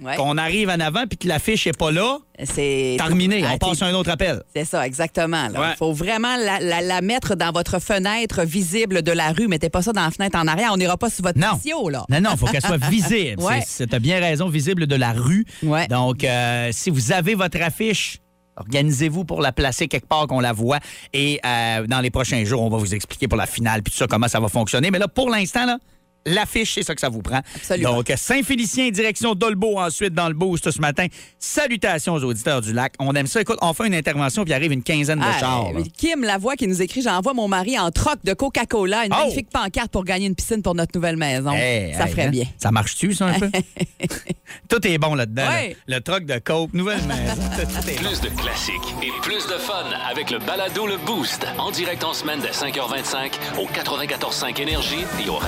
Ouais. 0.00 0.16
qu'on 0.16 0.38
arrive 0.38 0.68
en 0.70 0.80
avant 0.80 1.06
puis 1.06 1.18
que 1.18 1.28
l'affiche 1.28 1.66
n'est 1.66 1.72
pas 1.72 1.90
là, 1.90 2.18
C'est 2.44 2.94
terminé. 2.98 3.42
Ah, 3.46 3.52
On 3.54 3.58
passe 3.58 3.82
à 3.82 3.86
un 3.86 3.94
autre 3.94 4.10
appel. 4.10 4.42
C'est 4.54 4.64
ça, 4.64 4.86
exactement. 4.86 5.48
Il 5.52 5.58
Ouais. 5.58 5.74
faut 5.78 5.92
vraiment 5.92 6.36
la, 6.36 6.60
la- 6.60 6.80
la 6.80 7.00
mettre 7.00 7.34
dans 7.34 7.50
votre 7.52 7.80
fenêtre 7.80 8.42
visible 8.44 9.02
de 9.02 9.12
la 9.12 9.32
rue. 9.32 9.48
Mettez 9.48 9.68
pas 9.70 9.82
ça 9.82 9.92
dans 9.92 10.04
la 10.04 10.10
fenêtre 10.10 10.38
en 10.38 10.46
arrière. 10.46 10.70
On 10.72 10.76
n'ira 10.76 10.96
pas 10.96 11.10
sur 11.10 11.24
votre 11.24 11.38
Non. 11.38 11.56
patio, 11.56 11.88
là. 11.90 12.04
Non, 12.08 12.20
non, 12.20 12.30
il 12.32 12.38
faut 12.38 12.46
qu'elle 12.46 12.62
soit 12.64 12.76
visible. 12.90 13.42
Ouais. 13.42 13.60
As 13.92 13.98
bien 13.98 14.20
raison, 14.20 14.48
visible 14.48 14.86
de 14.86 14.96
la 14.96 15.12
rue. 15.12 15.44
Donc, 15.90 16.24
euh, 16.24 16.68
si 16.72 16.90
vous 16.90 17.12
avez 17.12 17.34
votre 17.34 17.60
affiche, 17.60 18.18
organisez-vous 18.56 19.24
pour 19.24 19.40
la 19.40 19.52
placer 19.52 19.86
quelque 19.88 20.06
part 20.08 20.26
qu'on 20.26 20.40
la 20.40 20.52
voit. 20.52 20.78
Et 21.12 21.40
euh, 21.44 21.86
dans 21.86 22.00
les 22.00 22.10
prochains 22.10 22.44
jours, 22.44 22.62
on 22.62 22.68
va 22.70 22.76
vous 22.78 22.94
expliquer 22.94 23.28
pour 23.28 23.38
la 23.38 23.46
finale 23.46 23.82
puis 23.82 23.92
tout 23.92 23.98
ça, 23.98 24.06
comment 24.06 24.26
ça 24.28 24.40
va 24.40 24.48
fonctionner. 24.48 24.90
Mais 24.90 24.98
là, 24.98 25.06
pour 25.08 25.30
l'instant, 25.30 25.64
là, 25.66 25.78
L'affiche, 26.26 26.74
c'est 26.74 26.82
ça 26.82 26.94
que 26.94 27.00
ça 27.00 27.08
vous 27.08 27.22
prend. 27.22 27.40
Absolument. 27.54 27.94
Donc, 27.96 28.12
Saint-Félicien, 28.14 28.90
direction 28.90 29.34
Dolbeau, 29.34 29.78
ensuite 29.78 30.12
dans 30.12 30.28
le 30.28 30.34
boost 30.34 30.70
ce 30.70 30.80
matin. 30.80 31.06
Salutations 31.38 32.14
aux 32.14 32.24
auditeurs 32.24 32.60
du 32.60 32.72
lac. 32.72 32.92
On 32.98 33.14
aime 33.14 33.26
ça. 33.26 33.40
Écoute, 33.40 33.58
on 33.62 33.72
fait 33.72 33.86
une 33.86 33.94
intervention, 33.94 34.44
puis 34.44 34.52
arrive 34.52 34.72
une 34.72 34.82
quinzaine 34.82 35.20
de 35.20 35.24
Ah, 35.26 35.38
chars. 35.40 35.72
là. 35.72 35.80
euh, 35.80 35.84
Kim 35.96 36.22
Lavoie 36.24 36.56
qui 36.56 36.66
nous 36.68 36.82
écrit 36.82 37.00
J'envoie 37.00 37.32
mon 37.32 37.48
mari 37.48 37.78
en 37.78 37.90
troc 37.90 38.18
de 38.24 38.34
Coca-Cola, 38.34 39.06
une 39.06 39.12
Oh! 39.14 39.18
magnifique 39.20 39.48
pancarte 39.50 39.90
pour 39.90 40.04
gagner 40.04 40.26
une 40.26 40.34
piscine 40.34 40.60
pour 40.62 40.74
notre 40.74 40.92
nouvelle 40.94 41.16
maison. 41.16 41.52
Hey, 41.52 41.94
ça 41.94 42.04
hey, 42.04 42.10
ferait 42.10 42.22
hein? 42.26 42.30
bien. 42.30 42.44
Ça 42.58 42.70
marche-tu, 42.72 43.14
ça, 43.14 43.26
un 43.26 43.38
peu? 43.38 43.50
Tout 44.68 44.86
est 44.86 44.98
bon 44.98 45.14
là-dedans. 45.14 45.44
là. 45.44 45.50
Ouais. 45.50 45.76
Le 45.86 46.00
troc 46.00 46.24
de 46.24 46.38
coke, 46.38 46.72
nouvelle 46.74 47.02
maison. 47.04 47.34
Tout 47.56 47.88
est 47.88 48.02
bon. 48.02 48.08
Plus 48.08 48.20
de 48.20 48.28
classiques 48.28 48.74
et 49.02 49.10
plus 49.22 49.46
de 49.46 49.58
fun 49.58 49.84
avec 50.10 50.30
le 50.30 50.38
balado 50.40 50.86
Le 50.86 50.96
Boost. 50.98 51.46
En 51.58 51.70
direct 51.70 52.04
en 52.04 52.12
semaine 52.12 52.40
dès 52.40 52.50
5h25 52.50 53.32
au 53.58 53.66
94.5 53.66 54.60
Énergie 54.60 55.04
et 55.24 55.28
au 55.30 55.38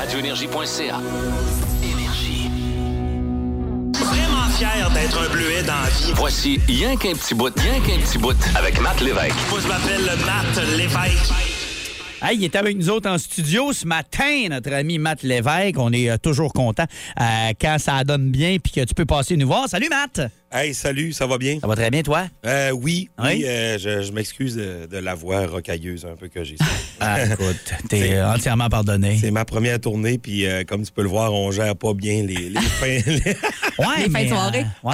radioénergie.ca. 0.60 1.00
Énergie. 1.82 2.50
Vraiment 3.94 4.48
fier 4.56 4.90
d'être 4.90 5.18
un 5.18 5.28
bleuet 5.32 5.62
dans 5.62 5.72
la 5.72 5.88
vie. 5.88 6.12
Voici 6.14 6.60
Rien 6.66 6.96
qu'un 6.96 7.12
petit 7.12 7.34
bout, 7.34 7.52
rien 7.58 7.80
qu'un 7.80 7.98
petit 8.04 8.18
bout 8.18 8.36
avec 8.56 8.80
Matt 8.80 9.00
Lévesque. 9.00 9.34
Moi, 9.50 9.60
je 9.62 9.68
m'appelle 9.68 10.04
Matt 10.26 10.66
Lévesque. 10.76 11.32
Hey, 12.22 12.36
il 12.36 12.44
est 12.44 12.56
avec 12.56 12.76
nous 12.76 12.90
autres 12.90 13.08
en 13.08 13.16
studio 13.16 13.72
ce 13.72 13.86
matin, 13.86 14.48
notre 14.50 14.72
ami 14.74 14.98
Matt 14.98 15.22
Lévesque. 15.22 15.78
On 15.78 15.92
est 15.92 16.10
euh, 16.10 16.18
toujours 16.18 16.52
content 16.52 16.84
euh, 17.18 17.24
quand 17.58 17.76
ça 17.78 18.04
donne 18.04 18.30
bien 18.30 18.58
puis 18.62 18.72
que 18.72 18.84
tu 18.84 18.94
peux 18.94 19.06
passer 19.06 19.36
nous 19.36 19.46
voir. 19.46 19.68
Salut, 19.68 19.88
Matt! 19.88 20.30
Hey, 20.52 20.74
salut, 20.74 21.12
ça 21.12 21.28
va 21.28 21.38
bien? 21.38 21.58
Ça 21.60 21.68
va 21.68 21.76
très 21.76 21.90
bien, 21.90 22.02
toi? 22.02 22.26
Euh, 22.44 22.72
oui, 22.72 23.08
Oui? 23.20 23.24
oui, 23.36 23.44
euh, 23.46 23.78
je, 23.78 24.02
je 24.02 24.10
m'excuse 24.10 24.56
de, 24.56 24.86
de 24.90 24.96
la 24.98 25.14
voix 25.14 25.46
rocailleuse 25.46 26.04
un 26.04 26.16
peu 26.16 26.26
que 26.26 26.42
j'ai. 26.42 26.56
Ah, 27.02 27.24
écoute, 27.24 27.56
t'es 27.88 28.20
entièrement 28.20 28.68
pardonné. 28.68 29.16
C'est 29.18 29.30
ma 29.30 29.46
première 29.46 29.80
tournée, 29.80 30.18
puis 30.18 30.44
euh, 30.44 30.64
comme 30.64 30.82
tu 30.84 30.92
peux 30.92 31.00
le 31.02 31.08
voir, 31.08 31.32
on 31.32 31.50
gère 31.50 31.74
pas 31.74 31.94
bien 31.94 32.24
les, 32.24 32.50
les 32.50 32.60
fins. 32.60 32.98
les- 33.06 33.36
Ouais, 33.78 34.02
Les 34.04 34.10
fins 34.10 34.24
de 34.24 34.28
soirée. 34.28 34.66
ouais. 34.84 34.92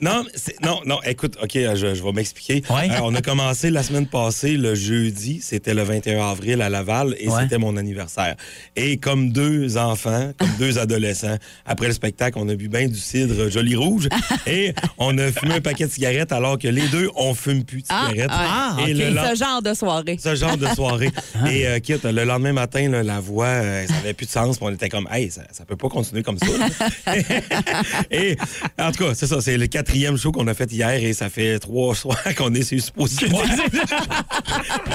non, 0.00 0.24
non, 0.62 0.80
non, 0.86 0.98
écoute, 1.04 1.36
OK, 1.42 1.50
je, 1.52 1.94
je 1.94 2.02
vais 2.02 2.12
m'expliquer. 2.12 2.62
Ouais. 2.70 2.88
On 3.02 3.14
a 3.14 3.20
commencé 3.20 3.68
la 3.68 3.82
semaine 3.82 4.06
passée, 4.06 4.56
le 4.56 4.74
jeudi, 4.74 5.40
c'était 5.42 5.74
le 5.74 5.82
21 5.82 6.26
avril 6.30 6.62
à 6.62 6.70
Laval, 6.70 7.14
et 7.18 7.28
Ouais. 7.28 7.42
c'était 7.42 7.58
mon 7.58 7.76
anniversaire. 7.76 8.36
Et 8.76 8.96
comme 8.96 9.30
deux 9.32 9.76
enfants, 9.76 10.32
comme 10.38 10.48
deux 10.58 10.78
adolescents, 10.78 11.36
après 11.66 11.88
le 11.88 11.92
spectacle, 11.92 12.38
on 12.40 12.48
a 12.48 12.54
bu 12.54 12.68
bien 12.68 12.86
du 12.88 12.96
cidre 12.98 13.50
joli 13.50 13.76
rouge, 13.76 14.08
et 14.46 14.72
on 14.98 15.16
a 15.18 15.30
fumé 15.32 15.54
un 15.54 15.60
paquet 15.60 15.86
de 15.86 15.90
cigarettes, 15.90 16.32
alors 16.32 16.58
que 16.58 16.68
les 16.68 16.86
deux, 16.88 17.10
on 17.16 17.34
fume 17.34 17.64
plus 17.64 17.82
de 17.82 17.86
Ah, 17.88 18.08
cigarettes. 18.10 18.30
Ah, 18.32 18.76
Et 18.86 18.92
ok. 18.92 18.98
le 18.98 19.34
Ce 19.34 19.34
genre 19.44 19.62
de 19.62 19.74
soirée. 19.74 20.18
ce 20.22 20.34
genre 20.34 20.56
de 20.56 20.66
soirée. 20.68 21.10
Ah. 21.38 21.52
Et 21.52 21.66
euh, 21.66 21.78
quitte, 21.80 22.04
le 22.04 22.24
lendemain 22.24 22.52
matin, 22.54 22.88
là, 22.88 23.02
la 23.02 23.20
voix, 23.20 23.46
euh, 23.46 23.86
ça 23.86 23.94
avait 23.96 24.14
plus 24.14 24.24
de 24.26 24.30
sens. 24.30 24.56
On 24.60 24.72
était 24.72 24.88
comme, 24.88 25.06
hey, 25.12 25.30
ça, 25.30 25.42
ça 25.52 25.64
peut 25.66 25.76
pas 25.76 25.88
continuer 25.88 26.22
comme 26.22 26.38
ça. 26.38 26.46
et 28.10 28.36
en 28.80 28.90
tout 28.92 29.04
cas, 29.04 29.14
c'est 29.14 29.26
ça, 29.26 29.40
c'est 29.40 29.56
le 29.58 29.66
quatrième 29.66 30.16
show 30.16 30.32
qu'on 30.32 30.46
a 30.46 30.54
fait 30.54 30.70
hier 30.72 30.90
et 30.94 31.12
ça 31.12 31.28
fait 31.28 31.58
trois 31.58 31.94
soirs 31.94 32.16
qu'on 32.36 32.54
est 32.54 32.62
sur 32.62 32.80
supposition. 32.80 33.28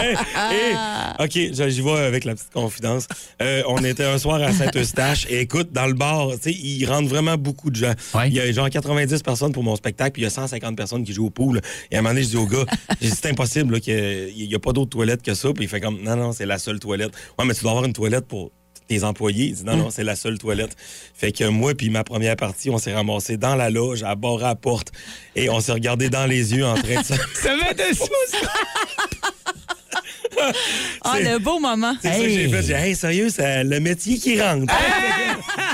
et, 0.02 0.14
et, 0.14 1.24
OK, 1.24 1.32
je- 1.54 1.70
j'y 1.70 1.82
vais 1.82 1.92
avec 1.92 2.24
la 2.26 2.34
petite 2.36 2.52
confidence. 2.52 3.08
Euh, 3.42 3.62
on 3.68 3.84
était 3.84 4.06
un 4.06 4.18
soir 4.18 4.42
à 4.42 4.52
Saint-Eustache 4.52 5.26
et 5.30 5.42
écoute, 5.42 5.72
dans 5.72 5.86
le 5.88 5.94
bar, 5.94 6.30
tu 6.42 6.52
sais, 6.52 6.58
il 6.58 6.86
rentre 6.86 7.08
vraiment 7.10 7.38
beaucoup 7.38 7.70
de 7.70 7.76
gens. 7.76 7.94
Ouais. 8.14 8.28
Il 8.30 8.34
y 8.34 8.40
a 8.40 8.52
genre 8.52 8.70
90 8.70 9.22
personnes 9.22 9.52
pour 9.52 9.64
mon 9.64 9.71
spectacle, 9.76 10.14
puis 10.14 10.22
il 10.22 10.26
y 10.26 10.28
a 10.28 10.32
150 10.32 10.76
personnes 10.76 11.04
qui 11.04 11.14
jouent 11.14 11.28
au 11.28 11.30
pool. 11.30 11.62
Et 11.90 11.96
à 11.96 12.00
un 12.00 12.02
moment 12.02 12.14
donné, 12.14 12.24
je 12.24 12.30
dis 12.30 12.38
au 12.38 12.48
gars, 12.48 12.66
c'est 13.02 13.28
impossible 13.28 13.80
qu'il 13.80 14.34
n'y 14.36 14.56
a 14.56 14.60
pas 14.60 14.74
d'autre 14.74 14.90
toilette 14.90 15.22
que 15.22 15.34
ça. 15.34 15.52
Puis 15.54 15.66
il 15.66 15.68
fait 15.68 15.82
comme, 15.82 16.02
non, 16.02 16.16
non, 16.16 16.34
c'est 16.34 16.46
la 16.46 16.58
seule 16.58 16.80
toilette. 16.80 17.12
Ouais, 17.38 17.46
mais 17.46 17.54
tu 17.54 17.62
dois 17.62 17.72
avoir 17.72 17.86
une 17.86 17.94
toilette 17.94 18.28
pour 18.28 18.52
tes 18.88 19.04
employés. 19.04 19.46
Il 19.46 19.56
dit, 19.56 19.64
non, 19.64 19.78
non, 19.78 19.90
c'est 19.90 20.04
la 20.04 20.16
seule 20.16 20.38
toilette. 20.38 20.76
Fait 21.14 21.32
que 21.32 21.46
moi, 21.46 21.74
puis 21.74 21.90
ma 21.90 22.04
première 22.04 22.36
partie, 22.36 22.70
on 22.70 22.78
s'est 22.78 22.94
ramassé 22.94 23.38
dans 23.38 23.56
la 23.56 23.70
loge, 23.70 24.04
à 24.04 24.16
bord 24.16 24.44
à 24.44 24.50
la 24.50 24.56
porte, 24.56 24.92
et 25.36 25.50
on 25.50 25.60
s'est 25.60 25.72
regardé 25.72 26.10
dans 26.10 26.26
les 26.26 26.54
yeux 26.54 26.66
en 26.66 26.76
train 26.76 27.02
de 27.02 27.06
se... 27.06 27.14
Ça. 27.34 27.52
Ah, 31.04 31.20
le 31.20 31.40
beau 31.40 31.60
moment. 31.60 31.94
C'est 32.02 32.12
ça 32.14 32.18
que 32.20 32.30
j'ai 32.30 32.48
fait. 32.50 32.62
J'ai 32.62 32.68
dit, 32.68 32.72
hey, 32.74 32.96
sérieux, 32.96 33.30
c'est 33.30 33.64
le 33.64 33.80
métier 33.80 34.18
qui 34.18 34.42
rentre. 34.42 34.74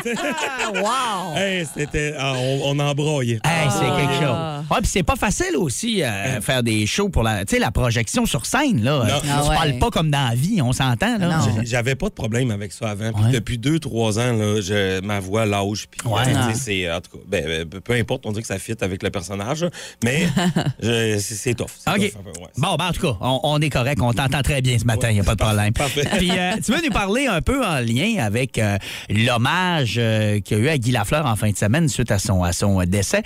Ah, 0.06 0.72
wow! 0.74 1.38
Hey, 1.38 1.66
c'était... 1.76 2.14
ah, 2.18 2.34
on, 2.38 2.62
on 2.66 2.80
embroyait. 2.80 3.40
Hey, 3.44 3.70
c'est 3.70 3.86
Ah. 3.86 3.98
quelque 3.98 4.14
chose. 4.14 4.72
Ouais, 4.72 4.82
puis 4.82 4.90
c'est 4.92 5.04
pas 5.04 5.16
facile 5.16 5.56
aussi 5.58 6.02
euh, 6.04 6.40
faire 6.42 6.64
des 6.64 6.86
shows 6.86 7.10
pour 7.10 7.24
la, 7.24 7.44
tu 7.46 7.56
sais, 7.56 7.60
la 7.60 7.72
projection 7.72 8.26
sur 8.26 8.46
scène 8.46 8.84
là. 8.84 9.00
Non. 9.00 9.20
tu 9.22 9.28
Ah 9.30 9.44
ouais. 9.48 9.56
parles 9.56 9.80
pas 9.80 9.90
comme 9.90 10.10
dans 10.12 10.30
la 10.30 10.36
vie, 10.36 10.62
on 10.62 10.72
s'entend 10.72 11.18
là. 11.18 11.40
J'avais 11.64 11.96
pas 11.96 12.08
de 12.10 12.14
problème 12.14 12.52
avec 12.52 12.72
ça 12.72 12.90
avant. 12.90 13.12
Puis 13.12 13.24
Ouais. 13.26 13.32
depuis 13.32 13.58
deux, 13.58 13.80
trois 13.80 14.18
ans, 14.20 14.34
là, 14.34 14.62
je, 14.62 15.02
ma 15.02 15.20
voix 15.20 15.46
lâche. 15.46 15.88
Puis, 15.90 16.08
Ouais. 16.10 16.22
euh, 16.22 16.26
tu 16.26 16.32
sais, 16.32 16.38
Ah. 16.40 16.54
c'est, 16.54 16.92
en 16.92 17.02
tout 17.02 17.18
cas, 17.18 17.24
ben, 17.28 17.46
euh, 17.48 17.66
peu 17.66 17.94
importe, 17.94 18.26
on 18.26 18.32
dirait 18.32 18.42
que 18.44 18.48
ça 18.48 18.60
fit 18.60 18.76
avec 18.82 19.04
le 19.04 19.10
personnage. 19.10 19.66
Mais 20.04 20.28
je- 20.82 21.18
c'est, 21.20 21.36
c'est 21.36 21.54
tough. 21.54 21.68
C'est 21.78 21.92
tough 21.92 22.24
peu, 22.24 22.42
ouais. 22.42 22.48
Bon, 22.58 22.76
ben, 22.76 22.88
en 22.88 22.92
tout 22.92 23.02
cas, 23.02 23.18
on, 23.22 23.40
on 23.44 23.62
est 23.62 23.70
correct. 23.70 24.00
On 24.02 24.14
t'entend 24.14 24.27
très 24.28 24.62
bien 24.62 24.78
ce 24.78 24.86
matin. 24.86 25.10
Il 25.10 25.16
n'y 25.16 25.20
a 25.20 25.24
pas 25.24 25.36
de 25.36 25.44
problème. 25.44 25.74
Parfait. 25.78 26.04
Puis, 26.18 26.32
euh, 26.32 26.54
tu 26.64 26.72
veux 26.72 26.82
nous 26.84 26.92
parler 26.92 27.28
un 27.28 27.42
peu 27.42 27.66
en 27.66 27.80
lien 27.80 28.16
avec 28.20 28.58
euh, 28.58 28.78
l'hommage 29.10 29.96
euh, 29.98 30.40
qu'il 30.40 30.58
y 30.58 30.62
a 30.62 30.64
eu 30.64 30.68
à 30.70 30.78
Guy 30.78 30.92
Lafleur 30.92 31.26
en 31.26 31.36
fin 31.36 31.50
de 31.50 31.58
semaine 31.58 31.88
suite 31.88 32.12
à 32.12 32.20
son, 32.20 32.44
à 32.44 32.54
son 32.54 32.84
décès. 32.84 33.24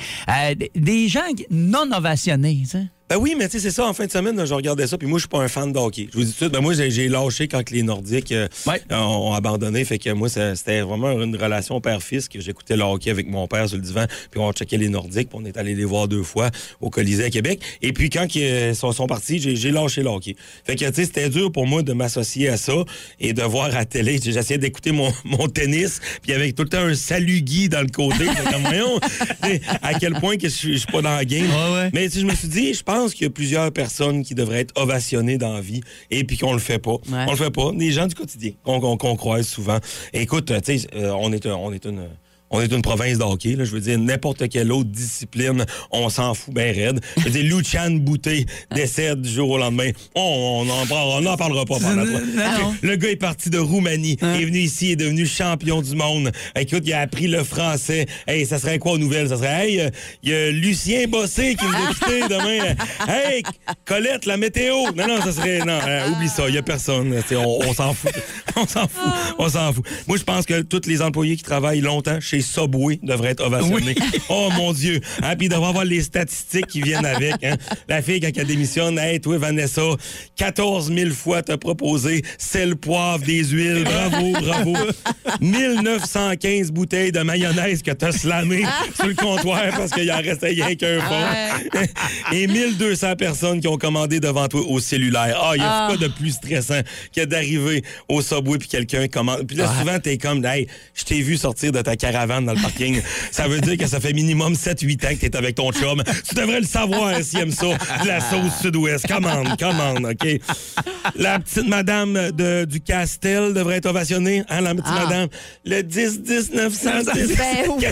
Des 0.75 1.07
gens 1.07 1.21
non 1.49 1.91
ovationnés, 1.91 2.59
tu 2.63 2.69
sais. 2.69 2.87
Ben 3.11 3.17
oui, 3.17 3.35
mais 3.37 3.49
tu 3.49 3.57
sais, 3.57 3.63
c'est 3.63 3.75
ça, 3.75 3.85
en 3.85 3.91
fin 3.91 4.05
de 4.05 4.11
semaine, 4.11 4.37
là, 4.37 4.45
je 4.45 4.53
regardais 4.53 4.87
ça, 4.87 4.97
puis 4.97 5.05
moi, 5.05 5.19
je 5.19 5.23
suis 5.23 5.27
pas 5.27 5.39
un 5.39 5.49
fan 5.49 5.73
de 5.73 5.77
hockey. 5.77 6.07
Je 6.13 6.17
vous 6.17 6.23
dis 6.23 6.27
tout 6.27 6.31
de 6.31 6.43
suite, 6.43 6.53
ben 6.53 6.61
moi, 6.61 6.73
j'ai 6.73 7.09
lâché 7.09 7.49
quand 7.49 7.69
les 7.69 7.83
Nordiques 7.83 8.31
euh, 8.31 8.47
ont, 8.89 9.31
ont 9.31 9.33
abandonné, 9.33 9.83
fait 9.83 9.99
que 9.99 10.11
moi, 10.11 10.29
c'était 10.29 10.79
vraiment 10.79 11.11
une 11.21 11.35
relation 11.35 11.81
père-fils 11.81 12.29
que 12.29 12.39
j'écoutais 12.39 12.77
le 12.77 12.83
hockey 12.83 13.09
avec 13.09 13.27
mon 13.27 13.47
père 13.47 13.67
sur 13.67 13.75
le 13.75 13.83
divan, 13.83 14.05
puis 14.29 14.39
on 14.39 14.53
checkait 14.53 14.77
les 14.77 14.87
Nordiques, 14.87 15.27
puis 15.27 15.37
on 15.41 15.43
est 15.43 15.57
allé 15.57 15.75
les 15.75 15.83
voir 15.83 16.07
deux 16.07 16.23
fois 16.23 16.51
au 16.79 16.89
Colisée 16.89 17.25
à 17.25 17.29
Québec. 17.29 17.59
Et 17.81 17.91
puis, 17.91 18.09
quand 18.09 18.33
ils 18.33 18.73
sont, 18.73 18.93
sont 18.93 19.07
partis, 19.07 19.39
j'ai 19.39 19.71
lâché 19.71 20.03
le 20.03 20.07
hockey. 20.07 20.37
Fait 20.63 20.77
que, 20.77 20.85
tu 20.85 20.93
sais, 20.93 21.03
c'était 21.03 21.29
dur 21.29 21.51
pour 21.51 21.67
moi 21.67 21.83
de 21.83 21.91
m'associer 21.91 22.47
à 22.47 22.55
ça 22.55 22.75
et 23.19 23.33
de 23.33 23.43
voir 23.43 23.75
à 23.75 23.83
télé. 23.83 24.21
J'essayais 24.23 24.57
d'écouter 24.57 24.93
mon, 24.93 25.11
mon 25.25 25.49
tennis, 25.49 25.99
puis 26.21 26.31
avec 26.31 26.55
tout 26.55 26.63
le 26.63 26.69
temps 26.69 26.85
un 26.85 26.95
salut 26.95 27.41
Guy 27.41 27.67
dans 27.67 27.81
le 27.81 27.89
côté. 27.89 28.23
Comme, 28.49 28.61
voyons, 28.61 29.01
à 29.81 29.95
quel 29.95 30.13
point 30.13 30.37
que 30.37 30.47
je 30.47 30.77
suis 30.77 30.85
pas 30.89 31.01
dans 31.01 31.13
la 31.13 31.25
game. 31.25 31.49
Mais 31.93 32.07
tu 32.07 32.13
sais, 32.13 32.19
je 32.21 32.25
me 32.25 32.35
suis 32.35 32.47
dit, 32.47 32.73
je 32.73 32.83
pense 32.83 33.00
qu'il 33.09 33.23
y 33.23 33.27
a 33.27 33.29
plusieurs 33.31 33.71
personnes 33.71 34.23
qui 34.23 34.35
devraient 34.35 34.59
être 34.61 34.79
ovationnées 34.79 35.37
dans 35.37 35.53
la 35.53 35.61
vie 35.61 35.81
et 36.09 36.23
puis 36.23 36.37
qu'on 36.37 36.53
le 36.53 36.59
fait 36.59 36.79
pas. 36.79 36.95
On 37.27 37.31
le 37.31 37.37
fait 37.37 37.51
pas. 37.51 37.71
Des 37.73 37.91
gens 37.91 38.07
du 38.07 38.15
quotidien 38.15 38.51
qu'on 38.63 39.15
croise 39.15 39.47
souvent. 39.47 39.79
Écoute, 40.13 40.51
tu 40.63 40.79
sais, 40.79 40.87
euh, 40.95 41.11
on 41.19 41.31
est, 41.33 41.45
un- 41.45 41.55
on 41.55 41.71
est 41.73 41.85
une... 41.85 42.07
On 42.51 42.61
est 42.61 42.71
une 42.71 42.81
province 42.81 43.17
de 43.17 43.23
hockey, 43.23 43.55
là. 43.55 43.63
je 43.63 43.71
veux 43.71 43.79
dire, 43.79 43.97
n'importe 43.97 44.49
quelle 44.49 44.71
autre 44.71 44.89
discipline, 44.89 45.65
on 45.91 46.09
s'en 46.09 46.33
fout 46.33 46.53
bien 46.53 46.71
raide. 46.73 46.99
Je 47.17 47.23
veux 47.23 47.29
dire, 47.29 47.43
Lucian 47.43 47.91
Boutet 47.91 48.45
décède 48.75 49.21
du 49.21 49.29
jour 49.29 49.49
au 49.51 49.57
lendemain. 49.57 49.91
On 50.15 50.65
n'en 50.65 50.83
on 50.91 51.25
en 51.25 51.37
parlera 51.37 51.65
pas. 51.65 51.77
Non. 52.41 52.75
Le 52.81 52.95
gars 52.95 53.09
est 53.09 53.15
parti 53.15 53.49
de 53.49 53.57
Roumanie, 53.57 54.17
est 54.21 54.45
venu 54.45 54.59
ici, 54.59 54.91
est 54.91 54.95
devenu 54.95 55.25
champion 55.25 55.81
du 55.81 55.95
monde. 55.95 56.31
Écoute, 56.55 56.83
il 56.85 56.93
a 56.93 57.01
appris 57.01 57.27
le 57.27 57.43
français. 57.43 58.05
Hey, 58.27 58.45
ça 58.45 58.59
serait 58.59 58.79
quoi 58.79 58.93
aux 58.93 58.97
nouvelles? 58.97 59.29
Ça 59.29 59.37
serait, 59.37 59.69
hey, 59.69 59.79
euh, 59.79 59.89
il 60.23 60.29
y 60.29 60.33
a 60.33 60.51
Lucien 60.51 61.07
Bossé 61.07 61.55
qui 61.55 61.65
nous 61.65 61.71
a 61.71 61.93
quittés 61.93 62.21
demain. 62.29 62.75
Hey, 63.07 63.43
Colette, 63.85 64.25
la 64.25 64.37
météo. 64.37 64.91
Non, 64.95 65.07
non, 65.07 65.21
ça 65.21 65.31
serait, 65.31 65.59
non, 65.59 65.79
euh, 65.87 66.09
oublie 66.11 66.29
ça, 66.29 66.47
il 66.47 66.55
y 66.55 66.57
a 66.57 66.63
personne. 66.63 67.21
On, 67.31 67.59
on 67.67 67.73
s'en 67.73 67.93
fout. 67.93 68.11
On 68.55 68.67
s'en 68.67 68.87
fout. 68.87 69.13
On 69.39 69.49
s'en 69.49 69.73
fout. 69.73 69.85
Moi, 70.07 70.17
je 70.17 70.23
pense 70.23 70.45
que 70.45 70.61
tous 70.61 70.87
les 70.87 71.01
employés 71.01 71.37
qui 71.37 71.43
travaillent 71.43 71.81
longtemps 71.81 72.19
chez 72.19 72.40
Subway 72.41 72.99
devraient 73.03 73.31
être 73.31 73.45
ovationnés. 73.45 73.95
Oh, 74.29 74.49
mon 74.55 74.71
Dieu. 74.73 74.99
Hein, 75.23 75.35
puis 75.35 75.47
il 75.47 75.49
devrait 75.49 75.69
avoir 75.69 75.83
les 75.85 76.01
statistiques 76.01 76.67
qui 76.67 76.81
viennent 76.81 77.05
avec. 77.05 77.43
hein. 77.43 77.57
La 77.89 78.01
fille, 78.01 78.19
quand 78.21 78.29
elle 78.35 78.45
démissionne, 78.47 78.97
hey, 78.97 79.19
toi, 79.19 79.37
Vanessa, 79.37 79.81
14 80.37 80.93
000 80.93 81.09
fois 81.11 81.41
t'as 81.41 81.57
proposé 81.57 82.23
sel, 82.37 82.75
poivre, 82.75 83.23
des 83.25 83.43
huiles. 83.43 83.83
Bravo, 83.83 84.31
bravo. 84.41 84.77
1915 85.41 86.71
bouteilles 86.71 87.11
de 87.11 87.19
mayonnaise 87.21 87.81
que 87.81 87.91
t'as 87.91 88.11
slamées 88.11 88.63
sur 88.95 89.07
le 89.07 89.15
comptoir 89.15 89.63
parce 89.75 89.91
qu'il 89.91 90.11
en 90.11 90.17
restait 90.21 90.47
rien 90.49 90.75
qu'un 90.75 90.99
fond. 91.01 91.81
Et 92.31 92.47
1200 92.47 93.15
personnes 93.15 93.59
qui 93.59 93.67
ont 93.67 93.77
commandé 93.77 94.19
devant 94.19 94.47
toi 94.47 94.61
au 94.67 94.79
cellulaire. 94.79 95.37
Ah, 95.41 95.51
il 95.55 95.61
y 95.61 95.65
a 95.65 95.71
Ah. 95.71 95.87
quoi 95.89 95.97
de 95.97 96.07
plus 96.11 96.31
stressant 96.31 96.81
que 97.15 97.25
d'arriver 97.25 97.83
au 98.07 98.21
Subway 98.21 98.57
puis 98.57 98.67
quelqu'un 98.67 99.07
commande. 99.07 99.45
Puis 99.47 99.57
là, 99.57 99.71
souvent, 99.79 99.99
t'es 99.99 100.17
comme, 100.17 100.43
hey, 100.45 100.67
je 100.93 101.03
t'ai 101.03 101.21
vu 101.21 101.37
sortir 101.37 101.71
de 101.71 101.81
ta 101.81 101.95
caravane 101.95 102.30
dans 102.39 102.53
le 102.53 102.61
parking. 102.61 103.01
ça 103.31 103.47
veut 103.47 103.59
dire 103.59 103.77
que 103.77 103.87
ça 103.87 103.99
fait 103.99 104.13
minimum 104.13 104.53
7-8 104.53 105.05
ans 105.07 105.15
que 105.15 105.27
t'es 105.27 105.35
avec 105.35 105.55
ton 105.55 105.71
chum. 105.73 106.01
Tu 106.29 106.35
devrais 106.35 106.61
le 106.61 106.65
savoir 106.65 107.21
s'il 107.21 107.39
aime 107.39 107.51
ça. 107.51 107.65
De 108.03 108.07
la 108.07 108.21
sauce 108.21 108.61
sud-ouest. 108.61 109.05
Commande, 109.07 109.57
commande, 109.59 110.05
OK? 110.05 110.39
La 111.15 111.39
petite 111.39 111.67
madame 111.67 112.31
de, 112.31 112.65
du 112.65 112.79
Castel 112.79 113.53
devrait 113.53 113.77
être 113.77 113.87
ovationnée. 113.87 114.43
Hein, 114.49 114.61
la 114.61 114.71
petite 114.75 114.85
Ah. 114.87 115.05
madame? 115.05 115.27
Le 115.65 115.81
10-10 115.81 116.53
910. 116.53 117.35
Ben 117.37 117.45
oui. 117.77 117.85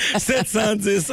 710. 0.18 1.12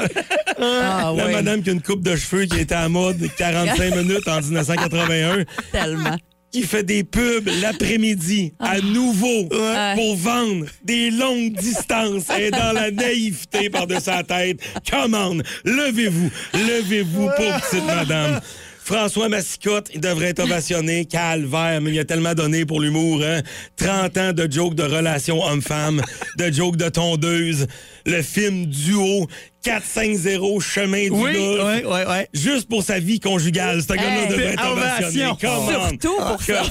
Ah, 0.60 1.14
la 1.16 1.26
oui. 1.28 1.34
madame 1.34 1.62
qui 1.62 1.70
a 1.70 1.74
une 1.74 1.82
coupe 1.82 2.02
de 2.04 2.16
cheveux 2.16 2.46
qui 2.46 2.60
était 2.60 2.76
à 2.76 2.88
mode 2.90 3.18
45 3.38 3.96
minutes 3.96 4.28
en 4.28 4.42
1981. 4.42 5.44
Tellement. 5.72 6.16
Qui 6.52 6.64
fait 6.64 6.84
des 6.84 7.04
pubs 7.04 7.50
l'après-midi 7.62 8.54
à 8.60 8.80
nouveau 8.80 9.50
pour 9.96 10.16
vendre 10.16 10.66
des 10.84 11.12
longues 11.12 11.54
distances. 11.54 12.30
Est 12.30 12.52
dans 12.52 12.72
la 12.72 12.90
naïveté 12.92 13.70
par-dessus 13.70 14.02
sa 14.02 14.24
tête. 14.24 14.60
Commande, 14.90 15.44
levez-vous, 15.66 16.32
levez-vous, 16.54 17.30
pauvre 17.36 17.62
petite 17.62 17.86
madame. 17.86 18.40
François 18.88 19.28
Massicotte, 19.28 19.90
il 19.94 20.00
devrait 20.00 20.28
être 20.28 20.40
ovationné. 20.40 21.04
Calvaire, 21.04 21.82
mais 21.82 21.92
il 21.92 22.00
a 22.00 22.06
tellement 22.06 22.34
donné 22.34 22.66
pour 22.66 22.80
l'humour. 22.80 23.22
Hein? 23.22 23.42
30 23.76 24.18
ans 24.18 24.32
de 24.32 24.50
jokes 24.50 24.76
de 24.76 24.84
relations 24.84 25.44
homme-femme, 25.44 26.02
de 26.38 26.50
jokes 26.54 26.78
de 26.78 26.88
tondeuse, 26.88 27.68
le 28.06 28.22
film 28.22 28.66
Duo, 28.68 29.28
4-5-0, 29.68 30.62
chemin 30.62 31.04
du 31.06 31.10
Oui, 31.12 31.32
oui, 31.36 31.82
oui, 31.86 32.00
oui. 32.08 32.16
Juste 32.34 32.70
pour 32.70 32.84
sa 32.84 33.00
vie 33.00 33.20
conjugale, 33.20 33.82
ce 33.82 33.88
gars-là 33.88 34.22
Hey, 34.24 34.28
devrait 34.30 34.54
être 34.54 34.72
ovationné. 34.72 35.26
on. 35.28 35.38
Surtout 35.38 36.16
pour 36.18 36.42
ça. 36.42 36.64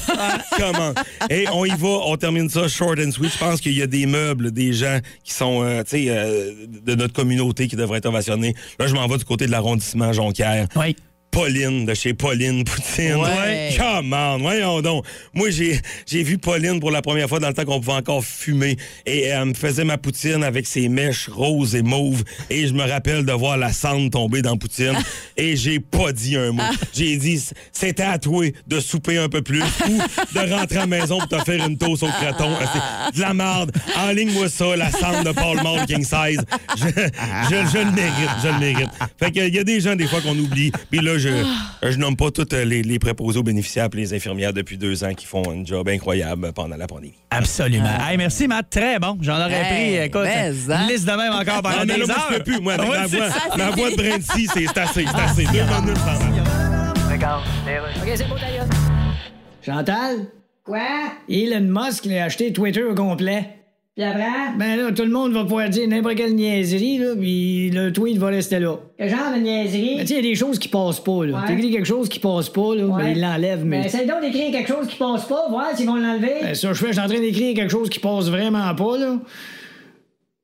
Comment? 0.56 0.94
Et 1.28 1.46
on 1.52 1.64
y 1.64 1.70
va, 1.70 1.88
on 2.06 2.16
termine 2.16 2.48
ça 2.48 2.68
short 2.68 2.98
and 2.98 3.12
sweet. 3.12 3.32
Je 3.32 3.38
pense 3.38 3.60
qu'il 3.60 3.76
y 3.76 3.82
a 3.82 3.86
des 3.86 4.06
meubles, 4.06 4.50
des 4.50 4.72
gens 4.72 4.98
qui 5.24 5.32
sont, 5.34 5.62
euh, 5.62 5.82
tu 5.82 5.90
sais, 5.90 6.04
euh, 6.08 6.52
de 6.84 6.94
notre 6.94 7.12
communauté 7.12 7.68
qui 7.68 7.76
devraient 7.76 7.98
être 7.98 8.06
ovationnés. 8.06 8.54
Là, 8.78 8.86
je 8.86 8.94
m'en 8.94 9.06
vais 9.06 9.18
du 9.18 9.24
côté 9.24 9.46
de 9.46 9.50
l'arrondissement 9.50 10.12
Jonquière. 10.12 10.66
Oui. 10.76 10.96
Pauline, 11.40 11.84
de 11.84 11.92
chez 11.92 12.14
Pauline 12.14 12.64
Poutine. 12.64 13.16
Ouais. 13.16 13.74
Come 13.76 14.10
on, 14.14 14.38
voyons 14.38 14.80
donc. 14.80 15.04
Moi, 15.34 15.50
j'ai 15.50 15.78
j'ai 16.06 16.22
vu 16.22 16.38
Pauline 16.38 16.80
pour 16.80 16.90
la 16.90 17.02
première 17.02 17.28
fois 17.28 17.40
dans 17.40 17.48
le 17.48 17.52
temps 17.52 17.66
qu'on 17.66 17.78
pouvait 17.78 17.98
encore 17.98 18.24
fumer. 18.24 18.78
Et 19.04 19.24
elle 19.24 19.44
me 19.44 19.52
faisait 19.54 19.84
ma 19.84 19.98
poutine 19.98 20.42
avec 20.42 20.66
ses 20.66 20.88
mèches 20.88 21.28
roses 21.28 21.74
et 21.74 21.82
mauves. 21.82 22.24
Et 22.48 22.66
je 22.66 22.72
me 22.72 22.82
rappelle 22.88 23.26
de 23.26 23.32
voir 23.32 23.58
la 23.58 23.70
cendre 23.70 24.08
tomber 24.10 24.40
dans 24.40 24.56
Poutine. 24.56 24.94
et 25.36 25.56
j'ai 25.56 25.78
pas 25.78 26.10
dit 26.12 26.36
un 26.38 26.52
mot. 26.52 26.62
J'ai 26.94 27.18
dit, 27.18 27.38
c'était 27.70 28.02
à 28.02 28.18
toi 28.18 28.46
de 28.66 28.80
souper 28.80 29.18
un 29.18 29.28
peu 29.28 29.42
plus 29.42 29.62
ou 29.90 29.98
de 30.34 30.50
rentrer 30.54 30.76
à 30.78 30.80
la 30.80 30.86
maison 30.86 31.18
pour 31.18 31.28
te 31.28 31.44
faire 31.44 31.66
une 31.66 31.76
toast 31.76 32.02
au 32.02 32.06
croton. 32.08 32.50
C'est 33.12 33.16
de 33.16 33.20
la 33.20 33.34
merde. 33.34 33.72
Enligne-moi 33.94 34.48
ça, 34.48 34.74
la 34.74 34.90
cendre 34.90 35.22
de 35.22 35.32
Paul 35.32 35.62
Mall 35.62 35.84
King 35.84 36.02
Size. 36.02 36.40
Je, 36.78 36.84
je- 36.86 37.70
je 37.72 37.78
le 37.84 37.92
mérite, 37.92 38.30
je 38.42 38.48
le 38.48 38.58
mérite. 38.58 38.90
Fait 39.18 39.30
qu'il 39.30 39.54
y 39.54 39.58
a 39.58 39.64
des 39.64 39.80
gens, 39.82 39.94
des 39.96 40.06
fois, 40.06 40.22
qu'on 40.22 40.38
oublie. 40.38 40.72
Puis 40.90 41.00
là, 41.00 41.18
je, 41.18 41.25
je 41.82 41.96
nomme 41.98 42.16
pas 42.16 42.30
tous 42.30 42.46
les, 42.52 42.82
les 42.82 42.98
préposés 42.98 43.38
aux 43.38 43.42
bénéficiaires 43.42 43.88
et 43.92 43.96
les 43.96 44.14
infirmières 44.14 44.52
depuis 44.52 44.78
deux 44.78 45.04
ans 45.04 45.14
qui 45.14 45.26
font 45.26 45.42
un 45.50 45.64
job 45.64 45.88
incroyable 45.88 46.52
pendant 46.52 46.76
la 46.76 46.86
pandémie. 46.86 47.14
Absolument. 47.30 47.88
Hey, 48.08 48.16
merci, 48.16 48.46
Matt. 48.48 48.70
Très 48.70 48.98
bon. 48.98 49.18
J'en 49.20 49.36
aurais 49.40 49.52
Hey, 49.54 49.96
pris, 49.96 50.04
écoute, 50.06 50.22
mais, 50.24 50.50
hein? 50.72 50.82
une 50.82 50.88
liste 50.88 51.06
de 51.06 51.12
même 51.12 51.32
encore 51.32 51.62
pendant 51.62 51.78
Non, 51.78 51.84
mais 51.86 51.96
là, 51.98 52.06
moi, 52.06 52.14
heures. 52.16 52.26
je 52.30 52.36
peux 52.38 52.42
plus. 52.42 52.60
Moi, 52.60 52.72
avec 52.74 52.88
Ouais, 52.90 52.98
ma 52.98 53.06
voix, 53.06 53.30
ça. 53.30 53.56
ma 53.56 53.70
voix 53.70 53.90
de 53.90 53.96
Brincy, 53.96 54.48
c'est 54.52 54.66
c'est 54.66 54.78
assez, 54.78 55.04
c'est 55.06 55.20
assez. 55.20 55.44
Deux 55.44 55.50
minutes 55.52 55.98
arrêt. 56.06 57.12
Regarde, 57.12 57.42
OK, 58.02 58.12
c'est 58.14 58.28
beau, 58.28 58.34
d'ailleurs. 58.38 58.66
Chantal? 59.64 60.16
Quoi? 60.64 60.80
Elon 61.28 61.60
Musk 61.60 62.06
il 62.06 62.16
a 62.18 62.24
acheté 62.24 62.52
Twitter 62.52 62.82
au 62.84 62.94
complet. 62.94 63.50
Puis 63.96 64.04
après? 64.04 64.24
Ben 64.58 64.76
là, 64.76 64.92
tout 64.92 65.04
le 65.04 65.08
monde 65.10 65.32
va 65.32 65.44
pouvoir 65.44 65.70
dire 65.70 65.88
n'importe 65.88 66.16
quelle 66.16 66.34
niaiserie, 66.34 66.98
là, 66.98 67.14
puis 67.18 67.70
le 67.70 67.90
tweet 67.94 68.18
va 68.18 68.26
rester 68.26 68.58
là. 68.58 68.76
Quel 68.98 69.08
genre 69.08 69.32
de 69.34 69.40
niaiserie? 69.40 69.94
Ben, 69.96 70.00
tu 70.02 70.08
sais, 70.08 70.12
il 70.14 70.16
y 70.16 70.28
a 70.28 70.30
des 70.30 70.34
choses 70.34 70.58
qui 70.58 70.68
passent 70.68 71.00
pas, 71.00 71.24
là. 71.24 71.38
Ouais. 71.40 71.46
T'écris 71.46 71.70
quelque 71.72 71.86
chose 71.86 72.08
qui 72.10 72.18
passe 72.18 72.50
pas, 72.50 72.74
là, 72.74 72.84
Ouais. 72.84 73.02
ben, 73.04 73.08
il 73.16 73.20
l'enlève, 73.22 73.64
mais... 73.64 73.78
Ben, 73.80 73.86
essaye 73.86 74.06
donc 74.06 74.20
d'écrire 74.20 74.52
quelque 74.52 74.68
chose 74.68 74.86
qui 74.86 74.96
passe 74.96 75.24
pas, 75.24 75.48
voir 75.48 75.74
s'ils 75.74 75.86
vont 75.86 75.96
l'enlever. 75.96 76.34
Ben, 76.42 76.54
ça, 76.54 76.68
je 76.74 76.78
fais, 76.78 76.88
je 76.88 76.92
suis 76.92 77.00
en 77.00 77.08
train 77.08 77.20
d'écrire 77.20 77.54
quelque 77.54 77.70
chose 77.72 77.88
qui 77.88 77.98
passe 77.98 78.28
vraiment 78.28 78.74
pas, 78.74 78.98
là. 78.98 79.16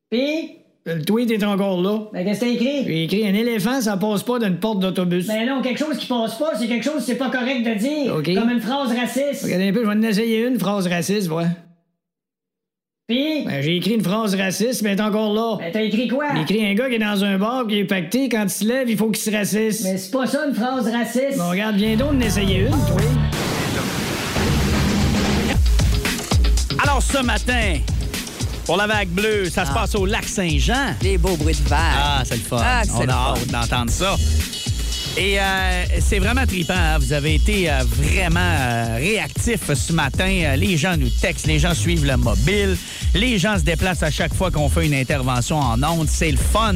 Puis, 0.09 0.49
Le 0.85 1.01
tweet 1.05 1.29
est 1.29 1.43
encore 1.43 1.79
là. 1.79 1.99
ben, 2.11 2.25
qu'est-ce 2.25 2.39
que 2.41 2.45
t'as 2.45 2.51
écrit? 2.51 2.83
J'ai 2.87 3.03
écrit 3.03 3.27
un 3.27 3.35
éléphant, 3.35 3.79
ça 3.81 3.97
passe 3.97 4.23
pas 4.23 4.39
d'une 4.39 4.57
porte 4.57 4.79
d'autobus. 4.79 5.27
Ben 5.27 5.45
non, 5.47 5.61
quelque 5.61 5.77
chose 5.79 5.97
qui 5.97 6.07
passe 6.07 6.39
pas, 6.39 6.53
c'est 6.59 6.67
quelque 6.67 6.83
chose 6.83 6.95
que 6.95 7.01
c'est 7.03 7.17
pas 7.19 7.29
correct 7.29 7.61
de 7.63 7.75
dire. 7.75 8.13
Comme 8.41 8.49
une 8.49 8.61
phrase 8.61 8.91
raciste. 8.97 9.43
Regardez 9.43 9.69
un 9.69 9.73
peu, 9.73 9.83
je 9.83 9.89
vais 9.89 9.95
en 9.95 10.01
essayer 10.01 10.47
une 10.47 10.57
phrase 10.59 10.87
raciste, 10.87 11.29
ouais. 11.29 11.45
Puis, 13.09 13.43
Ben, 13.45 13.61
j'ai 13.61 13.75
écrit 13.75 13.95
une 13.95 14.01
phrase 14.03 14.33
raciste, 14.33 14.81
mais 14.81 14.91
elle 14.91 14.99
est 14.99 15.01
encore 15.01 15.33
là. 15.33 15.57
ben, 15.59 15.71
t'as 15.73 15.81
écrit 15.81 16.07
quoi? 16.07 16.23
J'ai 16.35 16.41
écrit 16.43 16.65
un 16.65 16.73
gars 16.73 16.87
qui 16.87 16.95
est 16.95 16.99
dans 16.99 17.21
un 17.25 17.37
bar, 17.37 17.67
qui 17.67 17.79
est 17.79 17.83
pacté, 17.83 18.29
quand 18.29 18.43
il 18.43 18.49
se 18.49 18.63
lève, 18.63 18.89
il 18.89 18.95
faut 18.95 19.09
qu'il 19.09 19.21
se 19.21 19.29
raciste. 19.29 19.83
Mais 19.83 19.97
c'est 19.97 20.09
pas 20.09 20.25
ça 20.25 20.45
une 20.47 20.55
phrase 20.55 20.87
raciste. 20.89 21.37
Bon, 21.37 21.49
regarde, 21.49 21.75
viens 21.75 21.97
donc 21.97 22.13
d'en 22.17 22.21
essayer 22.25 22.59
une, 22.61 22.69
toi. 22.69 22.95
Alors, 26.81 27.01
ce 27.03 27.17
matin, 27.21 27.79
pour 28.65 28.77
la 28.77 28.87
vague 28.87 29.09
bleue, 29.09 29.49
ça 29.49 29.65
se 29.65 29.71
Ah. 29.71 29.79
passe 29.81 29.95
au 29.95 30.05
lac 30.05 30.23
Saint-Jean. 30.23 30.95
Des 31.01 31.17
beaux 31.17 31.35
bruits 31.35 31.55
de 31.55 31.67
vague. 31.69 31.79
Ah, 31.97 32.21
c'est 32.23 32.35
le 32.35 32.41
fun. 32.41 32.57
Ah, 32.63 32.83
On 32.95 32.99
le 33.03 33.09
a 33.09 33.13
fun. 33.13 33.33
hâte 33.33 33.47
d'entendre 33.49 33.91
ça. 33.91 34.15
Et 35.15 35.39
euh, 35.39 35.85
c'est 35.99 36.17
vraiment 36.17 36.45
trippant. 36.47 36.73
hein. 36.75 36.97
Vous 36.97 37.13
avez 37.13 37.35
été 37.35 37.69
euh, 37.69 37.83
vraiment 37.83 38.39
euh, 38.39 38.95
réactifs 38.97 39.71
ce 39.71 39.93
matin. 39.93 40.27
Euh, 40.27 40.55
les 40.55 40.75
gens 40.75 40.97
nous 40.97 41.09
textent, 41.09 41.45
les 41.45 41.59
gens 41.59 41.75
suivent 41.75 42.05
le 42.05 42.17
mobile, 42.17 42.75
les 43.13 43.37
gens 43.37 43.59
se 43.59 43.63
déplacent 43.63 44.01
à 44.01 44.09
chaque 44.09 44.33
fois 44.33 44.49
qu'on 44.49 44.69
fait 44.69 44.87
une 44.87 44.95
intervention 44.95 45.59
en 45.59 45.81
ondes. 45.83 46.09
C'est 46.09 46.31
le 46.31 46.37
fun. 46.37 46.73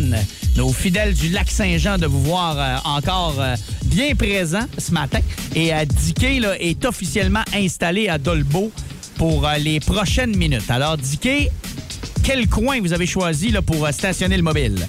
Nos 0.55 0.71
fidèles 0.71 1.15
du 1.15 1.29
lac 1.29 1.49
Saint-Jean 1.49 1.97
de 1.97 2.05
vous 2.05 2.21
voir 2.21 2.55
euh, 2.59 2.77
encore 2.87 3.35
euh, 3.39 3.55
bien 3.85 4.13
présents 4.13 4.67
ce 4.77 4.91
matin. 4.91 5.19
Et 5.55 5.71
Dicky 5.87 6.39
là, 6.39 6.53
est 6.59 6.85
officiellement 6.85 7.43
installé 7.55 8.07
à 8.07 8.19
Dolbeau 8.19 8.71
pour 9.15 9.49
les 9.59 9.79
prochaines 9.79 10.37
minutes. 10.37 10.69
Alors, 10.69 10.95
Dicky, 10.95 11.47
quel 12.23 12.47
coin 12.47 12.79
vous 12.81 12.93
avez 12.93 13.07
choisi 13.07 13.49
là, 13.49 13.63
pour 13.63 13.87
stationner 13.91 14.37
le 14.37 14.43
mobile? 14.43 14.87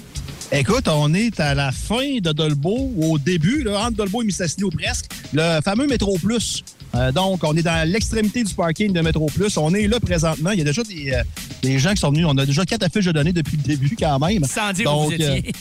Écoute, 0.51 0.87
on 0.87 1.13
est 1.13 1.39
à 1.39 1.53
la 1.53 1.71
fin 1.71 2.17
de 2.19 2.31
Dolbeau, 2.31 2.91
au 2.97 3.19
début, 3.19 3.61
là, 3.61 3.81
entre 3.81 3.97
Dolbeau 3.97 4.23
et 4.23 4.25
Mistassini 4.25 4.63
ou 4.63 4.71
presque, 4.71 5.05
le 5.31 5.61
fameux 5.61 5.85
Métro 5.85 6.17
Plus. 6.17 6.63
Euh, 6.95 7.11
donc, 7.11 7.43
on 7.43 7.55
est 7.55 7.61
dans 7.61 7.87
l'extrémité 7.87 8.43
du 8.43 8.53
parking 8.53 8.91
de 8.91 9.01
Métro 9.01 9.27
Plus. 9.27 9.57
On 9.57 9.73
est 9.73 9.87
là 9.87 9.99
présentement. 9.99 10.51
Il 10.51 10.59
y 10.59 10.61
a 10.61 10.65
déjà 10.65 10.83
des, 10.83 11.11
euh, 11.13 11.23
des 11.61 11.77
gens 11.79 11.91
qui 11.91 11.97
sont 11.97 12.11
venus. 12.11 12.25
On 12.27 12.37
a 12.37 12.45
déjà 12.45 12.65
quatre 12.65 12.83
affiches 12.83 13.05
de 13.05 13.11
données 13.11 13.33
depuis 13.33 13.57
le 13.57 13.63
début, 13.63 13.95
quand 13.97 14.17
même. 14.19 14.43
Sans 14.45 14.73
dire 14.73 14.91
où 14.97 15.05
vous 15.05 15.13
étiez. 15.13 15.51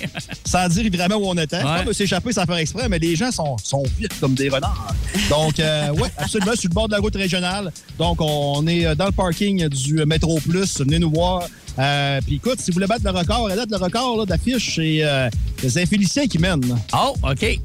sans 0.44 0.68
dire 0.68 0.90
vraiment 0.92 1.16
où 1.16 1.26
on 1.26 1.36
était. 1.36 1.56
Ouais. 1.58 1.80
On 1.80 1.84
peut 1.84 1.92
s'échapper 1.92 2.32
sans 2.32 2.46
faire 2.46 2.56
exprès, 2.56 2.88
mais 2.88 2.98
les 2.98 3.14
gens 3.16 3.30
sont, 3.30 3.56
sont 3.62 3.82
vite 3.98 4.18
comme 4.20 4.34
des 4.34 4.48
renards. 4.48 4.94
Donc, 5.28 5.60
euh, 5.60 5.88
oui, 5.94 6.08
absolument, 6.16 6.54
sur 6.56 6.68
le 6.70 6.74
bord 6.74 6.88
de 6.88 6.92
la 6.94 6.98
route 7.00 7.14
régionale. 7.16 7.72
Donc, 7.98 8.18
on 8.20 8.66
est 8.66 8.86
euh, 8.86 8.94
dans 8.94 9.06
le 9.06 9.12
parking 9.12 9.68
du 9.68 9.94
Métro 10.06 10.38
Plus. 10.40 10.78
Venez 10.80 10.98
nous 10.98 11.10
voir. 11.10 11.42
Euh, 11.78 12.20
Puis 12.26 12.36
écoute, 12.36 12.58
si 12.60 12.70
vous 12.70 12.74
voulez 12.74 12.86
battre 12.86 13.04
le 13.04 13.10
record, 13.10 13.48
à 13.48 13.54
date, 13.54 13.70
le 13.70 13.76
record 13.76 14.18
là, 14.18 14.24
d'affiches, 14.26 14.74
c'est 14.76 14.98
euh, 15.02 15.28
c'est 15.60 15.70
Saint-Félicien 15.70 16.26
qui 16.26 16.38
mène. 16.38 16.60
Oh, 16.92 17.14
OK. 17.22 17.58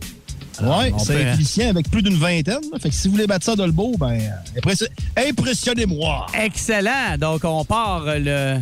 Oui, 0.61 0.67
on 0.93 0.97
peut- 0.97 1.03
Saint-Félicien 1.03 1.69
avec 1.69 1.89
plus 1.89 2.01
d'une 2.03 2.15
vingtaine. 2.17 2.59
là. 2.71 2.79
Fait 2.79 2.89
que 2.89 2.95
si 2.95 3.07
vous 3.07 3.13
voulez 3.13 3.27
battre 3.27 3.45
ça 3.45 3.55
dans 3.55 3.65
le 3.65 3.71
beau, 3.71 3.95
ben, 3.97 4.11
euh, 4.19 4.59
impressi- 4.59 4.87
impressionnez-moi. 5.17 6.27
Excellent. 6.39 7.17
Donc, 7.19 7.41
on 7.43 7.65
part 7.65 8.03
le. 8.05 8.59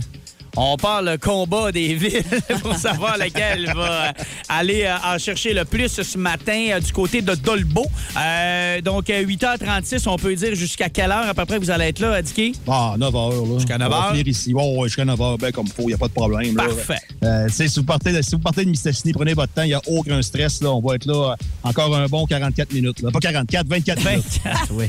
On 0.57 0.75
part 0.77 1.01
le 1.01 1.17
combat 1.17 1.71
des 1.71 1.93
villes 1.95 2.23
pour 2.61 2.75
savoir 2.75 3.17
lequel 3.17 3.71
va 3.73 4.07
euh, 4.07 4.11
aller 4.49 4.83
euh, 4.83 4.95
en 5.15 5.17
chercher 5.17 5.53
le 5.53 5.65
plus 5.65 6.01
ce 6.01 6.17
matin 6.17 6.67
euh, 6.71 6.79
du 6.79 6.91
côté 6.91 7.21
de 7.21 7.33
Dolbeau. 7.35 7.85
Euh, 8.17 8.81
donc, 8.81 9.09
euh, 9.09 9.23
8h36, 9.25 10.07
on 10.09 10.17
peut 10.17 10.35
dire 10.35 10.55
jusqu'à 10.55 10.89
quelle 10.89 11.11
heure 11.11 11.27
à 11.27 11.33
peu 11.33 11.45
près 11.45 11.57
vous 11.57 11.71
allez 11.71 11.85
être 11.85 11.99
là, 11.99 12.21
Dicky? 12.21 12.53
Ah, 12.67 12.95
9 12.97 13.13
h. 13.13 13.49
Là. 13.49 13.57
Jusqu'à 13.59 13.77
9 13.77 13.87
On 13.87 14.01
va 14.01 14.09
finir 14.09 14.27
ici. 14.27 14.53
Ouais, 14.53 14.77
ouais, 14.77 14.87
jusqu'à 14.87 15.05
9 15.05 15.17
h, 15.19 15.37
ben, 15.39 15.51
comme 15.51 15.67
il 15.67 15.73
faut, 15.73 15.83
il 15.83 15.87
n'y 15.87 15.93
a 15.93 15.97
pas 15.97 16.07
de 16.07 16.13
problème. 16.13 16.55
là. 16.57 16.63
Parfait. 16.65 16.99
Euh, 17.23 17.47
tu 17.47 17.53
sais, 17.53 17.67
si, 17.67 17.79
vous 17.79 17.85
partez 17.85 18.11
de, 18.11 18.21
si 18.21 18.31
vous 18.31 18.39
partez 18.39 18.65
de 18.65 18.69
Mistassini, 18.69 19.13
prenez 19.13 19.33
votre 19.33 19.53
temps, 19.53 19.63
il 19.63 19.67
n'y 19.69 19.73
a 19.73 19.81
aucun 19.87 20.21
stress. 20.21 20.61
Là. 20.61 20.71
On 20.71 20.81
va 20.81 20.95
être 20.95 21.05
là 21.05 21.31
euh, 21.31 21.35
encore 21.69 21.95
un 21.95 22.07
bon 22.07 22.25
44 22.25 22.73
minutes. 22.73 23.01
Là. 23.01 23.11
Pas 23.11 23.19
44, 23.19 23.67
24 23.67 24.05
minutes. 24.09 24.25
24, 24.43 24.71
oui. 24.73 24.85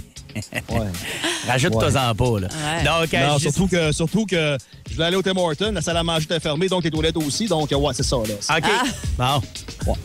Ouais. 0.71 0.79
Rajoute-toi-en 1.47 2.15
pas, 2.15 2.41
là. 2.41 2.49
Ouais. 2.49 2.85
Donc, 2.85 3.15
euh, 3.15 3.27
Non, 3.27 3.39
juste- 3.39 3.55
surtout, 3.57 3.69
que, 3.69 3.93
surtout 3.93 4.27
que 4.27 4.57
je 4.89 4.95
voulais 4.95 5.07
aller 5.07 5.17
au 5.17 5.23
Tim 5.23 5.37
Hortons, 5.37 5.73
la 5.73 5.81
salle 5.83 5.97
à 5.97 6.03
manger 6.05 6.25
était 6.25 6.41
fermée, 6.41 6.69
donc 6.69 6.85
les 6.85 6.91
toilettes 6.91 7.17
aussi. 7.17 7.47
Donc, 7.47 7.73
euh, 7.73 7.77
ouais, 7.77 7.93
c'est 7.95 8.03
ça. 8.03 8.17
Là. 8.17 8.57
OK. 8.59 8.65
Bon. 9.87 9.97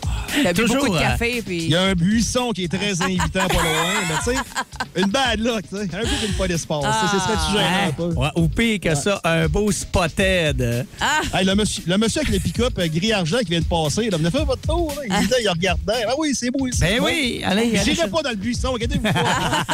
T'as 0.44 0.54
bu 0.54 0.62
Toujours, 0.62 0.78
beaucoup 0.78 0.92
de 0.94 0.98
euh, 0.98 1.02
café, 1.02 1.42
puis... 1.46 1.64
Il 1.64 1.70
y 1.70 1.76
a 1.76 1.82
un 1.84 1.94
buisson 1.94 2.52
qui 2.52 2.64
est 2.66 2.68
très 2.72 3.02
invitant 3.02 3.48
pas 3.48 3.54
loin, 3.54 3.94
mais 4.10 4.16
tu 4.24 4.32
sais, 4.38 5.02
une 5.02 5.08
bad 5.12 5.40
luck, 5.40 5.62
tu 5.70 5.76
sais, 5.78 5.84
un 5.84 5.88
peu 6.02 6.08
qu'une 6.26 6.34
pas 6.38 6.48
d'espace. 6.48 6.84
Ah. 6.86 7.10
C'est 7.12 7.20
serait-tu 7.20 7.52
gênant 7.54 7.68
un 7.68 7.88
Hein? 7.88 7.92
peu? 7.96 8.14
Ouais, 8.14 8.30
ou 8.36 8.48
pire 8.48 8.80
que 8.80 8.96
ça, 8.96 9.20
un 9.24 9.48
beau 9.48 9.72
spotted. 9.72 10.86
Hey, 11.34 11.46
le, 11.46 11.56
monsieur, 11.56 11.84
le 11.86 11.98
monsieur 11.98 12.22
avec 12.22 12.34
le 12.34 12.40
pick-up 12.40 12.74
euh, 12.80 12.88
gris-argent 12.88 13.38
qui 13.40 13.52
vient 13.52 13.60
de 13.62 13.66
passer, 13.66 14.10
là, 14.10 14.18
venez 14.18 14.32
faire 14.32 14.46
votre 14.46 14.62
tour. 14.62 14.94
Là. 14.96 15.02
Il 15.06 15.28
disait, 15.28 15.42
il 15.44 15.50
regardait. 15.50 16.06
Ah 16.08 16.14
oui, 16.18 16.34
c'est 16.34 16.52
beau 16.52 16.68
ici. 16.68 16.80
Ben 16.82 17.00
oui, 17.02 17.42
allez, 17.46 17.62
allez. 17.78 17.82
J'irai 17.84 18.10
pas 18.10 18.22
dans 18.22 18.30
le 18.32 18.36
buisson, 18.36 18.72
regardez-vous 18.74 19.02
pas. 19.04 19.66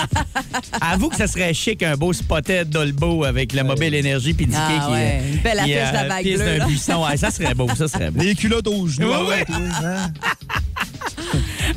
Avoue 0.81 1.09
que 1.09 1.15
ça 1.15 1.27
serait 1.27 1.53
chic, 1.53 1.81
un 1.83 1.95
beau 1.95 2.13
spotted 2.13 2.69
Dolbeau 2.69 3.23
avec 3.23 3.53
le 3.53 3.63
mobile 3.63 3.93
énergie 3.95 4.33
puis 4.33 4.45
Dicky 4.45 4.57
Ah 4.59 4.83
qui 4.87 4.91
ouais, 4.93 5.21
une 5.33 5.39
belle 5.39 5.59
affiche 5.59 5.73
de 5.75 6.07
la 6.07 6.15
euh, 6.15 6.21
pisse 6.21 6.39
bleue, 6.39 6.57
d'un 6.59 6.65
buisson. 6.67 7.05
Ouais, 7.05 7.17
ça 7.17 7.31
serait 7.31 7.53
beau, 7.53 7.67
ça 7.77 7.87
serait 7.87 8.11
beau. 8.11 8.21
Les 8.23 8.35
culottes 8.35 8.67
aux 8.67 8.87
genoux. 8.87 9.07
Oui, 9.07 9.13
ah 9.15 9.23
ouais, 9.23 9.45
oui. 9.49 10.52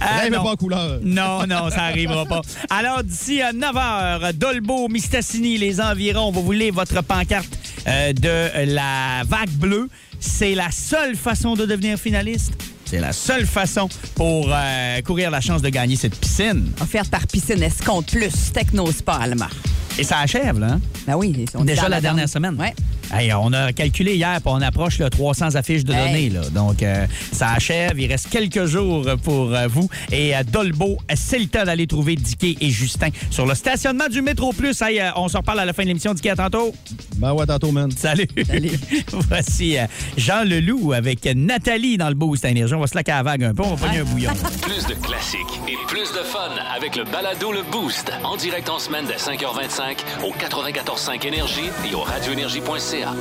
Ah, 0.01 0.29
non. 0.31 0.43
pas 0.43 0.51
en 0.51 0.57
couleur. 0.57 0.99
Non, 1.03 1.47
non, 1.47 1.71
ça 1.71 1.85
arrivera 1.85 2.25
pas. 2.27 2.43
Alors, 2.71 3.03
d'ici 3.03 3.41
à 3.43 3.53
9 3.53 3.75
h, 3.75 4.33
Dolbeau, 4.33 4.89
Mistassini, 4.89 5.59
les 5.59 5.81
environs, 5.81 6.31
vous 6.31 6.43
voulez 6.43 6.71
votre 6.71 7.03
pancarte 7.03 7.49
euh, 7.87 8.13
de 8.13 8.75
la 8.75 9.23
vague 9.27 9.51
bleue. 9.51 9.89
C'est 10.21 10.55
la 10.55 10.71
seule 10.71 11.17
façon 11.17 11.55
de 11.55 11.67
devenir 11.67 11.99
finaliste. 11.99 12.53
C'est 12.85 13.01
la 13.01 13.13
seule 13.13 13.47
façon 13.47 13.89
pour 14.15 14.49
euh, 14.49 15.01
courir 15.03 15.31
la 15.31 15.41
chance 15.41 15.61
de 15.61 15.69
gagner 15.69 15.97
cette 15.97 16.17
piscine. 16.17 16.71
Offerte 16.81 17.11
par 17.11 17.27
Piscine 17.27 17.63
Escompte 17.63 18.13
Plus, 18.13 18.53
Technospa 18.53 19.15
Alma. 19.15 19.49
Et 19.99 20.05
ça 20.05 20.19
achève, 20.19 20.59
là. 20.59 20.73
hein? 20.73 20.81
Ben 21.07 21.15
oui, 21.17 21.47
on 21.55 21.63
est 21.63 21.69
Déjà 21.69 21.83
la 21.85 21.89
la 21.97 22.01
dernière 22.03 22.29
semaine. 22.29 22.55
Ouais. 22.61 22.75
Hey, 23.13 23.33
on 23.33 23.53
a 23.53 23.73
calculé 23.73 24.17
hier, 24.17 24.41
puis 24.43 24.53
on 24.53 24.61
approche 24.61 24.99
le 24.99 25.09
300 25.09 25.55
affiches 25.55 25.85
de 25.85 25.93
données. 25.95 26.29
Là. 26.29 26.41
Donc, 26.51 26.83
euh, 26.83 27.07
ça 27.33 27.51
achève. 27.53 27.99
Il 27.99 28.11
reste 28.11 28.29
quelques 28.29 28.67
jours 28.67 29.07
pour 29.23 29.55
euh, 29.55 29.69
vous. 29.69 29.89
Et 30.11 30.35
à 30.35 30.43
Dolbeau, 30.43 30.99
c'est 31.15 31.39
le 31.39 31.47
temps 31.47 31.65
d'aller 31.65 31.87
trouver 31.87 32.17
Dicky 32.17 32.59
et 32.61 32.69
Justin 32.71 33.09
sur 33.31 33.47
le 33.47 33.55
stationnement 33.55 34.09
du 34.11 34.23
Métro 34.23 34.53
Plus. 34.53 34.83
Hey, 34.83 35.01
euh, 35.01 35.11
on 35.17 35.29
se 35.29 35.37
reparle 35.37 35.61
à 35.61 35.65
la 35.65 35.73
fin 35.73 35.85
de 35.85 35.89
l'émission. 35.89 36.13
Dicky, 36.15 36.29
à 36.31 36.37
tantôt. 36.37 36.75
Ben 37.17 37.33
ouais, 37.33 37.47
tantôt, 37.47 37.71
man. 37.71 37.91
Salut. 37.93 38.27
Voici 39.31 39.79
euh, 39.79 39.87
Jean 40.17 40.43
Leloup 40.45 40.93
avec 40.93 41.25
Nathalie 41.35 41.97
dans 41.97 42.09
le 42.09 42.15
Boost 42.17 42.45
Énergie. 42.45 42.75
On 42.75 42.81
va 42.81 42.87
se 42.89 42.97
laquer 42.97 43.13
à 43.13 43.17
la 43.19 43.23
vague 43.23 43.45
un 43.45 43.55
peu. 43.55 43.63
On 43.63 43.75
va 43.77 43.87
pogner 43.87 44.01
un 44.01 44.05
bouillon. 44.05 44.33
Plus 44.63 44.85
de 44.87 44.95
classiques 44.95 45.61
et 45.69 45.77
plus 45.87 46.13
de 46.13 46.25
fun 46.25 46.51
avec 46.77 46.97
le 46.97 47.05
balado 47.05 47.53
Le 47.53 47.63
Boost. 47.71 48.11
En 48.25 48.37
direct 48.37 48.69
en 48.69 48.81
semaine 48.81 49.05
dès 49.07 49.15
5h25 49.15 49.86
au 50.25 50.33
94.5 50.33 51.27
Énergie 51.27 51.71
et 51.89 51.95
au 51.95 52.01
radioénergie.ca. 52.01 53.15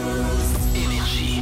Énergie. 0.76 1.41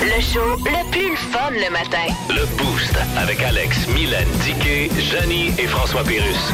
Le 0.00 0.20
show 0.20 0.56
le 0.64 0.90
plus 0.90 1.16
fun 1.16 1.50
le 1.50 1.70
matin. 1.70 2.12
Le 2.28 2.44
Boost 2.56 2.96
avec 3.16 3.40
Alex, 3.42 3.86
Mylène, 3.94 4.26
Diquet, 4.44 4.90
Janie 4.98 5.52
et 5.58 5.66
François 5.66 6.02
Pérus. 6.02 6.52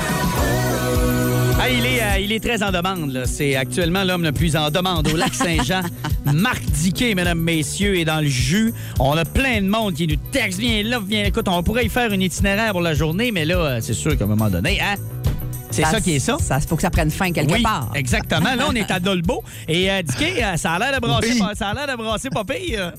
Ah, 1.63 1.69
il, 1.69 1.85
est, 1.85 2.03
euh, 2.03 2.19
il 2.21 2.33
est 2.33 2.41
très 2.43 2.63
en 2.63 2.71
demande. 2.73 3.13
là. 3.13 3.27
C'est 3.27 3.55
actuellement 3.55 4.03
l'homme 4.03 4.23
le 4.23 4.33
plus 4.33 4.57
en 4.57 4.71
demande 4.71 5.09
au 5.09 5.17
lac 5.17 5.35
Saint-Jean. 5.35 5.83
Marc 6.33 6.63
Diquet, 6.63 7.15
mesdames, 7.15 7.41
messieurs, 7.41 7.99
est 7.99 8.05
dans 8.07 8.21
le 8.21 8.29
jus. 8.29 8.73
On 8.99 9.17
a 9.17 9.25
plein 9.27 9.61
de 9.61 9.67
monde 9.67 9.95
qui 9.95 10.07
nous 10.07 10.17
texte. 10.33 10.59
Viens 10.59 10.83
là, 10.83 11.01
viens. 11.07 11.25
Écoute, 11.25 11.49
on 11.49 11.63
pourrait 11.63 11.85
y 11.85 11.89
faire 11.91 12.13
un 12.13 12.21
itinéraire 12.21 12.73
pour 12.73 12.81
la 12.81 12.95
journée, 12.95 13.31
mais 13.31 13.45
là, 13.45 13.57
euh, 13.57 13.79
c'est 13.83 13.93
sûr 13.95 14.17
qu'à 14.17 14.25
un 14.25 14.29
moment 14.29 14.49
donné, 14.49 14.81
hein? 14.81 14.95
C'est 15.71 15.85
ça, 15.85 16.01
qui 16.01 16.12
est 16.16 16.18
ça? 16.18 16.37
Ça, 16.41 16.59
faut 16.61 16.77
que 16.77 16.83
ça 16.83 16.91
prenne 16.91 17.11
fin 17.11 17.31
quelque 17.33 17.53
oui, 17.53 17.62
part. 17.62 17.91
exactement. 17.95 18.55
Là, 18.55 18.66
on 18.68 18.75
est 18.75 18.91
à 18.91 18.99
Dolbeau. 19.01 19.43
Et 19.68 19.91
euh, 19.91 20.03
Diquet, 20.03 20.43
euh, 20.43 20.57
ça 20.57 20.73
a 20.73 20.79
l'air 20.79 21.01
de 21.01 21.07
brasser, 21.07 21.33
Oui. 21.33 21.39
pas- 21.39 21.55
ça 21.55 21.68
a 21.68 21.75
l'air 21.75 21.87
de 21.97 22.03
brasser 22.03 22.29
pas 22.31 22.45
pire. 22.45 22.93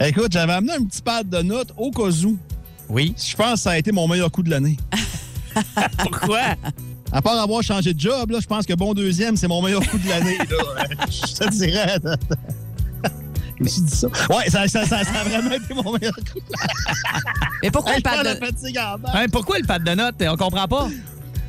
Écoute, 0.00 0.32
j'avais 0.32 0.52
amené 0.54 0.72
un 0.72 0.84
petit 0.84 1.02
pad 1.02 1.28
de 1.28 1.42
notes 1.42 1.72
au 1.76 1.90
cas 1.90 2.10
où. 2.24 2.36
Oui. 2.88 3.14
Je 3.16 3.36
pense 3.36 3.52
que 3.54 3.58
ça 3.60 3.70
a 3.72 3.78
été 3.78 3.92
mon 3.92 4.08
meilleur 4.08 4.30
coup 4.32 4.42
de 4.42 4.50
l'année. 4.50 4.76
Pourquoi? 5.98 6.40
À 7.12 7.20
part 7.22 7.38
avoir 7.40 7.62
changé 7.62 7.92
de 7.94 8.00
job, 8.00 8.30
là, 8.30 8.38
je 8.40 8.46
pense 8.46 8.64
que 8.66 8.74
bon 8.74 8.94
deuxième, 8.94 9.36
c'est 9.36 9.48
mon 9.48 9.62
meilleur 9.62 9.86
coup 9.86 9.98
de 9.98 10.08
l'année. 10.08 10.38
je 11.10 11.34
te 11.34 11.50
dirais. 11.50 11.98
Je 13.58 13.64
me 13.64 13.68
suis 13.68 13.82
dit 13.82 13.94
ça. 13.96 14.06
Ouais, 14.30 14.48
ça, 14.48 14.66
ça, 14.68 14.86
ça, 14.86 15.04
ça 15.04 15.20
a 15.20 15.24
vraiment 15.24 15.50
été 15.50 15.74
mon 15.74 15.92
meilleur 15.92 16.14
coup. 16.14 16.38
Mais 17.62 17.70
pourquoi 17.70 17.92
Hey, 17.92 17.98
le 17.98 18.02
pad 18.02 18.24
la 18.24 18.34
de... 18.34 18.40
bas. 19.02 19.10
Hein, 19.12 19.26
pourquoi 19.30 19.58
le 19.58 19.66
pad 19.66 19.84
de 19.84 19.90
notes? 19.92 20.14
On 20.22 20.36
comprend 20.36 20.66
pas. 20.66 20.88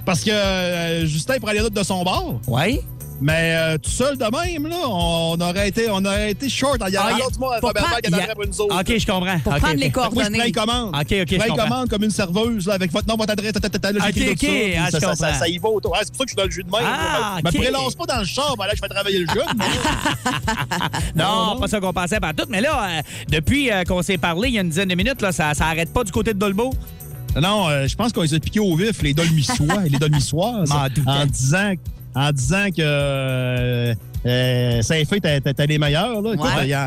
Parce 0.06 0.22
que 0.24 0.32
euh, 0.32 1.06
Justin 1.06 1.39
prend 1.41 1.52
les 1.52 1.60
notes 1.62 1.74
de 1.74 1.84
son 1.84 2.04
bord. 2.04 2.39
Oui. 2.47 2.80
Mais 3.24 3.54
euh, 3.56 3.78
tout 3.78 3.91
seul 3.91 4.18
de 4.18 4.24
même, 4.26 4.66
là, 4.68 4.78
on 4.88 5.39
aurait 5.39 5.68
été, 5.70 5.86
on 5.91 6.04
aurait 6.04 6.32
été 6.32 6.49
short. 6.49 6.82
Il 6.88 6.93
y 6.95 6.97
a 6.97 7.04
Ah, 7.04 7.14
un 7.14 7.18
y 7.20 7.22
a- 7.22 7.26
à 7.26 7.30
pour 7.30 7.49
Robert 7.62 7.72
Bach 7.84 8.02
qui 8.04 8.10
pour 8.34 8.47
nous 8.47 8.62
autres. 8.62 8.80
OK, 8.80 8.97
je 8.97 9.06
comprends. 9.06 9.39
Pour 9.41 9.54
OK, 9.54 9.60
prendre 9.60 9.74
OK. 9.76 9.80
les 9.80 9.89
Moi, 9.91 10.04
je 10.10 10.16
coordonnées. 10.16 10.52
commande. 10.52 10.88
OK, 10.95 11.02
OK, 11.02 11.08
je 11.30 11.36
je 11.36 11.38
comprends. 11.47 11.56
commande 11.56 11.89
comme 11.89 12.04
une 12.04 12.10
serveuse 12.10 12.66
là, 12.66 12.74
avec 12.74 12.91
votre 12.91 13.08
nom, 13.08 13.16
votre 13.18 13.32
adresse, 13.34 13.54
tata, 13.54 13.91
là, 13.91 13.99
OK, 14.08 14.12
tout 14.16 14.22
OK, 14.32 14.39
ça, 14.41 14.47
ah, 14.80 14.89
ça, 14.89 14.97
je 14.97 15.06
ça, 15.06 15.16
ça, 15.16 15.26
comprends. 15.28 15.39
ça 15.39 15.47
y 15.49 15.58
va 15.60 15.70
autour. 15.70 15.95
Ah, 15.95 15.99
c'est 16.02 16.10
pour 16.16 16.18
ça 16.18 16.24
que 16.24 16.30
je 16.30 16.34
suis 16.34 16.36
dans 16.38 16.45
le 16.45 16.49
jus 16.49 16.64
de 16.64 16.72
même. 16.72 16.82
Ah, 16.84 17.38
Je 17.43 17.47
OK. 17.49 17.54
me 17.54 17.60
prélance 17.62 17.93
pas 17.93 18.06
dans 18.08 18.18
le 18.22 18.26
char, 18.26 18.58
ben 18.58 18.66
là, 18.66 18.72
je 18.74 18.80
fais 18.80 18.89
travailler 18.89 19.20
le 19.20 19.28
jeune. 19.28 19.45
Non, 21.16 21.58
pas 21.60 21.68
ça 21.68 21.80
qu'on 21.80 21.93
pensait 21.93 22.20
par 22.20 22.34
tout. 22.34 22.45
Mais 22.49 22.62
là, 22.62 22.84
euh, 22.89 23.02
depuis 23.30 23.72
euh, 23.72 23.84
qu'on 23.84 24.02
s'est 24.02 24.18
parlé 24.18 24.49
il 24.49 24.56
y 24.56 24.58
a 24.58 24.62
une 24.62 24.70
dizaine 24.70 24.89
de 24.89 24.95
minutes, 24.95 25.22
là, 25.22 25.32
ça, 25.32 25.54
ça 25.54 25.68
arrête 25.68 25.93
pas 25.93 26.04
du 26.04 26.12
côté 26.12 26.34
de 26.34 26.39
Dolbeau. 26.39 26.74
Non, 27.39 27.69
euh, 27.69 27.88
je 27.88 27.95
pense 27.95 28.11
qu'on 28.11 28.21
les 28.23 28.34
a 28.34 28.39
piqués 28.39 28.59
au 28.59 28.75
vif, 28.75 29.01
les 29.01 29.13
dolmissois 29.13 29.86
et 29.86 29.89
les 29.89 29.99
dolmissoises, 29.99 30.71
en 30.71 31.25
disant, 31.25 31.73
en 32.13 32.32
disant 32.32 32.67
que 32.75 32.82
euh, 32.82 33.93
euh, 34.25 34.82
Saint-Fé, 34.82 35.21
t'as 35.21 35.65
les 35.65 35.77
meilleurs. 35.77 36.21
Là. 36.21 36.32
Ouais. 36.32 36.86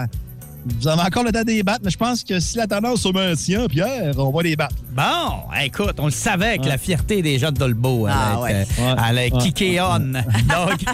Vous 0.66 0.88
avez 0.88 1.02
encore 1.02 1.24
le 1.24 1.32
temps 1.32 1.42
de 1.42 1.46
les 1.50 1.62
battre, 1.62 1.80
mais 1.84 1.90
je 1.90 1.96
pense 1.98 2.24
que 2.24 2.40
si 2.40 2.56
la 2.56 2.66
tendance 2.66 3.02
se 3.02 3.08
maintient, 3.08 3.66
Pierre, 3.68 4.14
on 4.18 4.30
va 4.30 4.42
les 4.42 4.56
battre. 4.56 4.74
Bon, 4.92 5.50
écoute, 5.62 5.94
on 5.98 6.06
le 6.06 6.10
savait 6.10 6.46
avec 6.48 6.64
la 6.64 6.78
fierté 6.78 7.20
des 7.22 7.38
gens 7.38 7.52
de 7.52 7.62
Ah, 8.08 8.40
allait 8.44 8.54
euh, 8.54 8.58
ouais. 8.58 8.66
elle 8.78 8.98
allait 8.98 9.30
kicker 9.30 9.80
on. 9.80 9.98
Donc, 9.98 10.84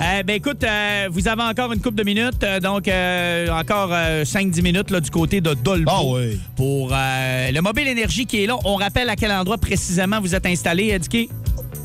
euh, 0.00 0.22
ben 0.24 0.36
écoute, 0.36 0.64
euh, 0.64 1.08
vous 1.10 1.28
avez 1.28 1.42
encore 1.42 1.72
une 1.72 1.80
couple 1.80 1.96
de 1.96 2.04
minutes. 2.04 2.42
euh, 2.42 2.60
donc, 2.60 2.88
euh, 2.88 3.48
encore 3.50 3.90
5-10 3.90 4.62
minutes 4.62 4.90
là, 4.90 5.00
du 5.00 5.10
côté 5.10 5.40
de 5.40 5.54
Dolbeau. 5.54 5.90
Ah 5.92 6.00
oui. 6.04 6.40
Pour 6.56 6.90
euh, 6.92 7.50
le 7.50 7.60
mobile 7.60 7.88
énergie 7.88 8.26
qui 8.26 8.42
est 8.44 8.46
là. 8.46 8.56
On 8.64 8.76
rappelle 8.76 9.08
à 9.10 9.16
quel 9.16 9.32
endroit 9.32 9.58
précisément 9.58 10.20
vous 10.20 10.34
êtes 10.34 10.46
installé, 10.46 10.98
Dicky? 10.98 11.28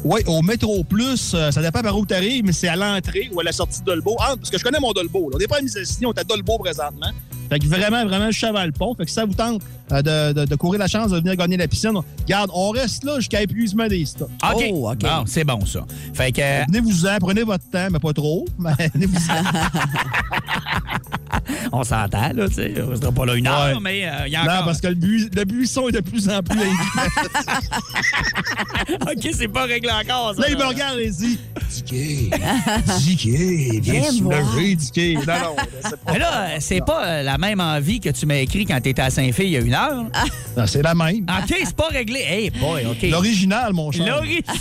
Oui, 0.03 0.21
au 0.27 0.41
métro 0.41 0.83
plus, 0.83 1.33
euh, 1.33 1.51
ça 1.51 1.61
dépend 1.61 1.81
par 1.81 1.97
où 1.97 2.05
tu 2.05 2.13
arrives, 2.13 2.45
mais 2.45 2.51
c'est 2.53 2.67
à 2.67 2.75
l'entrée 2.75 3.29
ou 3.33 3.39
à 3.39 3.43
la 3.43 3.51
sortie 3.51 3.79
de 3.81 3.85
Dolbeau. 3.85 4.15
Ah, 4.19 4.35
parce 4.37 4.49
que 4.51 4.57
je 4.57 4.63
connais 4.63 4.79
mon 4.79 4.93
Dolbeau. 4.93 5.29
là. 5.29 5.35
On 5.35 5.39
n'est 5.39 5.47
pas 5.47 5.57
à 5.57 5.61
Mistassini, 5.61 6.05
on 6.05 6.13
est 6.13 6.19
à 6.19 6.23
Dolbeau 6.23 6.57
présentement. 6.59 7.07
Fait 7.49 7.59
que 7.59 7.67
vraiment, 7.67 8.05
vraiment, 8.05 8.31
je 8.31 8.45
le 8.65 8.71
pont. 8.71 8.93
Fait 8.95 9.03
que 9.03 9.09
si 9.09 9.15
ça 9.15 9.25
vous 9.25 9.33
tente 9.33 9.61
euh, 9.91 10.01
de, 10.33 10.39
de- 10.41 10.45
de 10.45 10.55
courir 10.55 10.79
la 10.79 10.87
chance 10.87 11.11
de 11.11 11.17
venir 11.17 11.35
gagner 11.35 11.57
la 11.57 11.67
piscine, 11.67 11.91
regarde, 12.23 12.49
on 12.53 12.69
reste 12.71 13.03
là 13.03 13.17
jusqu'à 13.17 13.41
épuisement 13.41 13.87
des 13.87 14.05
stocks. 14.05 14.29
OK. 14.53 14.63
Oh, 14.71 14.91
OK. 14.91 14.99
Bon, 14.99 15.23
c'est 15.25 15.43
bon, 15.43 15.65
ça. 15.65 15.85
Fait 16.13 16.31
que. 16.31 16.65
Venez-vous-en, 16.67 17.17
prenez 17.19 17.43
votre 17.43 17.69
temps, 17.69 17.87
mais 17.91 17.99
pas 17.99 18.13
trop. 18.13 18.45
Mais 18.59 18.71
venez-vous-en. 18.93 19.43
On 21.71 21.83
s'entend, 21.83 22.31
là, 22.33 22.47
tu 22.47 22.53
sais. 22.55 22.73
On 22.81 22.95
sera 22.95 23.11
pas 23.11 23.25
là 23.25 23.35
une 23.35 23.47
heure, 23.47 23.67
Ouais. 23.75 23.79
mais 23.81 24.05
euh, 24.07 24.27
il 24.27 24.33
y 24.33 24.35
a 24.35 24.43
Non, 24.43 24.51
encore. 24.51 24.65
parce 24.65 24.81
que 24.81 24.87
le, 24.87 24.95
bu- 24.95 25.29
le 25.35 25.43
buisson 25.45 25.87
est 25.89 25.91
de 25.91 25.99
plus 26.01 26.29
en 26.29 26.41
plus. 26.43 26.59
OK, 29.01 29.29
c'est 29.33 29.47
pas 29.47 29.63
réglé 29.63 29.89
encore, 29.91 30.33
ça. 30.35 30.41
Là, 30.41 30.47
il 30.49 30.57
me 30.57 30.65
regarde 30.65 30.99
et 30.99 31.05
il 31.05 31.11
dit 31.15 31.39
Dicky, 31.69 32.29
Dicky, 32.99 33.79
viens 33.81 34.11
soulever. 34.11 34.75
Dicky. 34.75 35.15
Non, 35.15 35.21
non, 35.25 35.55
c'est 35.83 35.97
pas. 36.03 36.11
Mais 36.13 36.19
là, 36.19 36.47
c'est 36.59 36.85
pas 36.85 37.05
euh, 37.05 37.23
la 37.23 37.37
même 37.37 37.59
envie 37.59 37.99
que 37.99 38.09
tu 38.09 38.25
m'as 38.25 38.35
écrit 38.37 38.65
quand 38.65 38.79
t'étais 38.81 39.01
à 39.01 39.09
Saint-Fil 39.09 39.45
il 39.45 39.51
y 39.51 39.57
a 39.57 39.61
une 39.61 39.73
heure. 39.73 40.05
Non, 40.55 40.65
c'est 40.67 40.81
la 40.81 40.95
même. 40.95 41.23
OK, 41.23 41.55
c'est 41.63 41.75
pas 41.75 41.87
réglé. 41.89 42.19
Hey, 42.21 42.49
boy, 42.51 42.85
OK. 42.85 43.01
L'original, 43.09 43.73
mon 43.73 43.91
cher. 43.91 44.05
L'original. 44.07 44.43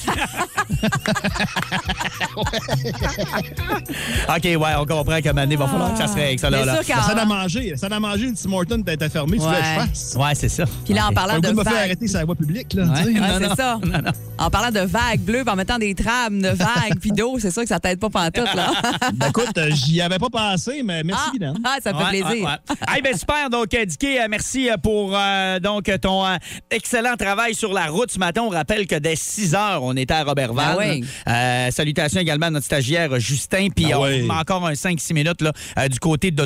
OK, 4.28 4.44
ouais, 4.44 4.74
on 4.78 4.84
comprend 4.86 5.20
qu'à 5.20 5.30
un 5.30 5.32
moment 5.32 5.42
donné, 5.42 5.54
il 5.54 5.58
va 5.58 5.66
falloir 5.66 5.92
que 5.92 5.98
ça 5.98 6.06
se 6.08 6.14
règle, 6.14 6.40
ça, 6.40 6.50
là. 6.50 6.58
C'est 6.60 6.66
là. 6.66 6.82
sûr 6.82 6.94
La 6.96 7.02
salle 7.02 7.18
à 7.18 7.24
manger, 7.24 7.70
la 7.70 7.76
salle 7.76 7.92
à 7.92 8.00
manger, 8.00 8.26
le 8.26 8.34
Tim 8.34 8.52
Horton 8.52 8.82
était 8.86 9.08
fermé, 9.08 9.36
tu 9.38 9.42
voulais 9.44 9.56
que 9.58 9.64
je 9.64 9.80
Ouais. 9.80 9.86
fasse. 9.86 10.16
Ouais, 10.18 10.34
c'est 10.34 10.48
ça. 10.48 10.64
Puis 10.84 10.94
là, 10.94 11.08
en 11.08 11.12
parlant 11.12 11.38
de 11.38 11.50
me 11.50 11.62
faire 11.62 11.76
arrêter 11.76 12.06
sur 12.08 12.18
la 12.18 12.24
voie 12.24 12.34
publique, 12.34 12.72
là. 12.74 12.84
Ouais. 12.84 13.14
c'est 13.38 13.56
ça. 13.56 13.78
Non, 13.86 13.98
non. 14.02 14.10
En 14.38 14.50
parlant 14.50 14.70
de 14.70 14.80
vagues 14.86 15.20
bleues, 15.20 15.44
en 15.46 15.56
mettant 15.56 15.78
des 15.78 15.94
trames 15.94 16.40
de 16.42 16.48
vagues 16.48 16.98
puis 17.00 17.10
d'eau, 17.12 17.38
c'est 17.38 17.50
sûr 17.50 17.62
que 17.62 17.68
ça 17.68 17.78
t'aide 17.80 17.98
pas 17.98 18.10
pantoute, 18.10 18.54
là. 18.54 18.72
Ben, 19.14 19.28
écoute, 19.28 19.56
euh, 19.56 19.70
j'y 19.72 20.00
avais 20.00 20.18
pas 20.18 20.28
pensé, 20.30 20.82
mais 20.84 21.02
merci, 21.04 21.38
Ah, 21.42 21.52
ah, 21.64 21.76
ça 21.82 21.92
me 21.92 21.98
fait 21.98 22.04
Ouais, 22.04 22.10
plaisir. 22.22 22.44
ouais, 22.46 22.50
ouais. 22.70 22.76
Hey, 22.96 23.02
ben, 23.02 23.16
super. 23.16 23.48
Donc, 23.50 23.72
euh, 23.74 23.84
Dicky, 23.84 24.18
euh, 24.18 24.26
merci 24.28 24.68
pour 24.82 25.12
euh, 25.16 25.58
donc, 25.60 25.90
ton 26.02 26.24
euh, 26.26 26.36
excellent 26.70 27.14
travail 27.16 27.54
sur 27.54 27.72
la 27.72 27.86
route 27.86 28.10
ce 28.10 28.18
matin. 28.18 28.42
On 28.44 28.48
rappelle 28.50 28.86
que 28.86 28.96
dès 28.96 29.16
6 29.16 29.54
heures, 29.54 29.82
on 29.82 29.96
était 29.96 30.14
à 30.14 30.24
Robertval. 30.24 30.66
Ah 30.70 30.76
oui. 30.78 31.04
Euh, 31.28 31.70
salutations 31.70 32.20
également 32.20 32.46
à 32.46 32.50
notre 32.50 32.66
stagiaire 32.66 33.18
Justin. 33.18 33.68
Puis 33.74 33.92
Ah 33.92 34.00
on 34.00 34.04
oui. 34.04 34.28
a 34.30 34.40
encore 34.40 34.66
un 34.66 34.72
5-6 34.74 35.14
minutes 35.14 35.40
là, 35.40 35.52
euh, 35.78 35.88
du 35.88 35.98
côté 35.98 36.30
de 36.30 36.44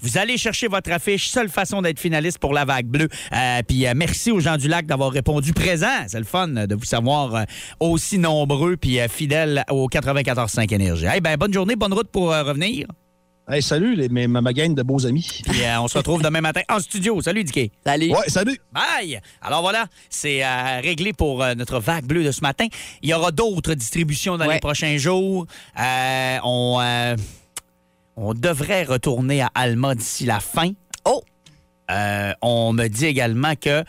Vous 0.00 0.18
allez 0.18 0.36
chercher 0.36 0.68
votre 0.68 0.90
affiche. 0.92 1.28
Seule 1.28 1.48
façon 1.48 1.82
d'être 1.82 1.98
finaliste 1.98 2.38
pour 2.38 2.52
la 2.52 2.64
vague 2.64 2.86
bleue. 2.86 3.08
Euh, 3.32 3.60
puis 3.66 3.86
euh, 3.86 3.92
merci 3.96 4.30
aux 4.30 4.40
gens 4.40 4.56
du 4.56 4.68
lac 4.68 4.86
d'avoir 4.86 5.10
répondu 5.10 5.52
présent. 5.52 5.86
C'est 6.08 6.18
le 6.18 6.24
fun 6.24 6.48
de 6.48 6.74
vous 6.74 6.84
savoir 6.84 7.34
euh, 7.34 7.42
aussi 7.80 8.18
nombreux 8.18 8.76
puis 8.76 9.00
euh, 9.00 9.08
fidèles 9.08 9.64
au 9.70 9.88
94.5 9.88 10.72
Énergie. 10.74 11.06
Hey, 11.06 11.20
ben, 11.20 11.36
bonne 11.36 11.52
journée, 11.52 11.76
bonne 11.76 11.92
route 11.94 12.08
pour 12.10 12.32
euh, 12.32 12.42
revenir. 12.42 12.86
Hey, 13.46 13.60
salut, 13.62 13.94
les, 13.94 14.08
mes, 14.08 14.26
ma, 14.26 14.40
ma 14.40 14.54
gang 14.54 14.74
de 14.74 14.82
beaux 14.82 15.04
amis. 15.06 15.42
Puis 15.50 15.62
euh, 15.64 15.78
on 15.80 15.86
se 15.86 15.98
retrouve 15.98 16.22
demain 16.22 16.40
matin 16.40 16.62
en 16.70 16.80
studio. 16.80 17.20
Salut, 17.20 17.44
Dicky. 17.44 17.70
Salut. 17.84 18.10
Ouais, 18.10 18.28
salut. 18.28 18.58
Bye! 18.72 19.20
Alors 19.42 19.60
voilà, 19.60 19.84
c'est 20.08 20.42
euh, 20.42 20.80
réglé 20.82 21.12
pour 21.12 21.42
euh, 21.42 21.54
notre 21.54 21.78
vague 21.78 22.06
bleue 22.06 22.24
de 22.24 22.30
ce 22.30 22.40
matin. 22.40 22.66
Il 23.02 23.10
y 23.10 23.12
aura 23.14 23.32
d'autres 23.32 23.74
distributions 23.74 24.38
dans 24.38 24.46
Ouais. 24.46 24.54
les 24.54 24.60
prochains 24.60 24.96
jours. 24.96 25.46
Euh, 25.78 26.38
on, 26.42 26.78
euh, 26.80 27.16
on 28.16 28.34
devrait 28.34 28.84
retourner 28.84 29.42
à 29.42 29.50
Alma 29.54 29.94
d'ici 29.94 30.24
la 30.24 30.40
fin. 30.40 30.70
Oh! 31.04 31.22
Euh, 31.90 32.32
on 32.42 32.72
me 32.72 32.88
dit 32.88 33.06
également 33.06 33.54
que 33.60 33.84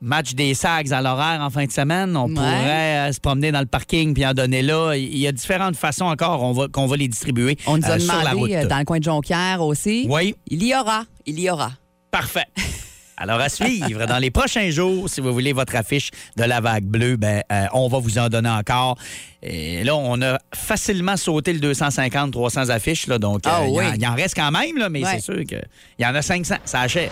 match 0.00 0.34
des 0.34 0.52
Sags 0.54 0.92
à 0.92 1.00
l'horaire 1.00 1.40
en 1.40 1.48
fin 1.50 1.64
de 1.64 1.70
semaine, 1.72 2.16
on 2.16 2.28
Ouais. 2.28 2.34
pourrait 2.34 3.08
euh, 3.08 3.12
se 3.12 3.20
promener 3.20 3.52
dans 3.52 3.60
le 3.60 3.66
parking 3.66 4.12
puis 4.14 4.26
en 4.26 4.34
donner 4.34 4.62
là. 4.62 4.94
Il 4.96 5.16
y 5.16 5.26
a 5.26 5.32
différentes 5.32 5.76
façons 5.76 6.04
encore 6.06 6.42
on 6.42 6.52
va- 6.52 6.68
qu'on 6.68 6.86
va 6.86 6.96
les 6.96 7.08
distribuer 7.08 7.56
On 7.66 7.76
nous 7.78 7.84
a 7.86 7.90
euh, 7.92 7.98
sur 7.98 8.12
la 8.22 8.32
route. 8.32 8.48
demandé 8.50 8.66
dans 8.68 8.78
le 8.78 8.84
coin 8.84 8.98
de 8.98 9.04
Jonquière 9.04 9.62
aussi. 9.62 10.06
Oui. 10.10 10.34
Il 10.48 10.62
y 10.64 10.74
aura. 10.74 11.04
Il 11.26 11.38
y 11.40 11.48
aura. 11.50 11.72
Parfait. 12.10 12.46
Alors, 13.16 13.40
à 13.40 13.48
suivre 13.48 14.06
dans 14.06 14.18
les 14.18 14.30
prochains 14.30 14.70
jours, 14.70 15.08
si 15.08 15.20
vous 15.20 15.32
voulez 15.32 15.52
votre 15.52 15.76
affiche 15.76 16.10
de 16.36 16.44
la 16.44 16.60
vague 16.60 16.84
bleue, 16.84 17.16
ben, 17.16 17.42
euh, 17.52 17.66
on 17.72 17.88
va 17.88 17.98
vous 17.98 18.18
en 18.18 18.28
donner 18.28 18.48
encore. 18.50 18.96
Et 19.42 19.84
là, 19.84 19.94
on 19.94 20.20
a 20.22 20.38
facilement 20.54 21.16
sauté 21.16 21.52
le 21.52 21.60
250-300 21.60 22.70
affiches, 22.70 23.06
là, 23.06 23.18
donc 23.18 23.46
euh, 23.46 23.50
Ah 23.52 23.60
il 23.66 23.70
y 23.72 23.76
en- 23.76 23.78
oui. 23.78 23.84
il 23.98 24.06
en, 24.08 24.14
reste 24.14 24.34
quand 24.34 24.50
même, 24.50 24.76
là, 24.78 24.88
mais 24.88 25.04
Ouais. 25.04 25.10
c'est 25.14 25.20
sûr 25.20 25.44
qu'il 25.44 25.62
y 25.98 26.06
en 26.06 26.14
a 26.14 26.22
500, 26.22 26.56
ça 26.64 26.80
achève. 26.80 27.10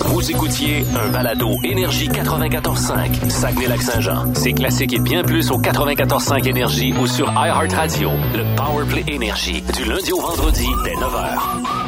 Vous 0.00 0.30
écoutiez 0.30 0.84
un 0.98 1.08
balado 1.10 1.50
Énergie 1.64 2.08
94.5, 2.08 3.30
Saguenay-Lac-Saint-Jean. 3.30 4.34
C'est 4.34 4.52
classique 4.54 4.94
et 4.94 4.98
bien 4.98 5.22
plus 5.22 5.50
au 5.50 5.58
94.5 5.60 6.46
Énergie 6.46 6.92
ou 6.94 7.06
sur 7.06 7.30
iHeartRadio. 7.32 8.10
Le 8.34 8.56
Powerplay 8.56 9.04
Énergie, 9.06 9.62
du 9.74 9.84
lundi 9.84 10.12
au 10.12 10.20
vendredi 10.20 10.66
dès 10.84 10.94
9h. 10.94 11.85